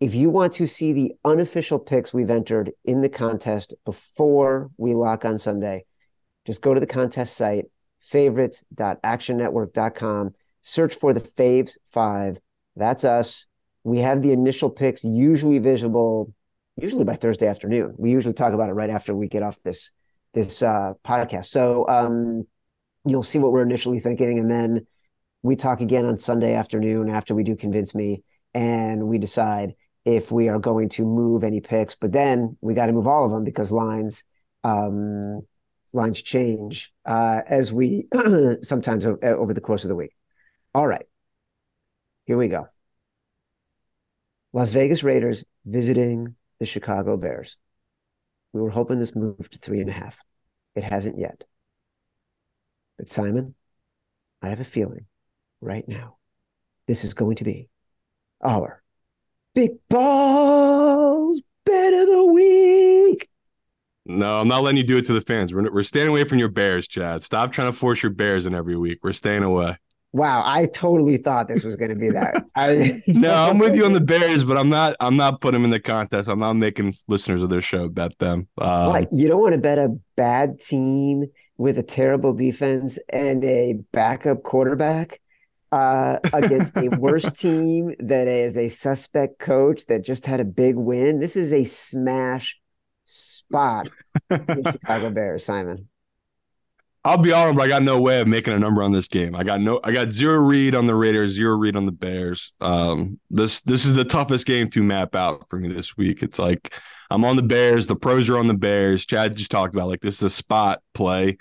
If 0.00 0.14
you 0.14 0.28
want 0.28 0.52
to 0.56 0.66
see 0.66 0.92
the 0.92 1.14
unofficial 1.24 1.78
picks 1.78 2.12
we've 2.12 2.28
entered 2.28 2.72
in 2.84 3.00
the 3.00 3.08
contest 3.08 3.72
before 3.86 4.70
we 4.76 4.92
lock 4.92 5.24
on 5.24 5.38
Sunday, 5.38 5.86
just 6.46 6.60
go 6.60 6.74
to 6.74 6.80
the 6.80 6.86
contest 6.86 7.38
site, 7.38 7.64
favorites.actionnetwork.com, 8.00 10.32
search 10.60 10.94
for 10.94 11.14
the 11.14 11.22
Faves 11.22 11.78
Five. 11.90 12.36
That's 12.76 13.04
us. 13.04 13.46
We 13.82 14.00
have 14.00 14.20
the 14.20 14.32
initial 14.32 14.68
picks 14.68 15.02
usually 15.02 15.58
visible, 15.58 16.34
usually 16.76 17.04
by 17.04 17.16
Thursday 17.16 17.46
afternoon. 17.46 17.94
We 17.96 18.10
usually 18.10 18.34
talk 18.34 18.52
about 18.52 18.68
it 18.68 18.74
right 18.74 18.90
after 18.90 19.14
we 19.14 19.26
get 19.26 19.42
off 19.42 19.58
this 19.62 19.90
this 20.34 20.60
uh, 20.60 20.92
podcast. 21.02 21.46
So 21.46 21.88
um, 21.88 22.46
you'll 23.06 23.22
see 23.22 23.38
what 23.38 23.52
we're 23.52 23.62
initially 23.62 24.00
thinking, 24.00 24.38
and 24.38 24.50
then 24.50 24.86
we 25.46 25.56
talk 25.56 25.80
again 25.80 26.04
on 26.04 26.18
Sunday 26.18 26.54
afternoon 26.54 27.08
after 27.08 27.34
we 27.34 27.44
do 27.44 27.56
convince 27.56 27.94
me, 27.94 28.22
and 28.52 29.06
we 29.06 29.18
decide 29.18 29.74
if 30.04 30.30
we 30.30 30.48
are 30.48 30.58
going 30.58 30.88
to 30.90 31.04
move 31.04 31.44
any 31.44 31.60
picks. 31.60 31.94
But 31.94 32.12
then 32.12 32.56
we 32.60 32.74
got 32.74 32.86
to 32.86 32.92
move 32.92 33.06
all 33.06 33.24
of 33.24 33.30
them 33.30 33.44
because 33.44 33.70
lines 33.70 34.24
um, 34.64 35.42
lines 35.92 36.20
change 36.20 36.92
uh, 37.04 37.42
as 37.46 37.72
we 37.72 38.08
sometimes 38.62 39.06
o- 39.06 39.18
over 39.22 39.54
the 39.54 39.60
course 39.60 39.84
of 39.84 39.88
the 39.88 39.94
week. 39.94 40.14
All 40.74 40.86
right, 40.86 41.06
here 42.24 42.36
we 42.36 42.48
go. 42.48 42.68
Las 44.52 44.70
Vegas 44.70 45.02
Raiders 45.02 45.44
visiting 45.64 46.34
the 46.58 46.66
Chicago 46.66 47.16
Bears. 47.16 47.56
We 48.52 48.62
were 48.62 48.70
hoping 48.70 48.98
this 48.98 49.14
moved 49.14 49.52
to 49.52 49.58
three 49.58 49.80
and 49.80 49.90
a 49.90 49.92
half. 49.92 50.18
It 50.74 50.82
hasn't 50.82 51.18
yet. 51.18 51.44
But 52.96 53.10
Simon, 53.10 53.54
I 54.40 54.48
have 54.48 54.60
a 54.60 54.64
feeling 54.64 55.06
right 55.60 55.86
now 55.88 56.16
this 56.86 57.04
is 57.04 57.14
going 57.14 57.36
to 57.36 57.44
be 57.44 57.68
our 58.42 58.82
big 59.54 59.72
balls 59.88 61.42
bet 61.64 61.92
of 61.92 62.06
the 62.06 62.24
week. 62.24 63.28
No, 64.04 64.40
I'm 64.40 64.46
not 64.46 64.62
letting 64.62 64.76
you 64.76 64.84
do 64.84 64.98
it 64.98 65.04
to 65.06 65.12
the 65.12 65.20
fans. 65.20 65.52
We're, 65.52 65.72
we're 65.72 65.82
staying 65.82 66.06
away 66.06 66.22
from 66.24 66.38
your 66.38 66.48
Bears, 66.48 66.86
Chad. 66.86 67.24
Stop 67.24 67.50
trying 67.50 67.72
to 67.72 67.76
force 67.76 68.02
your 68.02 68.10
Bears 68.12 68.46
in 68.46 68.54
every 68.54 68.76
week. 68.76 69.00
We're 69.02 69.12
staying 69.12 69.42
away. 69.42 69.76
Wow, 70.12 70.44
I 70.46 70.66
totally 70.66 71.16
thought 71.16 71.48
this 71.48 71.64
was 71.64 71.74
going 71.74 71.92
to 71.92 71.98
be 71.98 72.10
that. 72.10 72.44
I, 72.54 73.02
No, 73.08 73.34
I'm 73.34 73.58
with 73.58 73.74
you 73.74 73.84
on 73.84 73.92
the 73.92 74.00
Bears, 74.00 74.44
but 74.44 74.56
I'm 74.56 74.68
not. 74.68 74.94
I'm 75.00 75.16
not 75.16 75.40
putting 75.40 75.60
them 75.60 75.64
in 75.64 75.70
the 75.70 75.80
contest. 75.80 76.28
I'm 76.28 76.38
not 76.38 76.54
making 76.54 76.94
listeners 77.08 77.42
of 77.42 77.50
their 77.50 77.60
show 77.60 77.88
bet 77.88 78.16
them. 78.18 78.46
Um? 78.58 79.06
You 79.10 79.28
don't 79.28 79.42
want 79.42 79.54
to 79.54 79.60
bet 79.60 79.78
a 79.78 79.98
bad 80.14 80.60
team 80.60 81.26
with 81.58 81.76
a 81.76 81.82
terrible 81.82 82.32
defense 82.32 82.98
and 83.12 83.44
a 83.44 83.80
backup 83.92 84.42
quarterback 84.44 85.20
uh, 85.72 86.18
against 86.32 86.76
a 86.76 86.88
worse 86.98 87.30
team 87.38 87.94
that 87.98 88.28
is 88.28 88.56
a 88.56 88.68
suspect 88.68 89.38
coach 89.38 89.86
that 89.86 90.04
just 90.04 90.26
had 90.26 90.40
a 90.40 90.44
big 90.44 90.76
win. 90.76 91.20
This 91.20 91.36
is 91.36 91.52
a 91.52 91.64
smash 91.64 92.60
spot 93.04 93.88
for 94.28 94.38
the 94.38 94.72
Chicago 94.80 95.10
Bears, 95.10 95.44
Simon. 95.44 95.88
I'll 97.06 97.18
be 97.18 97.32
honest, 97.32 97.56
but 97.56 97.62
I 97.62 97.68
got 97.68 97.84
no 97.84 98.00
way 98.00 98.20
of 98.20 98.26
making 98.26 98.52
a 98.52 98.58
number 98.58 98.82
on 98.82 98.90
this 98.90 99.06
game. 99.06 99.36
I 99.36 99.44
got 99.44 99.60
no. 99.60 99.78
I 99.84 99.92
got 99.92 100.10
zero 100.10 100.40
read 100.40 100.74
on 100.74 100.86
the 100.86 100.94
Raiders, 100.96 101.30
zero 101.30 101.56
read 101.56 101.76
on 101.76 101.86
the 101.86 101.92
Bears. 101.92 102.52
Um, 102.60 103.20
this 103.30 103.60
this 103.60 103.86
is 103.86 103.94
the 103.94 104.04
toughest 104.04 104.44
game 104.44 104.68
to 104.70 104.82
map 104.82 105.14
out 105.14 105.48
for 105.48 105.56
me 105.56 105.68
this 105.68 105.96
week. 105.96 106.24
It's 106.24 106.40
like 106.40 106.74
I'm 107.08 107.24
on 107.24 107.36
the 107.36 107.44
Bears. 107.44 107.86
The 107.86 107.94
pros 107.94 108.28
are 108.28 108.36
on 108.36 108.48
the 108.48 108.58
Bears. 108.58 109.06
Chad 109.06 109.36
just 109.36 109.52
talked 109.52 109.72
about 109.72 109.86
like 109.86 110.00
this 110.00 110.16
is 110.16 110.22
a 110.24 110.30
spot 110.30 110.82
play, 110.94 111.36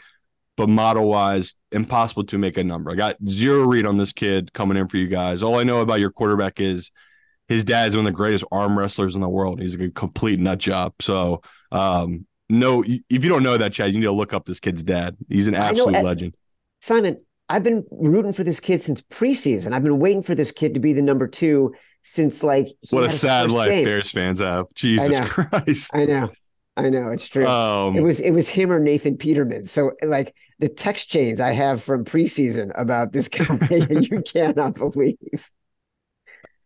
but 0.56 0.70
model 0.70 1.08
wise, 1.08 1.56
impossible 1.76 2.24
to 2.26 2.38
make 2.38 2.58
a 2.58 2.64
number. 2.64 2.92
I 2.92 2.96
got 2.96 3.18
zero 3.24 3.66
read 3.66 3.86
on 3.86 3.98
this 3.98 4.14
kid 4.14 4.54
coming 4.54 4.78
in 4.78 4.88
for 4.88 4.98
you 4.98 5.08
guys. 5.08 5.44
All 5.44 5.60
I 5.60 5.64
know 5.64 5.82
about 5.82 6.00
your 6.00 6.12
quarterback 6.12 6.60
is 6.60 6.92
his 7.48 7.64
dad's 7.64 7.96
one 7.96 8.08
of 8.08 8.12
the 8.12 8.18
greatest 8.18 8.46
arm 8.52 8.78
wrestlers 8.78 9.16
in 9.16 9.22
the 9.22 9.30
world. 9.30 9.62
He's 9.62 9.76
a 9.76 9.90
complete 9.92 10.40
nut 10.40 10.58
job. 10.58 10.94
So, 11.00 11.42
um, 11.72 12.26
no, 12.50 12.84
if 12.84 13.24
you 13.24 13.30
don't 13.30 13.44
know 13.44 13.58
that, 13.58 13.74
Chad, 13.74 13.94
you 13.94 14.00
need 14.00 14.06
to 14.06 14.12
look 14.12 14.34
up 14.34 14.46
this 14.46 14.60
kid's 14.60 14.84
dad. 14.84 15.18
He's 15.30 15.48
an 15.48 15.56
I 15.56 15.72
know 15.72 15.88
absolute 15.88 16.04
legend. 16.04 16.36
Simon, 16.82 17.22
I've 17.50 17.64
been 17.64 17.86
rooting 17.92 18.34
for 18.34 18.44
this 18.44 18.60
kid 18.60 18.82
since 18.82 19.02
preseason. 19.02 19.74
I've 19.74 19.84
been 19.84 20.00
waiting 20.00 20.24
for 20.24 20.34
this 20.36 20.52
kid 20.52 20.74
to 20.76 20.80
be 20.80 20.94
the 20.94 21.02
number 21.02 21.28
two 21.28 21.74
since 22.04 22.44
like 22.44 22.68
What 22.92 23.04
a 23.04 23.10
sad 23.10 23.52
life 23.52 23.70
game. 23.70 23.86
Bears 23.86 24.12
fans 24.12 24.40
have. 24.40 24.66
Jesus 24.74 25.10
know. 25.10 25.26
Christ. 25.28 25.92
I 25.96 26.06
know, 26.06 26.30
I 26.78 26.90
know, 26.90 27.10
it's 27.10 27.28
true. 27.28 27.46
Um, 27.48 27.96
it 27.96 28.02
was 28.02 28.20
it 28.20 28.32
was 28.32 28.48
him 28.48 28.72
or 28.72 28.80
Nathan 28.80 29.18
Peterman. 29.18 29.66
So 29.66 29.92
like 30.04 30.36
the 30.60 30.70
text 30.70 31.10
chains 31.10 31.40
I 31.42 31.52
have 31.52 31.84
from 31.84 32.06
preseason 32.06 32.72
about 32.76 33.12
this 33.12 33.28
guy, 33.30 33.58
you 33.70 34.22
cannot 34.22 34.76
believe. 34.76 35.52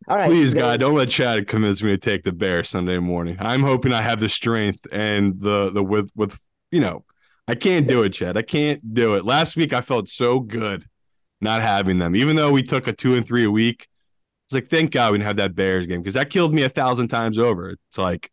All 0.07 0.17
right, 0.17 0.29
please, 0.29 0.53
God, 0.53 0.79
don't 0.79 0.95
let 0.95 1.09
Chad 1.09 1.47
convince 1.47 1.83
me 1.83 1.91
to 1.91 1.97
take 1.97 2.23
the 2.23 2.31
Bears 2.31 2.69
Sunday 2.69 2.97
morning. 2.97 3.37
I'm 3.39 3.61
hoping 3.61 3.93
I 3.93 4.01
have 4.01 4.19
the 4.19 4.29
strength 4.29 4.87
and 4.91 5.39
the 5.39 5.69
the 5.69 5.83
with 5.83 6.09
with 6.15 6.39
you 6.71 6.81
know, 6.81 7.05
I 7.47 7.55
can't 7.55 7.87
do 7.87 8.01
it, 8.03 8.09
Chad. 8.09 8.37
I 8.37 8.41
can't 8.41 8.93
do 8.93 9.15
it. 9.15 9.25
Last 9.25 9.55
week 9.55 9.71
I 9.71 9.81
felt 9.81 10.09
so 10.09 10.39
good 10.39 10.83
not 11.41 11.61
having 11.61 11.99
them, 11.99 12.15
even 12.15 12.35
though 12.35 12.51
we 12.51 12.63
took 12.63 12.87
a 12.87 12.93
two 12.93 13.15
and 13.15 13.25
three 13.25 13.45
a 13.45 13.51
week. 13.51 13.87
It's 14.45 14.53
like 14.53 14.67
thank 14.67 14.91
God 14.91 15.11
we 15.11 15.19
didn't 15.19 15.27
have 15.27 15.35
that 15.35 15.53
Bears 15.53 15.85
game 15.85 16.01
because 16.01 16.15
that 16.15 16.31
killed 16.31 16.55
me 16.55 16.63
a 16.63 16.69
thousand 16.69 17.09
times 17.09 17.37
over. 17.37 17.69
It's 17.69 17.97
like 17.99 18.31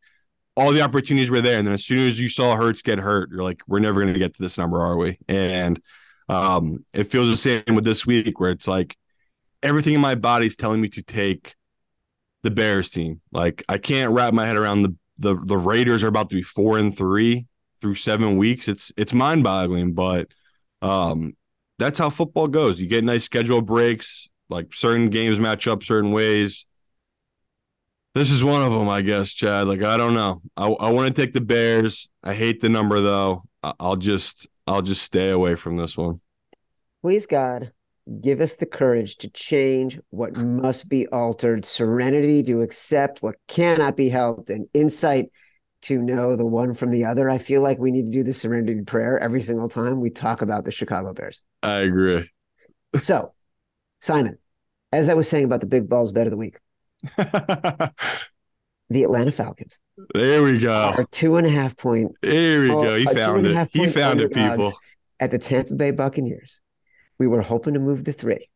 all 0.56 0.72
the 0.72 0.80
opportunities 0.80 1.30
were 1.30 1.40
there, 1.40 1.58
and 1.58 1.66
then 1.66 1.74
as 1.74 1.84
soon 1.84 1.98
as 1.98 2.18
you 2.18 2.28
saw 2.28 2.56
Hertz 2.56 2.82
get 2.82 2.98
hurt, 2.98 3.30
you're 3.30 3.42
like, 3.42 3.62
we're 3.66 3.78
never 3.78 4.00
going 4.00 4.12
to 4.12 4.18
get 4.18 4.34
to 4.34 4.42
this 4.42 4.56
number, 4.56 4.80
are 4.80 4.96
we? 4.96 5.18
And 5.28 5.80
um, 6.28 6.84
it 6.92 7.04
feels 7.04 7.28
the 7.28 7.36
same 7.36 7.74
with 7.74 7.84
this 7.84 8.06
week, 8.06 8.40
where 8.40 8.50
it's 8.50 8.66
like 8.66 8.96
everything 9.62 9.94
in 9.94 10.00
my 10.00 10.14
body 10.14 10.46
is 10.46 10.56
telling 10.56 10.80
me 10.80 10.88
to 10.90 11.02
take 11.02 11.54
the 12.42 12.50
Bears 12.50 12.90
team. 12.90 13.20
Like 13.32 13.64
I 13.68 13.78
can't 13.78 14.12
wrap 14.12 14.32
my 14.32 14.46
head 14.46 14.56
around 14.56 14.82
the 14.82 14.96
the 15.18 15.34
the 15.34 15.56
Raiders 15.56 16.04
are 16.04 16.08
about 16.08 16.30
to 16.30 16.36
be 16.36 16.42
four 16.42 16.78
and 16.78 16.96
three 16.96 17.46
through 17.80 17.96
seven 17.96 18.36
weeks. 18.36 18.68
It's 18.68 18.92
it's 18.96 19.12
mind 19.12 19.44
boggling, 19.44 19.92
but 19.92 20.28
um, 20.82 21.36
that's 21.78 21.98
how 21.98 22.10
football 22.10 22.48
goes. 22.48 22.80
You 22.80 22.86
get 22.86 23.04
nice 23.04 23.24
schedule 23.24 23.62
breaks, 23.62 24.30
like 24.48 24.72
certain 24.72 25.10
games 25.10 25.38
match 25.38 25.66
up 25.68 25.82
certain 25.82 26.12
ways. 26.12 26.66
This 28.16 28.30
is 28.30 28.42
one 28.42 28.62
of 28.62 28.72
them, 28.72 28.88
I 28.88 29.02
guess, 29.02 29.30
Chad. 29.30 29.68
Like 29.68 29.82
I 29.82 29.98
don't 29.98 30.14
know. 30.14 30.40
I 30.56 30.68
I 30.68 30.90
want 30.90 31.14
to 31.14 31.22
take 31.22 31.34
the 31.34 31.40
Bears. 31.42 32.08
I 32.24 32.32
hate 32.32 32.62
the 32.62 32.70
number 32.70 33.02
though. 33.02 33.44
I- 33.62 33.74
I'll 33.78 33.96
just 33.96 34.48
I'll 34.66 34.80
just 34.80 35.02
stay 35.02 35.28
away 35.28 35.54
from 35.54 35.76
this 35.76 35.98
one. 35.98 36.22
Please, 37.02 37.26
God, 37.26 37.72
give 38.22 38.40
us 38.40 38.54
the 38.54 38.64
courage 38.64 39.16
to 39.16 39.28
change 39.28 40.00
what 40.08 40.34
must 40.34 40.88
be 40.88 41.06
altered, 41.08 41.66
serenity 41.66 42.42
to 42.44 42.62
accept 42.62 43.22
what 43.22 43.34
cannot 43.48 43.98
be 43.98 44.08
helped, 44.08 44.48
and 44.48 44.66
insight 44.72 45.26
to 45.82 46.00
know 46.00 46.36
the 46.36 46.46
one 46.46 46.72
from 46.72 46.92
the 46.92 47.04
other. 47.04 47.28
I 47.28 47.36
feel 47.36 47.60
like 47.60 47.78
we 47.78 47.90
need 47.90 48.06
to 48.06 48.12
do 48.12 48.22
the 48.22 48.32
serenity 48.32 48.80
prayer 48.80 49.18
every 49.18 49.42
single 49.42 49.68
time 49.68 50.00
we 50.00 50.08
talk 50.08 50.40
about 50.40 50.64
the 50.64 50.70
Chicago 50.70 51.12
Bears. 51.12 51.42
I 51.62 51.80
agree. 51.80 52.30
So, 53.02 53.34
Simon, 54.00 54.38
as 54.90 55.10
I 55.10 55.14
was 55.14 55.28
saying 55.28 55.44
about 55.44 55.60
the 55.60 55.66
big 55.66 55.86
balls 55.86 56.12
bet 56.12 56.26
of 56.26 56.30
the 56.30 56.38
week, 56.38 56.56
the 57.16 57.92
Atlanta 58.90 59.32
Falcons 59.32 59.80
there 60.14 60.42
we 60.42 60.58
go. 60.58 60.92
are 60.96 61.06
two 61.10 61.36
and 61.36 61.46
a 61.46 61.50
half 61.50 61.76
point 61.76 62.12
There 62.22 62.60
we 62.60 62.68
go. 62.68 62.96
He 62.96 63.04
found 63.06 63.46
it. 63.46 63.68
He 63.72 63.86
found 63.86 64.20
it, 64.20 64.32
people. 64.32 64.72
at 65.18 65.30
the 65.30 65.38
Tampa 65.38 65.74
Bay 65.74 65.90
Buccaneers. 65.90 66.60
We 67.18 67.26
were 67.26 67.42
hoping 67.42 67.74
to 67.74 67.80
move 67.80 68.04
the 68.04 68.12
three, 68.12 68.50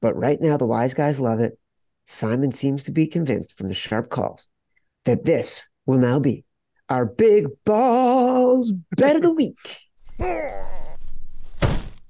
but 0.00 0.16
right 0.16 0.40
now 0.40 0.56
the 0.56 0.66
wise 0.66 0.94
guys 0.94 1.20
love 1.20 1.40
it. 1.40 1.58
Simon 2.04 2.52
seems 2.52 2.84
to 2.84 2.92
be 2.92 3.06
convinced 3.06 3.56
from 3.56 3.68
the 3.68 3.74
sharp 3.74 4.10
calls 4.10 4.48
that 5.04 5.24
this 5.24 5.68
will 5.86 5.98
now 5.98 6.18
be 6.18 6.44
our 6.88 7.06
big 7.06 7.46
balls 7.64 8.72
bet 8.96 9.16
of 9.16 9.22
the 9.22 9.32
week. 9.32 9.56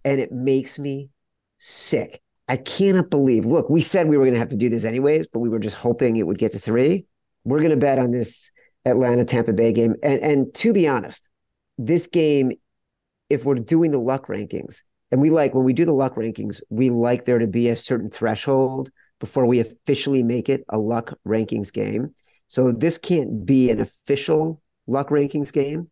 And 0.04 0.20
it 0.20 0.30
makes 0.30 0.78
me 0.78 1.10
sick. 1.58 2.22
I 2.48 2.56
cannot 2.56 3.10
believe. 3.10 3.44
Look, 3.44 3.68
we 3.68 3.80
said 3.80 4.08
we 4.08 4.16
were 4.16 4.24
going 4.24 4.34
to 4.34 4.40
have 4.40 4.50
to 4.50 4.56
do 4.56 4.68
this 4.68 4.84
anyways, 4.84 5.26
but 5.26 5.40
we 5.40 5.48
were 5.48 5.58
just 5.58 5.76
hoping 5.76 6.16
it 6.16 6.26
would 6.26 6.38
get 6.38 6.52
to 6.52 6.58
three. 6.58 7.06
We're 7.44 7.58
going 7.58 7.70
to 7.70 7.76
bet 7.76 7.98
on 7.98 8.12
this 8.12 8.50
Atlanta 8.84 9.24
Tampa 9.24 9.52
Bay 9.52 9.72
game. 9.72 9.96
And 10.02 10.20
and 10.22 10.54
to 10.54 10.72
be 10.72 10.86
honest, 10.86 11.28
this 11.78 12.06
game, 12.06 12.52
if 13.28 13.44
we're 13.44 13.56
doing 13.56 13.90
the 13.90 13.98
luck 13.98 14.28
rankings, 14.28 14.82
and 15.10 15.20
we 15.20 15.30
like 15.30 15.54
when 15.54 15.64
we 15.64 15.72
do 15.72 15.84
the 15.84 15.92
luck 15.92 16.14
rankings, 16.16 16.60
we 16.70 16.90
like 16.90 17.24
there 17.24 17.38
to 17.38 17.46
be 17.46 17.68
a 17.68 17.76
certain 17.76 18.10
threshold 18.10 18.90
before 19.18 19.46
we 19.46 19.60
officially 19.60 20.22
make 20.22 20.48
it 20.48 20.64
a 20.68 20.78
luck 20.78 21.14
rankings 21.26 21.72
game. 21.72 22.14
So 22.48 22.70
this 22.70 22.98
can't 22.98 23.44
be 23.44 23.70
an 23.70 23.80
official 23.80 24.62
luck 24.86 25.08
rankings 25.08 25.52
game. 25.52 25.90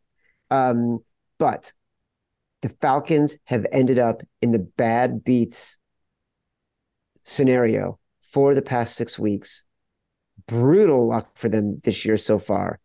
Um, 0.51 1.01
but 1.39 1.73
the 2.63 2.69
Falcons 2.69 3.37
have 3.45 3.67
ended 3.73 3.99
up 3.99 4.23
in 4.41 4.53
the 4.53 4.59
bad 4.59 5.25
beats 5.25 5.79
scenario 7.25 7.99
for 8.23 8.55
the 8.55 8.63
past 8.63 8.97
six 8.97 9.19
weeks. 9.19 9.65
Brutal 10.47 11.07
luck 11.07 11.37
for 11.37 11.49
them 11.49 11.79
this 11.85 12.05
year 12.05 12.17
so 12.17 12.39
far. 12.39 12.79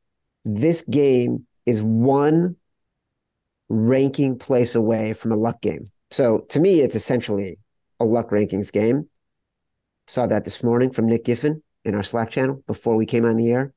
This 0.46 0.82
game 0.82 1.46
is 1.66 1.82
one 1.82 2.56
ranking 3.68 4.38
place 4.38 4.76
away 4.76 5.14
from 5.14 5.32
a 5.32 5.36
luck 5.36 5.62
game. 5.62 5.84
So 6.12 6.40
to 6.50 6.60
me, 6.60 6.82
it's 6.82 6.96
essentially 6.96 7.60
a 8.00 8.06
luck 8.06 8.30
rankings 8.30 8.72
game. 8.72 9.10
Saw 10.08 10.26
that 10.28 10.44
this 10.44 10.64
morning 10.64 10.90
from 10.90 11.08
Nick 11.08 11.26
Giffen 11.26 11.62
in 11.86 11.94
our 11.94 12.04
Slack 12.04 12.32
channel 12.32 12.64
before 12.66 12.96
we 12.96 13.06
came 13.06 13.26
on 13.26 13.36
the 13.36 13.52
air. 13.52 13.74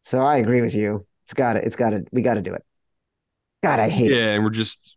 So 0.00 0.20
I 0.20 0.38
agree 0.38 0.62
with 0.62 0.74
you. 0.74 1.06
It's 1.24 1.34
got 1.34 1.54
to, 1.54 1.64
it's 1.64 1.76
got 1.76 1.90
to, 1.90 2.04
we 2.10 2.22
got 2.22 2.34
to 2.34 2.42
do 2.42 2.54
it. 2.54 2.64
God, 3.62 3.80
I 3.80 3.88
hate 3.90 4.10
it. 4.10 4.16
Yeah, 4.16 4.34
and 4.34 4.44
we're 4.44 4.50
just, 4.50 4.96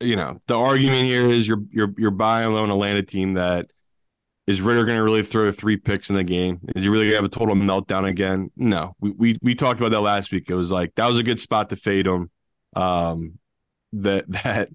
you 0.00 0.16
know, 0.16 0.40
the 0.46 0.58
argument 0.58 1.02
here 1.02 1.28
is 1.28 1.46
you're 1.46 1.62
you're 1.70 1.92
you're 1.98 2.10
buying 2.10 2.48
a 2.48 2.50
lone 2.50 2.70
Atlanta 2.70 3.02
team 3.02 3.34
that 3.34 3.70
is 4.50 4.60
Ridder 4.60 4.84
going 4.84 4.98
to 4.98 5.04
really 5.04 5.22
throw 5.22 5.50
three 5.52 5.76
picks 5.76 6.10
in 6.10 6.16
the 6.16 6.24
game? 6.24 6.60
Is 6.74 6.82
he 6.82 6.88
really 6.88 7.04
going 7.04 7.12
to 7.12 7.16
have 7.18 7.24
a 7.24 7.28
total 7.28 7.54
meltdown 7.54 8.08
again? 8.08 8.50
No, 8.56 8.96
we, 9.00 9.10
we 9.12 9.38
we 9.42 9.54
talked 9.54 9.78
about 9.78 9.92
that 9.92 10.00
last 10.00 10.32
week. 10.32 10.50
It 10.50 10.54
was 10.54 10.72
like 10.72 10.94
that 10.96 11.06
was 11.06 11.18
a 11.18 11.22
good 11.22 11.38
spot 11.38 11.70
to 11.70 11.76
fade 11.76 12.06
him. 12.06 12.30
Um, 12.74 13.38
that 13.92 14.24
that 14.28 14.68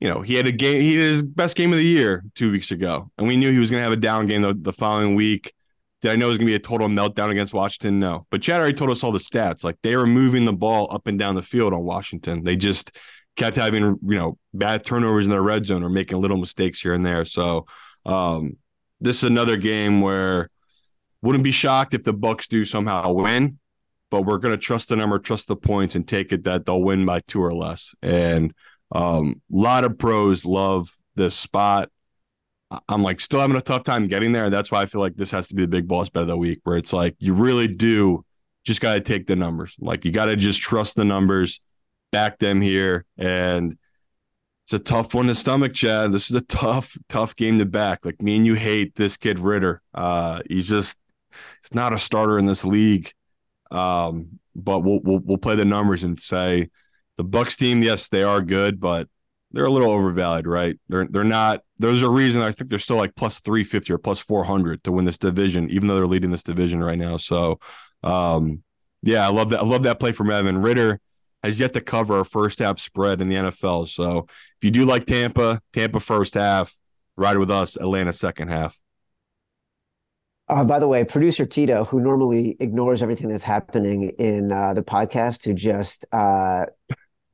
you 0.00 0.08
know 0.08 0.22
he 0.22 0.34
had 0.34 0.46
a 0.46 0.52
game, 0.52 0.80
he 0.80 0.94
had 0.94 1.08
his 1.08 1.22
best 1.22 1.56
game 1.56 1.72
of 1.72 1.78
the 1.78 1.84
year 1.84 2.22
two 2.36 2.52
weeks 2.52 2.70
ago, 2.70 3.10
and 3.18 3.26
we 3.26 3.36
knew 3.36 3.50
he 3.50 3.58
was 3.58 3.70
going 3.70 3.80
to 3.80 3.84
have 3.84 3.92
a 3.92 3.96
down 3.96 4.28
game 4.28 4.42
the, 4.42 4.54
the 4.54 4.72
following 4.72 5.16
week. 5.16 5.52
Did 6.00 6.12
I 6.12 6.16
know 6.16 6.26
it 6.26 6.30
was 6.30 6.38
going 6.38 6.46
to 6.46 6.52
be 6.52 6.56
a 6.56 6.60
total 6.60 6.86
meltdown 6.88 7.30
against 7.30 7.54
Washington? 7.54 7.98
No, 7.98 8.26
but 8.30 8.42
Chad 8.42 8.60
already 8.60 8.74
told 8.74 8.90
us 8.90 9.02
all 9.02 9.10
the 9.12 9.18
stats. 9.18 9.64
Like 9.64 9.78
they 9.82 9.96
were 9.96 10.06
moving 10.06 10.44
the 10.44 10.52
ball 10.52 10.86
up 10.90 11.08
and 11.08 11.18
down 11.18 11.34
the 11.34 11.42
field 11.42 11.72
on 11.72 11.82
Washington. 11.82 12.44
They 12.44 12.54
just 12.54 12.96
kept 13.34 13.56
having 13.56 13.82
you 13.82 13.98
know 14.18 14.38
bad 14.52 14.84
turnovers 14.84 15.24
in 15.24 15.32
the 15.32 15.40
red 15.40 15.66
zone 15.66 15.82
or 15.82 15.88
making 15.88 16.20
little 16.20 16.36
mistakes 16.36 16.80
here 16.80 16.94
and 16.94 17.04
there. 17.04 17.24
So 17.24 17.66
um, 18.06 18.56
this 19.00 19.18
is 19.18 19.24
another 19.24 19.56
game 19.56 20.00
where 20.00 20.50
wouldn't 21.22 21.44
be 21.44 21.50
shocked 21.50 21.94
if 21.94 22.04
the 22.04 22.12
Bucks 22.12 22.48
do 22.48 22.64
somehow 22.64 23.12
win, 23.12 23.58
but 24.10 24.22
we're 24.22 24.38
going 24.38 24.52
to 24.52 24.58
trust 24.58 24.90
the 24.90 24.96
number, 24.96 25.18
trust 25.18 25.48
the 25.48 25.56
points, 25.56 25.94
and 25.94 26.06
take 26.06 26.32
it 26.32 26.44
that 26.44 26.66
they'll 26.66 26.82
win 26.82 27.06
by 27.06 27.20
two 27.20 27.42
or 27.42 27.54
less. 27.54 27.94
And 28.02 28.52
um, 28.92 29.40
a 29.52 29.56
lot 29.56 29.84
of 29.84 29.98
pros 29.98 30.44
love 30.44 30.94
this 31.16 31.34
spot. 31.34 31.90
I'm 32.88 33.02
like 33.02 33.20
still 33.20 33.40
having 33.40 33.56
a 33.56 33.60
tough 33.60 33.84
time 33.84 34.06
getting 34.06 34.32
there. 34.32 34.44
And 34.44 34.54
that's 34.54 34.70
why 34.70 34.82
I 34.82 34.86
feel 34.86 35.00
like 35.00 35.16
this 35.16 35.30
has 35.30 35.48
to 35.48 35.54
be 35.54 35.62
the 35.62 35.68
big 35.68 35.88
balls 35.88 36.10
bet 36.10 36.22
of 36.22 36.28
the 36.28 36.36
week, 36.36 36.60
where 36.64 36.76
it's 36.76 36.92
like 36.92 37.16
you 37.18 37.34
really 37.34 37.68
do 37.68 38.24
just 38.64 38.80
got 38.80 38.94
to 38.94 39.00
take 39.00 39.26
the 39.26 39.36
numbers. 39.36 39.76
Like 39.78 40.04
you 40.04 40.10
got 40.10 40.26
to 40.26 40.36
just 40.36 40.60
trust 40.60 40.96
the 40.96 41.04
numbers, 41.04 41.60
back 42.12 42.38
them 42.38 42.60
here, 42.60 43.04
and 43.16 43.78
it's 44.64 44.72
a 44.72 44.78
tough 44.78 45.14
one 45.14 45.26
to 45.26 45.34
stomach, 45.34 45.74
Chad. 45.74 46.12
This 46.12 46.30
is 46.30 46.36
a 46.36 46.40
tough, 46.42 46.96
tough 47.08 47.36
game 47.36 47.58
to 47.58 47.66
back. 47.66 48.04
Like 48.04 48.22
me 48.22 48.36
and 48.36 48.46
you 48.46 48.54
hate 48.54 48.94
this 48.94 49.16
kid 49.16 49.38
Ridder. 49.38 49.82
Uh, 49.92 50.40
he's 50.48 50.68
just 50.68 50.98
he's 51.62 51.74
not 51.74 51.92
a 51.92 51.98
starter 51.98 52.38
in 52.38 52.46
this 52.46 52.64
league. 52.64 53.12
Um, 53.70 54.40
but 54.54 54.80
we'll, 54.80 55.00
we'll 55.00 55.18
we'll 55.18 55.38
play 55.38 55.56
the 55.56 55.64
numbers 55.64 56.02
and 56.02 56.18
say 56.18 56.70
the 57.16 57.24
Bucks 57.24 57.56
team, 57.56 57.82
yes, 57.82 58.08
they 58.08 58.22
are 58.22 58.40
good, 58.40 58.80
but 58.80 59.08
they're 59.52 59.66
a 59.66 59.70
little 59.70 59.90
overvalued, 59.90 60.46
right? 60.46 60.78
They're 60.88 61.06
they're 61.08 61.24
not. 61.24 61.62
There's 61.78 62.02
a 62.02 62.08
reason 62.10 62.40
I 62.40 62.50
think 62.50 62.70
they're 62.70 62.78
still 62.78 62.96
like 62.96 63.14
plus 63.14 63.40
three 63.40 63.64
fifty 63.64 63.92
or 63.92 63.98
plus 63.98 64.20
four 64.20 64.44
hundred 64.44 64.82
to 64.84 64.92
win 64.92 65.04
this 65.04 65.18
division, 65.18 65.70
even 65.70 65.88
though 65.88 65.96
they're 65.96 66.06
leading 66.06 66.30
this 66.30 66.42
division 66.42 66.82
right 66.82 66.98
now. 66.98 67.18
So, 67.18 67.60
um, 68.02 68.62
yeah, 69.02 69.26
I 69.26 69.30
love 69.30 69.50
that. 69.50 69.60
I 69.60 69.64
love 69.64 69.82
that 69.84 70.00
play 70.00 70.12
from 70.12 70.30
Evan 70.30 70.62
Ridder. 70.62 71.00
Has 71.44 71.60
yet 71.60 71.74
to 71.74 71.80
cover 71.80 72.20
a 72.20 72.24
first 72.24 72.58
half 72.58 72.78
spread 72.78 73.20
in 73.20 73.28
the 73.28 73.36
NFL. 73.36 73.86
So 73.88 74.26
if 74.28 74.64
you 74.64 74.70
do 74.70 74.86
like 74.86 75.04
Tampa, 75.04 75.60
Tampa 75.74 76.00
first 76.00 76.34
half, 76.34 76.74
ride 77.16 77.36
with 77.36 77.50
us. 77.50 77.76
Atlanta 77.76 78.14
second 78.14 78.48
half. 78.48 78.76
Uh, 80.48 80.64
by 80.64 80.78
the 80.78 80.88
way, 80.88 81.04
producer 81.04 81.46
Tito, 81.46 81.84
who 81.84 82.00
normally 82.00 82.56
ignores 82.60 83.02
everything 83.02 83.28
that's 83.28 83.44
happening 83.44 84.10
in 84.18 84.52
uh, 84.52 84.74
the 84.74 84.82
podcast 84.82 85.42
to 85.42 85.54
just 85.54 86.04
uh, 86.12 86.64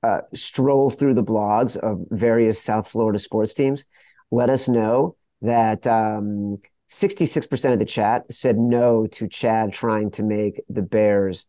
uh, 0.02 0.20
stroll 0.34 0.90
through 0.90 1.14
the 1.14 1.24
blogs 1.24 1.76
of 1.76 2.04
various 2.10 2.60
South 2.60 2.88
Florida 2.88 3.18
sports 3.18 3.54
teams, 3.54 3.84
let 4.30 4.50
us 4.50 4.68
know 4.68 5.16
that 5.42 5.86
um, 5.86 6.58
66% 6.90 7.72
of 7.72 7.78
the 7.78 7.84
chat 7.84 8.24
said 8.32 8.58
no 8.58 9.06
to 9.06 9.28
Chad 9.28 9.72
trying 9.72 10.10
to 10.12 10.22
make 10.22 10.60
the 10.68 10.82
Bears 10.82 11.46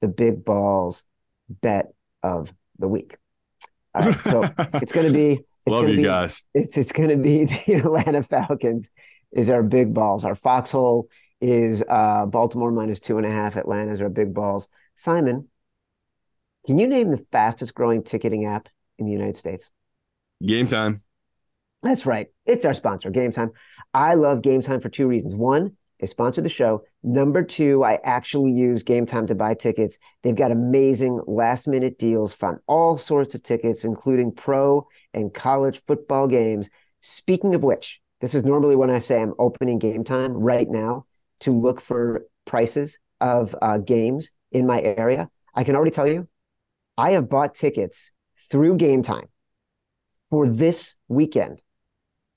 the 0.00 0.08
big 0.08 0.44
balls 0.44 1.04
bet 1.48 1.92
of 2.22 2.52
the 2.78 2.88
week. 2.88 3.16
All 3.94 4.02
right, 4.02 4.20
so 4.20 4.42
it's 4.74 4.92
going 4.92 5.06
to 5.06 5.12
be. 5.12 5.32
It's 5.64 5.70
Love 5.70 5.82
gonna 5.82 5.92
you 5.92 5.96
be, 5.98 6.02
guys. 6.02 6.42
It's 6.54 6.76
it's 6.76 6.92
going 6.92 7.10
to 7.10 7.16
be 7.16 7.44
the 7.66 7.74
Atlanta 7.74 8.22
Falcons 8.22 8.90
is 9.30 9.48
our 9.48 9.62
big 9.62 9.94
balls. 9.94 10.24
Our 10.24 10.34
foxhole 10.34 11.06
is 11.40 11.84
uh, 11.88 12.26
Baltimore 12.26 12.72
minus 12.72 13.00
two 13.00 13.16
and 13.16 13.26
a 13.26 13.30
half. 13.30 13.56
Atlanta 13.56 13.92
is 13.92 14.00
our 14.00 14.08
big 14.08 14.34
balls. 14.34 14.68
Simon, 14.96 15.48
can 16.66 16.78
you 16.78 16.86
name 16.86 17.10
the 17.10 17.24
fastest 17.30 17.74
growing 17.74 18.02
ticketing 18.02 18.44
app 18.44 18.68
in 18.98 19.06
the 19.06 19.12
United 19.12 19.36
States? 19.36 19.70
Game 20.44 20.66
time. 20.68 21.02
That's 21.82 22.06
right. 22.06 22.28
It's 22.46 22.64
our 22.64 22.74
sponsor, 22.74 23.10
Game 23.10 23.32
Time. 23.32 23.50
I 23.92 24.14
love 24.14 24.42
Game 24.42 24.62
Time 24.62 24.80
for 24.80 24.88
two 24.88 25.08
reasons. 25.08 25.34
One, 25.34 25.76
they 25.98 26.06
sponsor 26.06 26.40
the 26.40 26.48
show. 26.48 26.84
Number 27.04 27.42
two, 27.42 27.82
I 27.82 27.98
actually 28.04 28.52
use 28.52 28.84
Game 28.84 29.06
Time 29.06 29.26
to 29.26 29.34
buy 29.34 29.54
tickets. 29.54 29.98
They've 30.22 30.36
got 30.36 30.52
amazing 30.52 31.20
last 31.26 31.66
minute 31.66 31.98
deals 31.98 32.36
on 32.42 32.60
all 32.68 32.96
sorts 32.96 33.34
of 33.34 33.42
tickets, 33.42 33.84
including 33.84 34.32
pro 34.32 34.86
and 35.12 35.34
college 35.34 35.82
football 35.84 36.28
games. 36.28 36.70
Speaking 37.00 37.56
of 37.56 37.64
which, 37.64 38.00
this 38.20 38.34
is 38.34 38.44
normally 38.44 38.76
when 38.76 38.90
I 38.90 39.00
say 39.00 39.20
I'm 39.20 39.34
opening 39.38 39.80
Game 39.80 40.04
Time 40.04 40.32
right 40.32 40.68
now 40.68 41.06
to 41.40 41.50
look 41.50 41.80
for 41.80 42.24
prices 42.44 43.00
of 43.20 43.54
uh, 43.60 43.78
games 43.78 44.30
in 44.52 44.66
my 44.66 44.80
area. 44.80 45.28
I 45.54 45.64
can 45.64 45.74
already 45.74 45.90
tell 45.90 46.06
you, 46.06 46.28
I 46.96 47.12
have 47.12 47.28
bought 47.28 47.54
tickets 47.56 48.12
through 48.48 48.76
Game 48.76 49.02
Time 49.02 49.26
for 50.30 50.48
this 50.48 50.94
weekend 51.08 51.62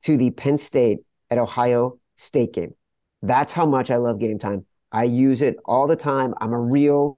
to 0.04 0.18
the 0.18 0.32
Penn 0.32 0.58
State 0.58 1.00
at 1.30 1.38
Ohio 1.38 2.00
State 2.16 2.54
game. 2.54 2.74
That's 3.22 3.54
how 3.54 3.66
much 3.66 3.92
I 3.92 3.98
love 3.98 4.20
game 4.20 4.40
time. 4.40 4.66
I 4.92 5.04
use 5.04 5.42
it 5.42 5.58
all 5.66 5.88
the 5.88 5.96
time. 5.96 6.34
I'm 6.40 6.54
a 6.54 6.60
real 6.60 7.18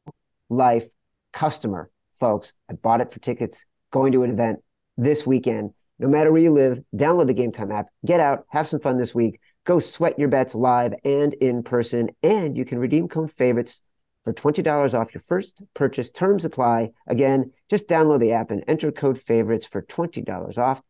life 0.49 0.85
customer, 1.33 1.89
folks. 2.19 2.53
I 2.69 2.73
bought 2.73 3.01
it 3.01 3.11
for 3.11 3.19
tickets 3.19 3.65
going 3.91 4.11
to 4.13 4.23
an 4.23 4.31
event 4.31 4.59
this 4.97 5.25
weekend. 5.25 5.71
No 5.99 6.07
matter 6.07 6.31
where 6.31 6.41
you 6.41 6.51
live, 6.51 6.79
download 6.95 7.27
the 7.27 7.33
Game 7.33 7.51
Time 7.51 7.71
app, 7.71 7.87
get 8.05 8.19
out, 8.19 8.45
have 8.49 8.67
some 8.67 8.79
fun 8.79 8.97
this 8.97 9.15
week, 9.15 9.39
go 9.65 9.79
sweat 9.79 10.19
your 10.19 10.27
bets 10.27 10.53
live 10.53 10.93
and 11.03 11.33
in 11.35 11.63
person, 11.63 12.09
and 12.21 12.55
you 12.55 12.65
can 12.65 12.77
redeem 12.77 13.07
code 13.07 13.31
favorites 13.31 13.81
for 14.23 14.33
$20 14.33 14.93
off 14.93 15.13
your 15.13 15.21
first 15.21 15.61
purchase. 15.73 16.11
Terms 16.11 16.45
apply. 16.45 16.91
Again, 17.07 17.51
just 17.69 17.87
download 17.87 18.19
the 18.19 18.33
app 18.33 18.51
and 18.51 18.63
enter 18.67 18.91
code 18.91 19.19
favorites 19.19 19.65
for 19.65 19.81
$20 19.81 20.57
off. 20.57 20.81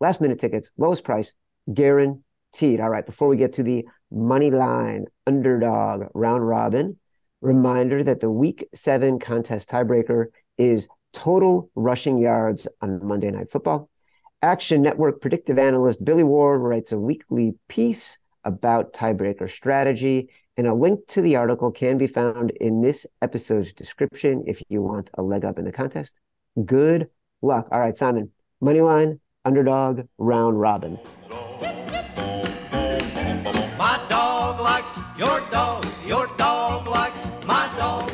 Last 0.00 0.20
minute 0.20 0.38
tickets, 0.38 0.70
lowest 0.78 1.04
price, 1.04 1.34
guaranteed. 1.72 2.80
All 2.80 2.88
right, 2.88 3.04
before 3.04 3.28
we 3.28 3.36
get 3.36 3.54
to 3.54 3.62
the 3.62 3.84
money 4.14 4.50
line 4.50 5.06
underdog 5.26 6.04
round 6.14 6.46
robin, 6.46 6.98
reminder 7.40 8.02
that 8.02 8.20
the 8.20 8.30
week 8.30 8.68
seven 8.74 9.18
contest 9.18 9.68
tiebreaker 9.68 10.26
is 10.56 10.88
total 11.12 11.70
rushing 11.74 12.18
yards 12.18 12.66
on 12.80 13.04
Monday 13.04 13.30
Night 13.30 13.50
Football. 13.50 13.90
Action 14.42 14.82
Network 14.82 15.20
predictive 15.20 15.58
analyst 15.58 16.04
Billy 16.04 16.22
Ward 16.22 16.60
writes 16.60 16.92
a 16.92 16.98
weekly 16.98 17.54
piece 17.68 18.18
about 18.44 18.92
tiebreaker 18.92 19.50
strategy, 19.50 20.28
and 20.56 20.66
a 20.66 20.74
link 20.74 21.06
to 21.08 21.22
the 21.22 21.36
article 21.36 21.70
can 21.70 21.98
be 21.98 22.06
found 22.06 22.50
in 22.52 22.82
this 22.82 23.06
episode's 23.22 23.72
description 23.72 24.44
if 24.46 24.62
you 24.68 24.82
want 24.82 25.10
a 25.14 25.22
leg 25.22 25.44
up 25.44 25.58
in 25.58 25.64
the 25.64 25.72
contest. 25.72 26.20
Good 26.64 27.08
luck. 27.42 27.68
All 27.72 27.80
right, 27.80 27.96
Simon, 27.96 28.30
money 28.60 28.80
line, 28.80 29.18
underdog, 29.44 30.06
round 30.18 30.60
robin. 30.60 30.98
Your 35.16 35.40
dog, 35.50 35.86
your 36.04 36.26
dog 36.36 36.86
likes 36.86 37.24
my 37.46 37.72
dog. 37.76 38.12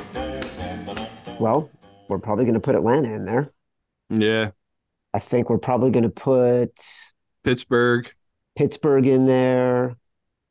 Well, 1.38 1.70
we're 2.08 2.18
probably 2.18 2.44
going 2.44 2.54
to 2.54 2.60
put 2.60 2.74
Atlanta 2.74 3.12
in 3.14 3.24
there. 3.24 3.52
Yeah, 4.10 4.50
I 5.14 5.18
think 5.18 5.48
we're 5.48 5.58
probably 5.58 5.90
going 5.90 6.04
to 6.04 6.10
put 6.10 6.72
Pittsburgh. 7.44 8.12
Pittsburgh 8.56 9.06
in 9.06 9.26
there. 9.26 9.96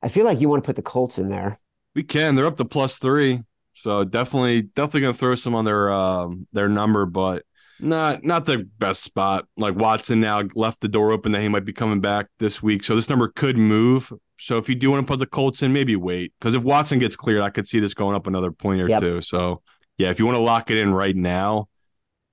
I 0.02 0.08
feel 0.08 0.26
like 0.26 0.40
you 0.40 0.50
want 0.50 0.64
to 0.64 0.66
put 0.66 0.78
the 0.78 0.82
Colts 0.82 1.20
in 1.20 1.30
there. 1.30 1.58
We 1.94 2.04
can. 2.04 2.36
They're 2.36 2.46
up 2.46 2.58
to 2.58 2.66
plus 2.66 2.98
three, 2.98 3.44
so 3.74 4.04
definitely, 4.04 4.64
definitely 4.64 5.02
gonna 5.02 5.14
throw 5.14 5.36
some 5.36 5.56
on 5.56 5.66
their 5.66 5.92
um 5.92 6.48
their 6.54 6.70
number, 6.70 7.06
but 7.06 7.44
not 7.80 8.24
not 8.24 8.46
the 8.46 8.68
best 8.78 9.04
spot. 9.04 9.48
Like 9.58 9.76
Watson 9.76 10.20
now 10.20 10.44
left 10.56 10.82
the 10.82 10.88
door 10.88 11.12
open 11.12 11.32
that 11.34 11.42
he 11.42 11.48
might 11.48 11.66
be 11.66 11.74
coming 11.74 12.02
back 12.02 12.28
this 12.40 12.62
week, 12.62 12.84
so 12.84 12.96
this 12.96 13.10
number 13.10 13.28
could 13.30 13.58
move. 13.58 14.12
So 14.38 14.58
if 14.58 14.70
you 14.70 14.76
do 14.76 14.92
want 14.92 15.06
to 15.06 15.12
put 15.12 15.20
the 15.20 15.26
Colts 15.26 15.62
in, 15.62 15.74
maybe 15.74 15.96
wait 15.96 16.34
because 16.40 16.56
if 16.56 16.64
Watson 16.64 17.00
gets 17.00 17.16
cleared, 17.16 17.42
I 17.42 17.50
could 17.50 17.68
see 17.68 17.80
this 17.80 17.94
going 17.94 18.16
up 18.16 18.28
another 18.28 18.52
point 18.52 18.82
or 18.82 18.88
Yep. 18.88 19.02
two. 19.02 19.22
So 19.22 19.62
yeah, 19.98 20.10
if 20.10 20.20
you 20.20 20.26
want 20.26 20.38
to 20.38 20.42
lock 20.42 20.72
it 20.72 20.78
in 20.78 20.94
right 20.94 21.16
now, 21.16 21.68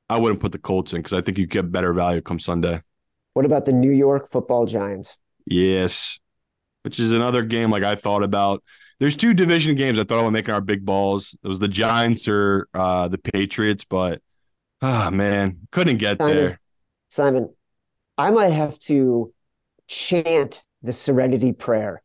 I 0.08 0.18
wouldn't 0.18 0.40
put 0.40 0.52
the 0.52 0.58
Colts 0.58 0.92
in 0.92 1.00
because 1.00 1.12
I 1.12 1.20
think 1.20 1.38
you 1.38 1.46
get 1.46 1.70
better 1.72 1.92
value 1.92 2.20
come 2.20 2.38
Sunday. 2.38 2.82
What 3.34 3.44
about 3.44 3.64
the 3.64 3.72
New 3.72 3.90
York 3.90 4.28
Football 4.28 4.66
Giants? 4.66 5.18
Yes, 5.46 6.18
which 6.82 7.00
is 7.00 7.12
another 7.12 7.42
game 7.42 7.70
like 7.70 7.82
I 7.82 7.96
thought 7.96 8.22
about. 8.22 8.62
There's 8.98 9.16
two 9.16 9.34
division 9.34 9.74
games 9.74 9.98
I 9.98 10.04
thought 10.04 10.20
about 10.20 10.32
making 10.32 10.54
our 10.54 10.60
big 10.60 10.84
balls. 10.84 11.36
It 11.42 11.48
was 11.48 11.58
the 11.58 11.68
Giants 11.68 12.28
or 12.28 12.68
uh, 12.72 13.08
the 13.08 13.18
Patriots, 13.18 13.84
but 13.84 14.22
ah 14.86 15.10
man, 15.10 15.58
couldn't 15.72 15.98
get 15.98 16.18
Simon, 16.18 16.36
there. 16.36 16.60
Simon, 17.08 17.54
I 18.16 18.30
might 18.30 18.50
have 18.52 18.78
to 18.80 19.32
chant 19.88 20.64
the 20.82 20.92
Serenity 20.92 21.52
Prayer 21.52 22.02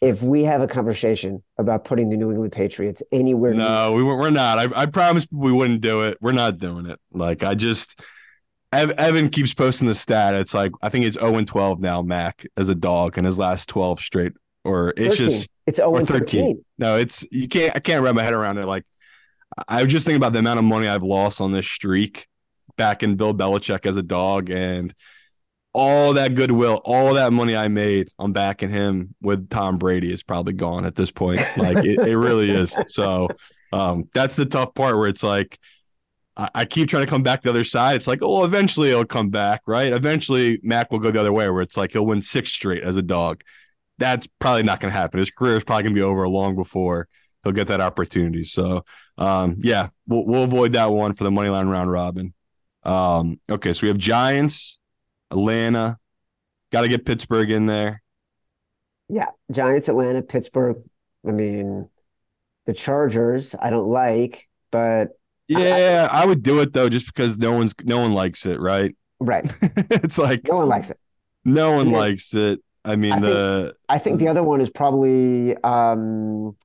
if 0.00 0.22
we 0.22 0.42
have 0.44 0.60
a 0.60 0.66
conversation 0.66 1.42
about 1.56 1.84
putting 1.84 2.10
the 2.10 2.16
New 2.16 2.30
England 2.30 2.52
Patriots 2.52 3.02
anywhere. 3.12 3.54
No, 3.54 3.92
we 3.92 4.02
were, 4.02 4.16
we're 4.16 4.30
not. 4.30 4.58
I, 4.58 4.82
I 4.82 4.86
promised 4.86 5.28
we 5.30 5.52
wouldn't 5.52 5.80
do 5.80 6.02
it. 6.02 6.18
We're 6.20 6.32
not 6.32 6.58
doing 6.58 6.86
it. 6.86 6.98
Like 7.12 7.44
I 7.44 7.54
just, 7.54 8.00
Ev, 8.72 8.90
Evan 8.92 9.30
keeps 9.30 9.54
posting 9.54 9.88
the 9.88 9.94
stat. 9.94 10.34
It's 10.34 10.52
like 10.54 10.72
I 10.82 10.88
think 10.88 11.04
it's 11.04 11.18
0 11.18 11.36
and 11.36 11.46
12 11.46 11.80
now, 11.80 12.02
Mac, 12.02 12.44
as 12.56 12.68
a 12.68 12.74
dog 12.74 13.18
in 13.18 13.24
his 13.24 13.38
last 13.38 13.68
12 13.68 14.00
straight. 14.00 14.32
Or 14.64 14.92
it's 14.96 15.16
13. 15.16 15.16
just 15.26 15.52
it's 15.66 15.76
0 15.76 15.90
or 15.90 15.98
and 16.00 16.08
13. 16.08 16.40
13. 16.40 16.64
No, 16.78 16.96
it's 16.96 17.24
you 17.30 17.46
can't. 17.46 17.76
I 17.76 17.78
can't 17.78 18.02
wrap 18.02 18.16
my 18.16 18.24
head 18.24 18.34
around 18.34 18.58
it. 18.58 18.66
Like 18.66 18.84
I 19.68 19.82
was 19.82 19.92
just 19.92 20.06
thinking 20.06 20.18
about 20.18 20.32
the 20.32 20.38
amount 20.38 20.58
of 20.58 20.64
money 20.64 20.88
I've 20.88 21.02
lost 21.02 21.40
on 21.40 21.52
this 21.52 21.66
streak 21.66 22.28
back 22.76 23.02
in 23.02 23.16
Bill 23.16 23.34
Belichick 23.34 23.86
as 23.86 23.96
a 23.96 24.02
dog, 24.02 24.50
and 24.50 24.94
all 25.72 26.14
that 26.14 26.34
goodwill, 26.34 26.80
all 26.84 27.14
that 27.14 27.32
money 27.32 27.56
I 27.56 27.68
made 27.68 28.10
on 28.18 28.32
backing 28.32 28.70
him 28.70 29.14
with 29.20 29.48
Tom 29.50 29.78
Brady 29.78 30.12
is 30.12 30.22
probably 30.22 30.52
gone 30.52 30.84
at 30.84 30.94
this 30.94 31.10
point. 31.10 31.40
Like 31.56 31.84
it, 31.84 31.98
it 31.98 32.18
really 32.18 32.50
is. 32.50 32.78
So 32.86 33.28
um, 33.72 34.08
that's 34.14 34.36
the 34.36 34.46
tough 34.46 34.74
part 34.74 34.96
where 34.96 35.08
it's 35.08 35.22
like. 35.22 35.58
I 36.36 36.50
I 36.54 36.64
keep 36.66 36.88
trying 36.90 37.04
to 37.04 37.10
come 37.10 37.22
back 37.22 37.40
the 37.40 37.50
other 37.50 37.64
side. 37.64 37.96
It's 37.96 38.06
like, 38.06 38.20
oh, 38.22 38.44
eventually 38.44 38.88
he'll 38.88 39.06
come 39.06 39.30
back, 39.30 39.62
right? 39.66 39.90
Eventually, 39.90 40.60
Mac 40.62 40.92
will 40.92 40.98
go 40.98 41.10
the 41.10 41.20
other 41.20 41.32
way, 41.32 41.48
where 41.48 41.62
it's 41.62 41.78
like 41.78 41.92
he'll 41.92 42.04
win 42.04 42.20
six 42.20 42.50
straight 42.50 42.82
as 42.82 42.98
a 42.98 43.02
dog 43.02 43.42
that's 43.98 44.28
probably 44.38 44.62
not 44.62 44.80
going 44.80 44.92
to 44.92 44.98
happen. 44.98 45.18
His 45.18 45.30
career 45.30 45.56
is 45.56 45.64
probably 45.64 45.84
going 45.84 45.94
to 45.94 45.98
be 45.98 46.04
over 46.04 46.28
long 46.28 46.54
before 46.54 47.08
he'll 47.42 47.52
get 47.52 47.68
that 47.68 47.80
opportunity. 47.80 48.44
So, 48.44 48.84
um, 49.18 49.56
yeah, 49.60 49.88
we'll, 50.06 50.24
we'll 50.26 50.44
avoid 50.44 50.72
that 50.72 50.90
one 50.90 51.14
for 51.14 51.24
the 51.24 51.30
money 51.30 51.48
line 51.48 51.68
round 51.68 51.90
robin. 51.90 52.32
Um, 52.82 53.40
okay, 53.50 53.72
so 53.72 53.80
we 53.82 53.88
have 53.88 53.98
Giants, 53.98 54.78
Atlanta. 55.30 55.98
Got 56.72 56.82
to 56.82 56.88
get 56.88 57.04
Pittsburgh 57.04 57.50
in 57.50 57.66
there. 57.66 58.02
Yeah, 59.08 59.26
Giants, 59.50 59.88
Atlanta, 59.88 60.22
Pittsburgh. 60.22 60.76
I 61.26 61.30
mean, 61.30 61.88
the 62.66 62.72
Chargers, 62.72 63.54
I 63.60 63.70
don't 63.70 63.88
like, 63.88 64.48
but 64.70 65.10
Yeah, 65.48 66.08
I 66.10 66.26
would 66.26 66.42
do 66.42 66.60
it 66.60 66.72
though, 66.72 66.88
just 66.88 67.06
because 67.06 67.38
no 67.38 67.52
one's 67.52 67.74
no 67.84 68.00
one 68.00 68.12
likes 68.12 68.46
it, 68.46 68.60
right? 68.60 68.94
right, 69.20 69.50
it's 69.62 70.18
like 70.18 70.42
no 70.48 70.56
one 70.56 70.68
likes 70.68 70.90
it. 70.90 70.98
no 71.44 71.72
one 71.72 71.90
Yeah. 71.90 71.96
likes 71.96 72.34
it. 72.34 72.60
I 72.84 72.96
mean, 72.96 73.12
I 73.12 73.14
think- 73.20 73.26
the 73.26 73.76
I 73.88 73.98
think 73.98 74.18
the 74.20 74.28
other 74.28 74.42
one 74.42 74.60
is 74.60 74.70
probably 74.70 75.56
um, 75.62 76.56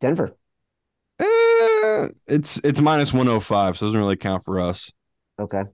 Denver. 0.00 0.36
eh, 1.20 1.24
Eh, 1.82 2.08
it's 2.26 2.60
it's 2.64 2.80
minus 2.80 3.12
one 3.12 3.26
hundred 3.26 3.40
five, 3.40 3.76
so 3.76 3.84
it 3.84 3.88
doesn't 3.88 4.00
really 4.00 4.16
count 4.16 4.44
for 4.44 4.60
us. 4.60 4.90
Okay. 5.38 5.64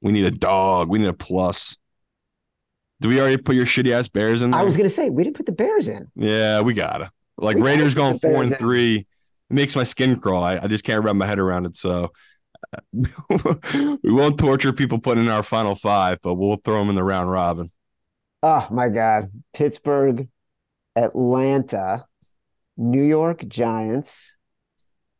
We 0.00 0.12
need 0.12 0.24
a 0.24 0.30
dog. 0.30 0.88
We 0.88 0.98
need 0.98 1.08
a 1.08 1.12
plus. 1.12 1.76
Do 3.00 3.08
we 3.08 3.20
already 3.20 3.36
put 3.36 3.56
your 3.56 3.66
shitty 3.66 3.92
ass 3.92 4.08
Bears 4.08 4.42
in 4.42 4.50
there? 4.50 4.60
I 4.60 4.62
was 4.62 4.76
going 4.76 4.88
to 4.88 4.94
say, 4.94 5.10
we 5.10 5.24
didn't 5.24 5.36
put 5.36 5.46
the 5.46 5.52
Bears 5.52 5.88
in. 5.88 6.08
Yeah, 6.14 6.60
we 6.60 6.72
gotta. 6.72 7.10
Like 7.36 7.56
We 7.56 7.62
Raiders 7.62 7.94
going 7.94 8.18
four 8.18 8.42
and 8.42 8.52
in. 8.52 8.58
three. 8.58 8.96
It 8.98 9.06
makes 9.54 9.74
my 9.74 9.84
skin 9.84 10.18
crawl. 10.18 10.42
I, 10.44 10.58
I 10.58 10.66
just 10.66 10.84
can't 10.84 11.02
wrap 11.04 11.16
my 11.16 11.26
head 11.26 11.38
around 11.40 11.66
it. 11.66 11.76
So 11.76 12.12
we 12.92 13.98
won't 14.04 14.38
torture 14.38 14.72
people 14.72 14.98
putting 14.98 15.24
in 15.24 15.30
our 15.30 15.42
final 15.42 15.74
five, 15.74 16.18
but 16.22 16.34
we'll 16.34 16.56
throw 16.56 16.78
them 16.78 16.88
in 16.90 16.94
the 16.94 17.04
round 17.04 17.30
robin. 17.30 17.70
Oh 18.42 18.66
my 18.70 18.88
God. 18.88 19.22
Pittsburgh, 19.52 20.28
Atlanta, 20.96 22.06
New 22.76 23.02
York 23.02 23.46
Giants, 23.46 24.36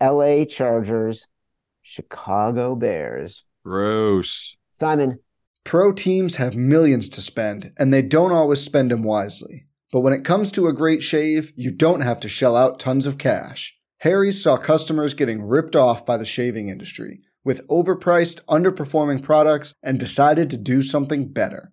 LA 0.03 0.44
Chargers, 0.44 1.28
Chicago 1.80 2.74
Bears. 2.74 3.44
Gross. 3.64 4.57
Simon, 4.72 5.20
Pro 5.64 5.92
teams 5.92 6.36
have 6.36 6.55
millions 6.55 7.09
to 7.11 7.20
spend, 7.20 7.72
and 7.78 7.92
they 7.94 8.03
don't 8.03 8.32
always 8.32 8.61
spend 8.61 8.90
them 8.90 9.05
wisely. 9.05 9.66
But 9.92 10.00
when 10.00 10.12
it 10.12 10.24
comes 10.24 10.50
to 10.53 10.66
a 10.66 10.72
great 10.72 11.03
shave, 11.03 11.53
you 11.55 11.70
don't 11.70 12.00
have 12.00 12.18
to 12.20 12.28
shell 12.28 12.57
out 12.57 12.80
tons 12.80 13.07
of 13.07 13.18
cash. 13.18 13.78
Harry's 13.98 14.42
saw 14.42 14.57
customers 14.57 15.14
getting 15.14 15.46
ripped 15.46 15.76
off 15.76 16.05
by 16.05 16.16
the 16.16 16.24
shaving 16.24 16.68
industry 16.68 17.20
with 17.44 17.66
overpriced, 17.68 18.44
underperforming 18.46 19.22
products 19.22 19.74
and 19.82 19.98
decided 19.98 20.50
to 20.50 20.57
do 20.57 20.82
something 20.82 21.28
better. 21.32 21.72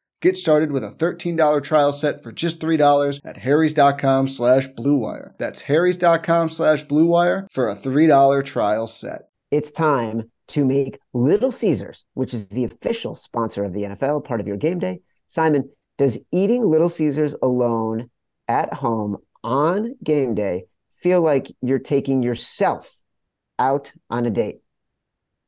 Get 0.21 0.37
started 0.37 0.71
with 0.71 0.83
a 0.83 0.91
$13 0.91 1.63
trial 1.63 1.91
set 1.91 2.21
for 2.21 2.31
just 2.31 2.59
$3 2.61 3.19
at 3.25 3.37
harrys.com 3.37 4.27
slash 4.27 4.67
bluewire. 4.67 5.35
That's 5.39 5.61
harrys.com 5.61 6.51
slash 6.51 6.85
bluewire 6.85 7.47
for 7.51 7.67
a 7.69 7.75
$3 7.75 8.45
trial 8.45 8.85
set. 8.87 9.23
it's 9.49 9.71
time 9.71 10.29
to 10.49 10.63
make 10.65 10.99
Little 11.13 11.49
Caesars, 11.49 12.05
which 12.13 12.33
is 12.33 12.47
the 12.49 12.65
official 12.65 13.15
sponsor 13.15 13.63
of 13.63 13.73
the 13.73 13.83
NFL, 13.83 14.23
part 14.25 14.41
of 14.41 14.47
your 14.47 14.57
game 14.57 14.79
day. 14.79 14.99
Simon, 15.27 15.69
does 15.97 16.17
eating 16.31 16.63
Little 16.69 16.89
Caesars 16.89 17.35
alone 17.41 18.09
at 18.47 18.73
home 18.73 19.17
on 19.43 19.95
game 20.03 20.35
day 20.35 20.65
feel 21.01 21.21
like 21.21 21.51
you're 21.61 21.79
taking 21.79 22.21
yourself 22.21 22.95
out 23.57 23.91
on 24.09 24.25
a 24.25 24.29
date? 24.29 24.59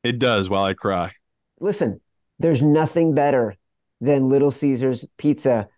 It 0.02 0.18
does 0.18 0.48
while 0.48 0.64
I 0.64 0.74
cry. 0.74 1.12
Listen, 1.60 2.00
there's 2.38 2.62
nothing 2.62 3.14
better 3.14 3.56
than 4.00 4.28
Little 4.28 4.50
Caesars 4.50 5.04
pizza 5.16 5.68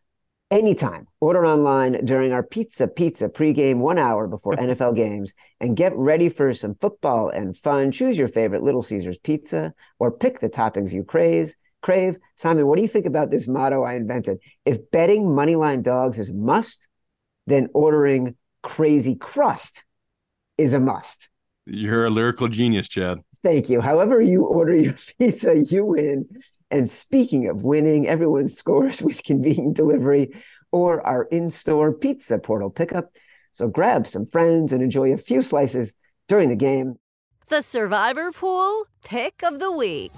anytime. 0.51 1.07
Order 1.21 1.47
online 1.47 2.05
during 2.05 2.33
our 2.33 2.43
Pizza 2.43 2.89
Pizza 2.89 3.29
pregame 3.29 3.79
one 3.79 3.99
hour 3.99 4.27
before 4.27 4.53
NFL 4.57 4.97
games 4.97 5.35
and 5.61 5.77
get 5.77 5.95
ready 5.97 6.29
for 6.29 6.53
some 6.55 6.75
football 6.81 7.29
and 7.29 7.57
fun. 7.57 7.93
Choose 7.93 8.19
your 8.19 8.29
favorite 8.29 8.63
Little 8.63 8.83
Caesars 8.83 9.19
pizza 9.19 9.75
or 9.99 10.11
pick 10.11 10.41
the 10.41 10.49
toppings 10.49 10.93
you 10.93 11.05
crave. 11.05 11.55
Crave. 11.83 12.17
Simon, 12.37 12.67
what 12.67 12.77
do 12.77 12.83
you 12.83 12.89
think 12.89 13.07
about 13.07 13.31
this 13.31 13.47
motto 13.47 13.83
I 13.83 13.95
invented? 13.95 14.39
If 14.65 14.91
betting 14.91 15.25
moneyline 15.25 15.83
dogs 15.83 16.19
is 16.19 16.33
must, 16.33 16.89
then 17.47 17.69
ordering 17.75 18.35
crazy 18.63 19.15
crust 19.15 19.85
is 20.59 20.75
a 20.75 20.81
must. 20.81 21.29
You're 21.67 22.07
a 22.07 22.11
lyrical 22.11 22.49
genius, 22.49 22.89
Chad. 22.89 23.19
Thank 23.43 23.69
you. 23.69 23.81
However, 23.81 24.21
you 24.21 24.45
order 24.45 24.75
your 24.75 24.95
pizza, 25.19 25.57
you 25.57 25.85
win. 25.85 26.29
And 26.71 26.91
speaking 26.91 27.49
of 27.49 27.63
winning, 27.63 28.09
everyone 28.09 28.49
scores 28.61 29.03
with 29.03 29.23
convenient 29.23 29.77
delivery 29.77 30.35
or 30.73 31.07
our 31.07 31.25
in 31.25 31.51
store 31.51 31.93
pizza 31.93 32.39
portal 32.39 32.71
pickup. 32.71 33.13
So 33.53 33.69
grab 33.69 34.07
some 34.07 34.27
friends 34.27 34.73
and 34.73 34.83
enjoy 34.83 35.13
a 35.13 35.17
few 35.19 35.43
slices 35.43 35.95
during 36.29 36.49
the 36.49 36.57
game. 36.57 36.97
The 37.49 37.63
Survivor 37.63 38.33
Pool 38.33 38.85
Pick 39.05 39.43
of 39.43 39.61
the 39.61 39.71
Week. 39.71 40.13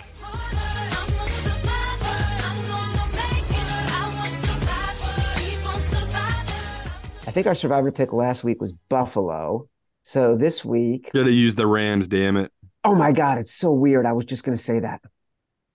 I 7.27 7.31
think 7.31 7.47
our 7.47 7.55
survivor 7.55 7.93
pick 7.93 8.13
last 8.13 8.43
week 8.43 8.61
was 8.61 8.73
Buffalo. 8.73 9.69
So 10.03 10.35
this 10.37 10.65
week, 10.65 11.11
Should 11.15 11.27
have 11.27 11.35
used 11.35 11.57
the 11.59 11.67
Rams, 11.67 12.09
damn 12.09 12.37
it. 12.39 12.51
oh 12.85 12.95
my 12.95 13.13
God, 13.13 13.37
it's 13.39 13.53
so 13.53 13.71
weird. 13.71 14.07
I 14.07 14.13
was 14.13 14.25
just 14.25 14.45
going 14.45 14.57
to 14.57 14.63
say 14.63 14.81
that. 14.81 15.03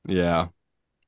Yeah. 0.08 0.48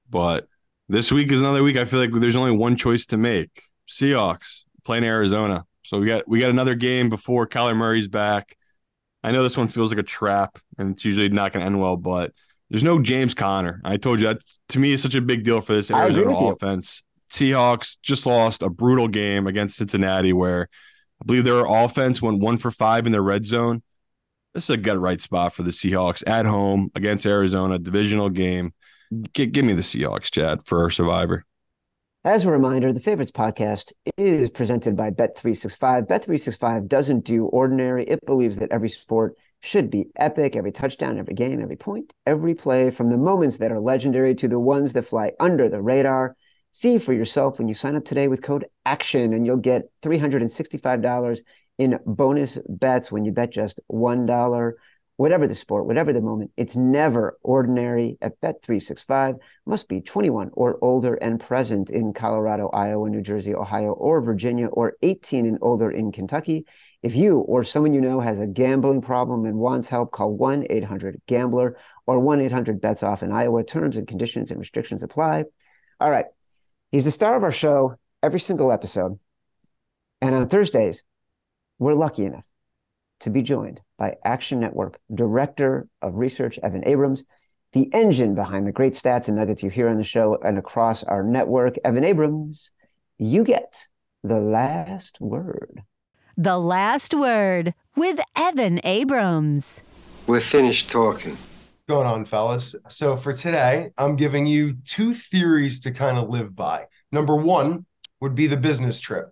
But 0.09 0.47
this 0.87 1.11
week 1.11 1.31
is 1.31 1.41
another 1.41 1.63
week. 1.63 1.77
I 1.77 1.85
feel 1.85 1.99
like 1.99 2.11
there's 2.13 2.35
only 2.35 2.51
one 2.51 2.75
choice 2.75 3.05
to 3.07 3.17
make. 3.17 3.61
Seahawks 3.87 4.63
playing 4.83 5.03
Arizona. 5.03 5.65
So 5.83 5.99
we 5.99 6.07
got 6.07 6.27
we 6.27 6.39
got 6.39 6.49
another 6.49 6.75
game 6.75 7.09
before 7.09 7.47
Kyler 7.47 7.75
Murray's 7.75 8.07
back. 8.07 8.57
I 9.23 9.31
know 9.31 9.43
this 9.43 9.57
one 9.57 9.67
feels 9.67 9.91
like 9.91 9.99
a 9.99 10.03
trap 10.03 10.59
and 10.77 10.93
it's 10.93 11.05
usually 11.05 11.29
not 11.29 11.53
gonna 11.53 11.65
end 11.65 11.79
well, 11.79 11.97
but 11.97 12.33
there's 12.69 12.83
no 12.83 12.99
James 12.99 13.33
Conner. 13.33 13.81
I 13.83 13.97
told 13.97 14.19
you 14.19 14.27
that 14.27 14.41
to 14.69 14.79
me 14.79 14.91
is 14.91 15.01
such 15.01 15.15
a 15.15 15.21
big 15.21 15.43
deal 15.43 15.61
for 15.61 15.73
this 15.73 15.91
Arizona 15.91 16.35
offense. 16.35 17.03
Seahawks 17.29 17.97
just 18.01 18.25
lost 18.25 18.61
a 18.61 18.69
brutal 18.69 19.07
game 19.07 19.47
against 19.47 19.77
Cincinnati 19.77 20.33
where 20.33 20.69
I 21.21 21.25
believe 21.25 21.43
their 21.43 21.65
offense 21.65 22.21
went 22.21 22.39
one 22.39 22.57
for 22.57 22.71
five 22.71 23.05
in 23.05 23.11
their 23.11 23.21
red 23.21 23.45
zone. 23.45 23.81
This 24.53 24.65
is 24.65 24.69
a 24.71 24.77
good 24.77 24.97
right 24.97 25.19
spot 25.19 25.53
for 25.53 25.63
the 25.63 25.71
Seahawks 25.71 26.23
at 26.27 26.45
home 26.45 26.91
against 26.95 27.25
Arizona, 27.25 27.77
divisional 27.77 28.29
game. 28.29 28.73
G- 29.33 29.45
give 29.45 29.65
me 29.65 29.73
the 29.73 29.81
Seahawks, 29.81 30.31
Chad, 30.31 30.65
for 30.65 30.81
our 30.81 30.89
Survivor. 30.89 31.45
As 32.25 32.43
a 32.43 32.51
reminder, 32.51 32.91
the 32.91 32.99
Favorites 32.99 33.31
podcast 33.31 33.91
is 34.17 34.49
presented 34.49 34.95
by 34.95 35.11
Bet365. 35.11 36.07
Bet365 36.07 36.87
doesn't 36.87 37.23
do 37.23 37.45
ordinary. 37.45 38.03
It 38.03 38.25
believes 38.25 38.57
that 38.57 38.71
every 38.71 38.89
sport 38.89 39.37
should 39.61 39.91
be 39.91 40.07
epic, 40.15 40.55
every 40.55 40.71
touchdown, 40.71 41.19
every 41.19 41.35
game, 41.35 41.61
every 41.61 41.75
point, 41.75 42.13
every 42.25 42.55
play, 42.55 42.89
from 42.89 43.11
the 43.11 43.17
moments 43.17 43.59
that 43.59 43.71
are 43.71 43.79
legendary 43.79 44.33
to 44.35 44.47
the 44.47 44.59
ones 44.59 44.93
that 44.93 45.05
fly 45.05 45.33
under 45.39 45.69
the 45.69 45.81
radar. 45.81 46.35
See 46.71 46.97
for 46.97 47.13
yourself 47.13 47.59
when 47.59 47.67
you 47.67 47.75
sign 47.75 47.95
up 47.95 48.05
today 48.05 48.27
with 48.27 48.41
code 48.41 48.65
ACTION, 48.85 49.31
and 49.33 49.45
you'll 49.45 49.57
get 49.57 49.83
$365 50.01 51.39
in 51.77 51.99
bonus 52.07 52.57
bets 52.67 53.11
when 53.11 53.25
you 53.25 53.33
bet 53.33 53.51
just 53.51 53.79
$1. 53.91 54.71
Whatever 55.17 55.47
the 55.47 55.55
sport, 55.55 55.85
whatever 55.85 56.11
the 56.11 56.19
moment, 56.19 56.51
it's 56.57 56.75
never 56.75 57.37
ordinary 57.41 58.17
at 58.21 58.39
Bet365. 58.41 59.39
Must 59.65 59.87
be 59.87 60.01
21 60.01 60.49
or 60.53 60.77
older 60.81 61.15
and 61.15 61.39
present 61.39 61.89
in 61.89 62.11
Colorado, 62.11 62.69
Iowa, 62.69 63.09
New 63.09 63.21
Jersey, 63.21 63.55
Ohio, 63.55 63.93
or 63.93 64.19
Virginia, 64.19 64.67
or 64.67 64.97
18 65.01 65.45
and 65.45 65.57
older 65.61 65.89
in 65.89 66.11
Kentucky. 66.11 66.65
If 67.01 67.15
you 67.15 67.37
or 67.37 67.63
someone 67.63 67.93
you 67.93 68.01
know 68.01 68.19
has 68.19 68.39
a 68.39 68.47
gambling 68.47 69.01
problem 69.01 69.45
and 69.45 69.55
wants 69.55 69.87
help, 69.87 70.11
call 70.11 70.33
1 70.33 70.67
800 70.69 71.21
Gambler 71.27 71.77
or 72.05 72.19
1 72.19 72.41
800 72.41 72.81
Bets 72.81 73.03
Off 73.03 73.23
in 73.23 73.31
Iowa. 73.31 73.63
Terms 73.63 73.95
and 73.95 74.05
conditions 74.05 74.51
and 74.51 74.59
restrictions 74.59 75.01
apply. 75.01 75.45
All 76.01 76.11
right. 76.11 76.25
He's 76.91 77.05
the 77.05 77.11
star 77.11 77.37
of 77.37 77.43
our 77.43 77.53
show 77.53 77.95
every 78.21 78.41
single 78.41 78.71
episode. 78.71 79.17
And 80.19 80.35
on 80.35 80.49
Thursdays, 80.49 81.03
we're 81.79 81.93
lucky 81.93 82.25
enough 82.25 82.43
to 83.25 83.29
be 83.29 83.41
joined 83.41 83.81
by 83.97 84.15
Action 84.23 84.59
Network 84.59 84.99
Director 85.13 85.87
of 86.01 86.15
Research, 86.15 86.57
Evan 86.63 86.87
Abrams, 86.87 87.25
the 87.73 87.93
engine 87.93 88.35
behind 88.35 88.65
the 88.65 88.71
great 88.71 88.93
stats 88.93 89.27
and 89.27 89.35
nuggets 89.35 89.61
you 89.61 89.69
hear 89.69 89.89
on 89.89 89.97
the 89.97 90.03
show 90.03 90.37
and 90.43 90.57
across 90.57 91.03
our 91.03 91.23
network. 91.23 91.75
Evan 91.83 92.03
Abrams, 92.03 92.71
you 93.17 93.43
get 93.43 93.87
the 94.23 94.39
last 94.39 95.19
word. 95.19 95.81
The 96.37 96.57
Last 96.57 97.13
Word 97.13 97.73
with 97.95 98.19
Evan 98.35 98.79
Abrams. 98.83 99.81
We're 100.27 100.39
finished 100.39 100.91
talking. 100.91 101.37
going 101.87 102.07
on, 102.07 102.25
fellas? 102.25 102.75
So 102.89 103.15
for 103.17 103.33
today, 103.33 103.89
I'm 103.97 104.15
giving 104.15 104.45
you 104.45 104.73
two 104.85 105.13
theories 105.13 105.79
to 105.81 105.91
kind 105.91 106.17
of 106.17 106.29
live 106.29 106.55
by. 106.55 106.85
Number 107.11 107.35
one 107.35 107.85
would 108.21 108.35
be 108.35 108.47
the 108.47 108.57
business 108.57 108.99
trip. 108.99 109.27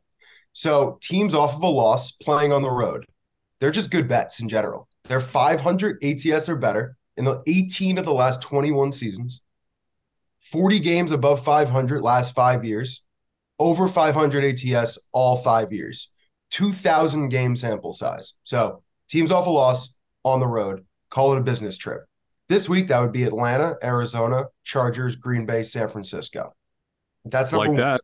So 0.54 0.98
teams 1.02 1.34
off 1.34 1.56
of 1.56 1.64
a 1.64 1.68
loss 1.68 2.12
playing 2.12 2.54
on 2.54 2.62
the 2.62 2.72
road, 2.72 3.06
they're 3.64 3.72
just 3.72 3.92
good 3.92 4.10
bets 4.10 4.42
in 4.42 4.50
general. 4.50 4.90
They're 5.06 5.22
500 5.22 6.04
ATS 6.04 6.50
or 6.50 6.58
better 6.58 6.98
in 7.16 7.24
the 7.24 7.42
18 7.48 7.98
of 7.98 8.04
the 8.04 8.12
last 8.12 8.42
21 8.42 8.92
seasons. 8.92 9.42
40 10.42 10.82
games 10.82 11.12
above 11.14 11.46
500 11.46 12.02
last 12.02 12.36
five 12.36 12.66
years. 12.66 13.06
Over 13.60 13.88
500 13.88 14.44
ATS 14.44 15.00
all 15.14 15.38
five 15.38 15.72
years. 15.72 16.12
2,000 16.52 17.30
game 17.30 17.56
sample 17.56 17.94
size. 17.94 18.34
So 18.44 18.84
teams 19.08 19.32
off 19.32 19.48
a 19.48 19.50
loss 19.50 19.98
on 20.26 20.42
the 20.42 20.48
road, 20.48 20.86
call 21.10 21.32
it 21.32 21.40
a 21.40 21.44
business 21.44 21.78
trip. 21.78 22.04
This 22.50 22.68
week, 22.68 22.90
that 22.90 23.00
would 23.00 23.14
be 23.14 23.24
Atlanta, 23.24 23.78
Arizona, 23.82 24.48
Chargers, 24.66 25.16
Green 25.16 25.46
Bay, 25.46 25.64
San 25.64 25.88
Francisco. 25.88 26.54
That's 27.24 27.54
number 27.54 27.60
like 27.62 27.70
one. 27.70 27.78
that. 27.78 28.02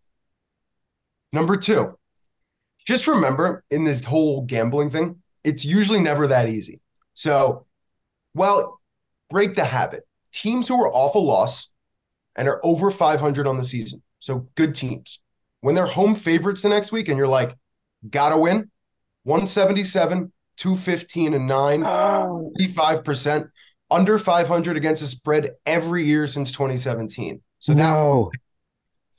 Number 1.33 1.57
two, 1.57 1.97
just 2.87 3.07
remember 3.07 3.65
in 3.69 3.83
this 3.83 4.05
whole 4.05 4.43
gambling 4.43 4.89
thing, 4.89 5.21
it's 5.43 5.65
usually 5.65 5.99
never 5.99 6.27
that 6.27 6.49
easy. 6.49 6.81
So, 7.13 7.65
well, 8.33 8.79
break 9.29 9.55
the 9.55 9.65
habit. 9.65 10.05
Teams 10.31 10.67
who 10.67 10.81
are 10.81 10.93
off 10.93 11.15
a 11.15 11.19
loss 11.19 11.73
and 12.35 12.47
are 12.47 12.59
over 12.63 12.91
500 12.91 13.47
on 13.47 13.57
the 13.57 13.63
season, 13.63 14.01
so 14.19 14.47
good 14.55 14.75
teams, 14.75 15.19
when 15.61 15.75
they're 15.75 15.85
home 15.85 16.15
favorites 16.15 16.61
the 16.61 16.69
next 16.69 16.91
week 16.91 17.09
and 17.09 17.17
you're 17.17 17.27
like, 17.27 17.55
gotta 18.09 18.37
win, 18.37 18.69
177, 19.23 20.31
215, 20.57 21.33
and 21.33 21.47
9, 21.47 21.83
35%, 21.83 23.49
under 23.91 24.19
500 24.19 24.77
against 24.77 25.01
the 25.01 25.07
spread 25.07 25.51
every 25.65 26.05
year 26.05 26.27
since 26.27 26.51
2017. 26.51 27.41
So 27.57 27.73
that 27.73 27.79
no, 27.79 28.31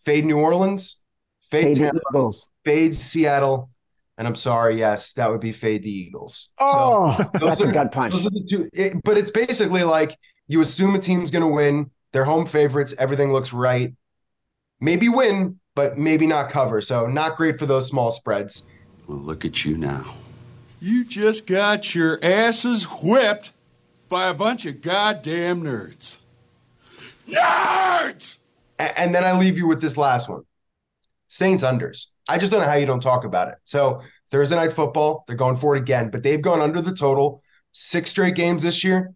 fade 0.04 0.24
New 0.24 0.38
Orleans, 0.38 1.02
fade 1.42 1.64
Fade 1.64 1.76
Tampa, 1.76 2.00
Eagles. 2.10 2.50
fade 2.64 2.94
Seattle, 2.94 3.68
and 4.20 4.28
I'm 4.28 4.34
sorry, 4.34 4.76
yes, 4.76 5.14
that 5.14 5.30
would 5.30 5.40
be 5.40 5.50
fade 5.50 5.82
the 5.82 5.90
Eagles. 5.90 6.52
Oh, 6.58 7.16
So 7.16 7.30
that's 7.32 7.40
those 7.40 7.60
a 7.62 7.68
are- 7.68 7.72
gut 7.72 7.90
punch. 7.90 8.12
those 8.12 8.26
are 8.26 8.30
the 8.30 8.46
two. 8.48 8.68
it- 8.74 9.02
but 9.02 9.16
it's 9.16 9.30
basically 9.30 9.82
like 9.82 10.14
you 10.46 10.60
assume 10.60 10.94
a 10.94 10.98
team's 10.98 11.30
going 11.30 11.42
to 11.42 11.48
win, 11.48 11.90
they're 12.12 12.26
home 12.26 12.44
favorites, 12.44 12.94
everything 12.98 13.32
looks 13.32 13.54
right, 13.54 13.94
maybe 14.78 15.08
win, 15.08 15.58
but 15.74 15.96
maybe 15.96 16.26
not 16.26 16.50
cover. 16.50 16.82
So 16.82 17.06
not 17.06 17.36
great 17.36 17.58
for 17.58 17.64
those 17.64 17.88
small 17.88 18.12
spreads. 18.12 18.64
Well, 19.06 19.16
look 19.16 19.46
at 19.46 19.64
you 19.64 19.78
now. 19.78 20.14
You 20.82 21.04
just 21.06 21.46
got 21.46 21.94
your 21.94 22.18
asses 22.22 22.84
whipped 22.84 23.52
by 24.10 24.28
a 24.28 24.34
bunch 24.34 24.66
of 24.66 24.82
goddamn 24.82 25.62
nerds. 25.62 26.18
Nerds! 27.26 28.36
And 28.78 29.14
then 29.14 29.24
I 29.24 29.38
leave 29.38 29.56
you 29.56 29.66
with 29.66 29.80
this 29.80 29.96
last 29.96 30.28
one 30.28 30.42
Saints 31.28 31.62
unders. 31.64 32.06
I 32.30 32.38
just 32.38 32.52
don't 32.52 32.60
know 32.60 32.68
how 32.68 32.76
you 32.76 32.86
don't 32.86 33.02
talk 33.02 33.24
about 33.24 33.48
it. 33.48 33.56
So 33.64 34.02
Thursday 34.30 34.54
night 34.54 34.72
football, 34.72 35.24
they're 35.26 35.34
going 35.34 35.56
for 35.56 35.74
it 35.74 35.80
again, 35.80 36.10
but 36.10 36.22
they've 36.22 36.40
gone 36.40 36.60
under 36.60 36.80
the 36.80 36.94
total 36.94 37.42
six 37.72 38.10
straight 38.10 38.36
games 38.36 38.62
this 38.62 38.84
year, 38.84 39.12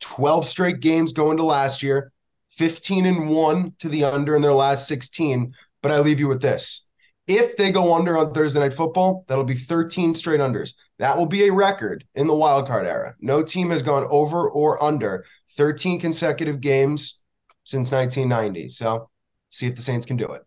12 0.00 0.44
straight 0.44 0.80
games 0.80 1.14
going 1.14 1.38
to 1.38 1.42
last 1.42 1.82
year, 1.82 2.12
15 2.50 3.06
and 3.06 3.30
one 3.30 3.72
to 3.78 3.88
the 3.88 4.04
under 4.04 4.36
in 4.36 4.42
their 4.42 4.52
last 4.52 4.86
16. 4.88 5.54
But 5.82 5.90
I 5.90 6.00
leave 6.00 6.20
you 6.20 6.28
with 6.28 6.42
this. 6.42 6.86
If 7.26 7.56
they 7.56 7.72
go 7.72 7.94
under 7.94 8.18
on 8.18 8.34
Thursday 8.34 8.60
night 8.60 8.74
football, 8.74 9.24
that'll 9.26 9.44
be 9.44 9.54
13 9.54 10.14
straight 10.14 10.40
unders. 10.40 10.74
That 10.98 11.16
will 11.16 11.26
be 11.26 11.46
a 11.46 11.52
record 11.54 12.04
in 12.14 12.26
the 12.26 12.34
wild 12.34 12.66
card 12.66 12.86
era. 12.86 13.14
No 13.20 13.42
team 13.42 13.70
has 13.70 13.82
gone 13.82 14.06
over 14.10 14.50
or 14.50 14.82
under 14.82 15.24
13 15.56 15.98
consecutive 15.98 16.60
games 16.60 17.24
since 17.64 17.90
1990. 17.90 18.68
So 18.68 19.08
see 19.48 19.66
if 19.66 19.76
the 19.76 19.82
Saints 19.82 20.04
can 20.04 20.18
do 20.18 20.26
it. 20.32 20.42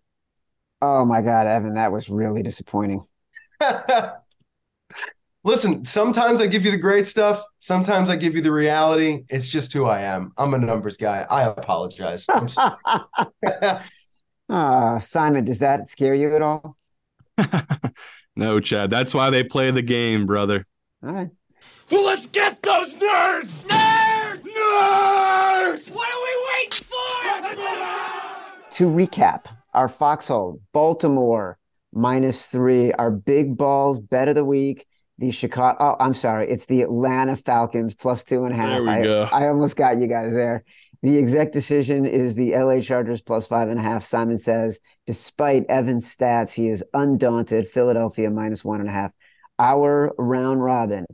Oh 0.86 1.06
my 1.06 1.22
God, 1.22 1.48
Evan, 1.48 1.76
that 1.76 1.94
was 1.94 2.10
really 2.10 2.44
disappointing. 2.44 3.06
Listen, 5.46 5.86
sometimes 5.86 6.42
I 6.42 6.48
give 6.48 6.66
you 6.66 6.72
the 6.72 6.78
great 6.78 7.08
stuff. 7.08 7.42
Sometimes 7.58 8.10
I 8.10 8.18
give 8.18 8.36
you 8.36 8.42
the 8.42 8.52
reality. 8.52 9.24
It's 9.30 9.48
just 9.48 9.72
who 9.72 9.86
I 9.86 10.02
am. 10.02 10.34
I'm 10.38 10.54
a 10.54 10.58
numbers 10.58 10.98
guy. 10.98 11.26
I 11.30 11.44
apologize. 11.44 12.26
I'm 12.28 12.50
sorry. 12.50 12.76
Ah, 14.50 15.00
Simon, 15.00 15.46
does 15.46 15.60
that 15.60 15.88
scare 15.88 16.14
you 16.14 16.36
at 16.36 16.42
all? 16.42 16.76
No, 18.36 18.60
Chad. 18.60 18.90
That's 18.90 19.14
why 19.14 19.30
they 19.30 19.44
play 19.44 19.70
the 19.72 19.82
game, 19.82 20.26
brother. 20.26 20.66
All 21.04 21.12
right. 21.14 21.30
Well, 21.92 22.04
let's 22.04 22.26
get 22.28 22.62
those 22.64 22.94
nerds! 22.96 23.64
Nerds! 23.66 24.42
Nerds! 24.42 25.92
What 25.92 26.10
are 26.12 26.24
we 26.24 26.36
waiting 26.50 26.88
for? 26.90 27.04
To 28.72 28.86
recap, 28.86 29.46
our 29.74 29.88
foxhole, 29.88 30.62
Baltimore 30.72 31.58
minus 31.92 32.48
three, 32.48 32.92
our 32.92 33.12
big 33.12 33.58
balls 33.58 34.00
bet 34.00 34.28
of 34.28 34.36
the 34.36 34.46
week. 34.46 34.86
The 35.20 35.32
Chicago, 35.32 35.78
oh, 35.80 36.04
I'm 36.04 36.16
sorry, 36.16 36.50
it's 36.50 36.66
the 36.66 36.82
Atlanta 36.82 37.36
Falcons 37.36 37.94
plus 37.94 38.24
two 38.24 38.46
and 38.46 38.54
a 38.54 38.58
half. 38.58 38.70
There 38.70 38.84
we 38.84 38.90
I, 38.90 39.04
go. 39.04 39.30
I 39.32 39.48
almost 39.48 39.76
got 39.76 39.98
you 39.98 40.08
guys 40.08 40.34
there. 40.34 40.64
The 41.04 41.18
exact 41.18 41.54
decision 41.54 42.06
is 42.06 42.34
the 42.34 42.56
LA 42.56 42.80
Chargers 42.80 43.22
plus 43.22 43.46
five 43.46 43.70
and 43.70 43.78
a 43.78 43.84
half. 43.84 44.04
Simon 44.04 44.40
says, 44.40 44.80
despite 45.06 45.66
Evan's 45.70 46.14
stats, 46.14 46.54
he 46.54 46.70
is 46.70 46.84
undaunted. 46.94 47.70
Philadelphia 47.70 48.32
minus 48.32 48.66
one 48.66 48.80
and 48.80 48.90
a 48.90 48.92
half. 48.92 49.12
Our 49.60 50.14
round 50.18 50.64
robin, 50.64 51.06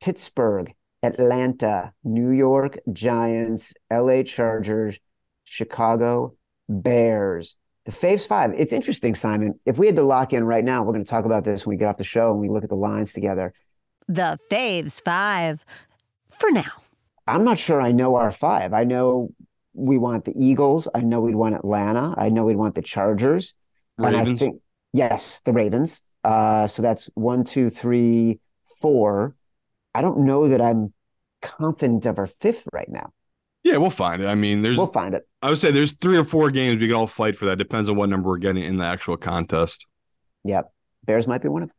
Pittsburgh 0.00 0.72
Atlanta, 1.02 1.92
New 2.04 2.30
York 2.30 2.78
Giants, 2.92 3.72
LA 3.92 4.22
Chargers, 4.22 4.98
Chicago 5.44 6.36
Bears. 6.68 7.56
The 7.88 7.94
Faves 7.94 8.26
Five. 8.26 8.52
It's 8.54 8.74
interesting, 8.74 9.14
Simon. 9.14 9.58
If 9.64 9.78
we 9.78 9.86
had 9.86 9.96
to 9.96 10.02
lock 10.02 10.34
in 10.34 10.44
right 10.44 10.62
now, 10.62 10.82
we're 10.82 10.92
going 10.92 11.06
to 11.06 11.08
talk 11.08 11.24
about 11.24 11.44
this 11.44 11.64
when 11.64 11.74
we 11.74 11.78
get 11.78 11.88
off 11.88 11.96
the 11.96 12.04
show 12.04 12.30
and 12.30 12.38
we 12.38 12.50
look 12.50 12.62
at 12.62 12.68
the 12.68 12.76
lines 12.76 13.14
together. 13.14 13.54
The 14.06 14.38
Faves 14.50 15.02
Five. 15.02 15.64
For 16.28 16.50
now. 16.50 16.70
I'm 17.26 17.44
not 17.44 17.58
sure 17.58 17.80
I 17.80 17.92
know 17.92 18.16
our 18.16 18.30
five. 18.30 18.74
I 18.74 18.84
know 18.84 19.30
we 19.72 19.96
want 19.96 20.26
the 20.26 20.34
Eagles. 20.36 20.86
I 20.94 21.00
know 21.00 21.22
we'd 21.22 21.34
want 21.34 21.54
Atlanta. 21.54 22.14
I 22.18 22.28
know 22.28 22.44
we'd 22.44 22.56
want 22.56 22.74
the 22.74 22.82
Chargers. 22.82 23.54
And 23.96 24.14
I 24.14 24.34
think, 24.34 24.60
yes, 24.92 25.40
the 25.46 25.52
Ravens. 25.54 26.02
Uh, 26.22 26.66
so 26.66 26.82
that's 26.82 27.08
one, 27.14 27.42
two, 27.42 27.70
three, 27.70 28.38
four. 28.82 29.32
I 29.94 30.02
don't 30.02 30.26
know 30.26 30.46
that 30.48 30.60
I'm 30.60 30.92
confident 31.40 32.04
of 32.04 32.18
our 32.18 32.26
fifth 32.26 32.68
right 32.70 32.88
now. 32.90 33.14
Yeah, 33.68 33.76
we'll 33.76 33.90
find 33.90 34.22
it. 34.22 34.26
I 34.26 34.34
mean, 34.34 34.62
there's 34.62 34.78
We'll 34.78 34.86
find 34.86 35.14
it. 35.14 35.28
I 35.42 35.50
would 35.50 35.58
say 35.58 35.70
there's 35.70 35.92
three 35.92 36.16
or 36.16 36.24
four 36.24 36.50
games 36.50 36.80
we 36.80 36.86
could 36.86 36.96
all 36.96 37.06
fight 37.06 37.36
for 37.36 37.44
that. 37.44 37.56
Depends 37.56 37.90
on 37.90 37.96
what 37.96 38.08
number 38.08 38.30
we're 38.30 38.38
getting 38.38 38.64
in 38.64 38.78
the 38.78 38.86
actual 38.86 39.18
contest. 39.18 39.84
Yep. 40.44 40.72
Bears 41.04 41.26
might 41.26 41.42
be 41.42 41.48
one 41.48 41.64
of 41.64 41.68
them. 41.68 41.74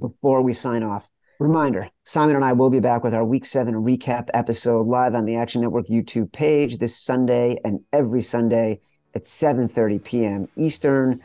Before 0.00 0.40
we 0.40 0.54
sign 0.54 0.82
off, 0.82 1.06
reminder 1.38 1.90
Simon 2.04 2.36
and 2.36 2.44
I 2.44 2.54
will 2.54 2.70
be 2.70 2.80
back 2.80 3.04
with 3.04 3.12
our 3.12 3.26
week 3.26 3.44
seven 3.44 3.74
recap 3.74 4.30
episode 4.32 4.86
live 4.86 5.14
on 5.14 5.26
the 5.26 5.36
Action 5.36 5.60
Network 5.60 5.86
YouTube 5.88 6.32
page 6.32 6.78
this 6.78 6.98
Sunday 6.98 7.58
and 7.62 7.80
every 7.92 8.22
Sunday 8.22 8.80
at 9.14 9.24
7:30 9.24 10.02
p.m. 10.02 10.48
Eastern. 10.56 11.20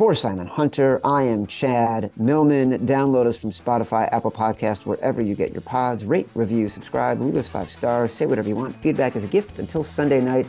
For 0.00 0.14
Simon 0.14 0.46
Hunter, 0.46 0.98
I 1.04 1.24
am 1.24 1.46
Chad 1.46 2.10
Millman. 2.16 2.86
Download 2.86 3.26
us 3.26 3.36
from 3.36 3.52
Spotify, 3.52 4.10
Apple 4.10 4.30
Podcast, 4.30 4.86
wherever 4.86 5.20
you 5.20 5.34
get 5.34 5.52
your 5.52 5.60
pods. 5.60 6.06
Rate, 6.06 6.26
review, 6.34 6.70
subscribe, 6.70 7.20
leave 7.20 7.36
us 7.36 7.46
five 7.46 7.70
stars, 7.70 8.14
say 8.14 8.24
whatever 8.24 8.48
you 8.48 8.56
want. 8.56 8.74
Feedback 8.76 9.14
is 9.14 9.24
a 9.24 9.26
gift 9.26 9.58
until 9.58 9.84
Sunday 9.84 10.22
night, 10.22 10.46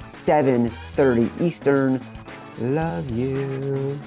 7:30 0.00 1.30
Eastern. 1.38 2.00
Love 2.58 3.10
you. 3.10 4.00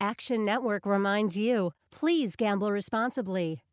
Action 0.00 0.44
Network 0.44 0.86
reminds 0.86 1.36
you 1.36 1.72
please 1.90 2.36
gamble 2.36 2.70
responsibly. 2.70 3.62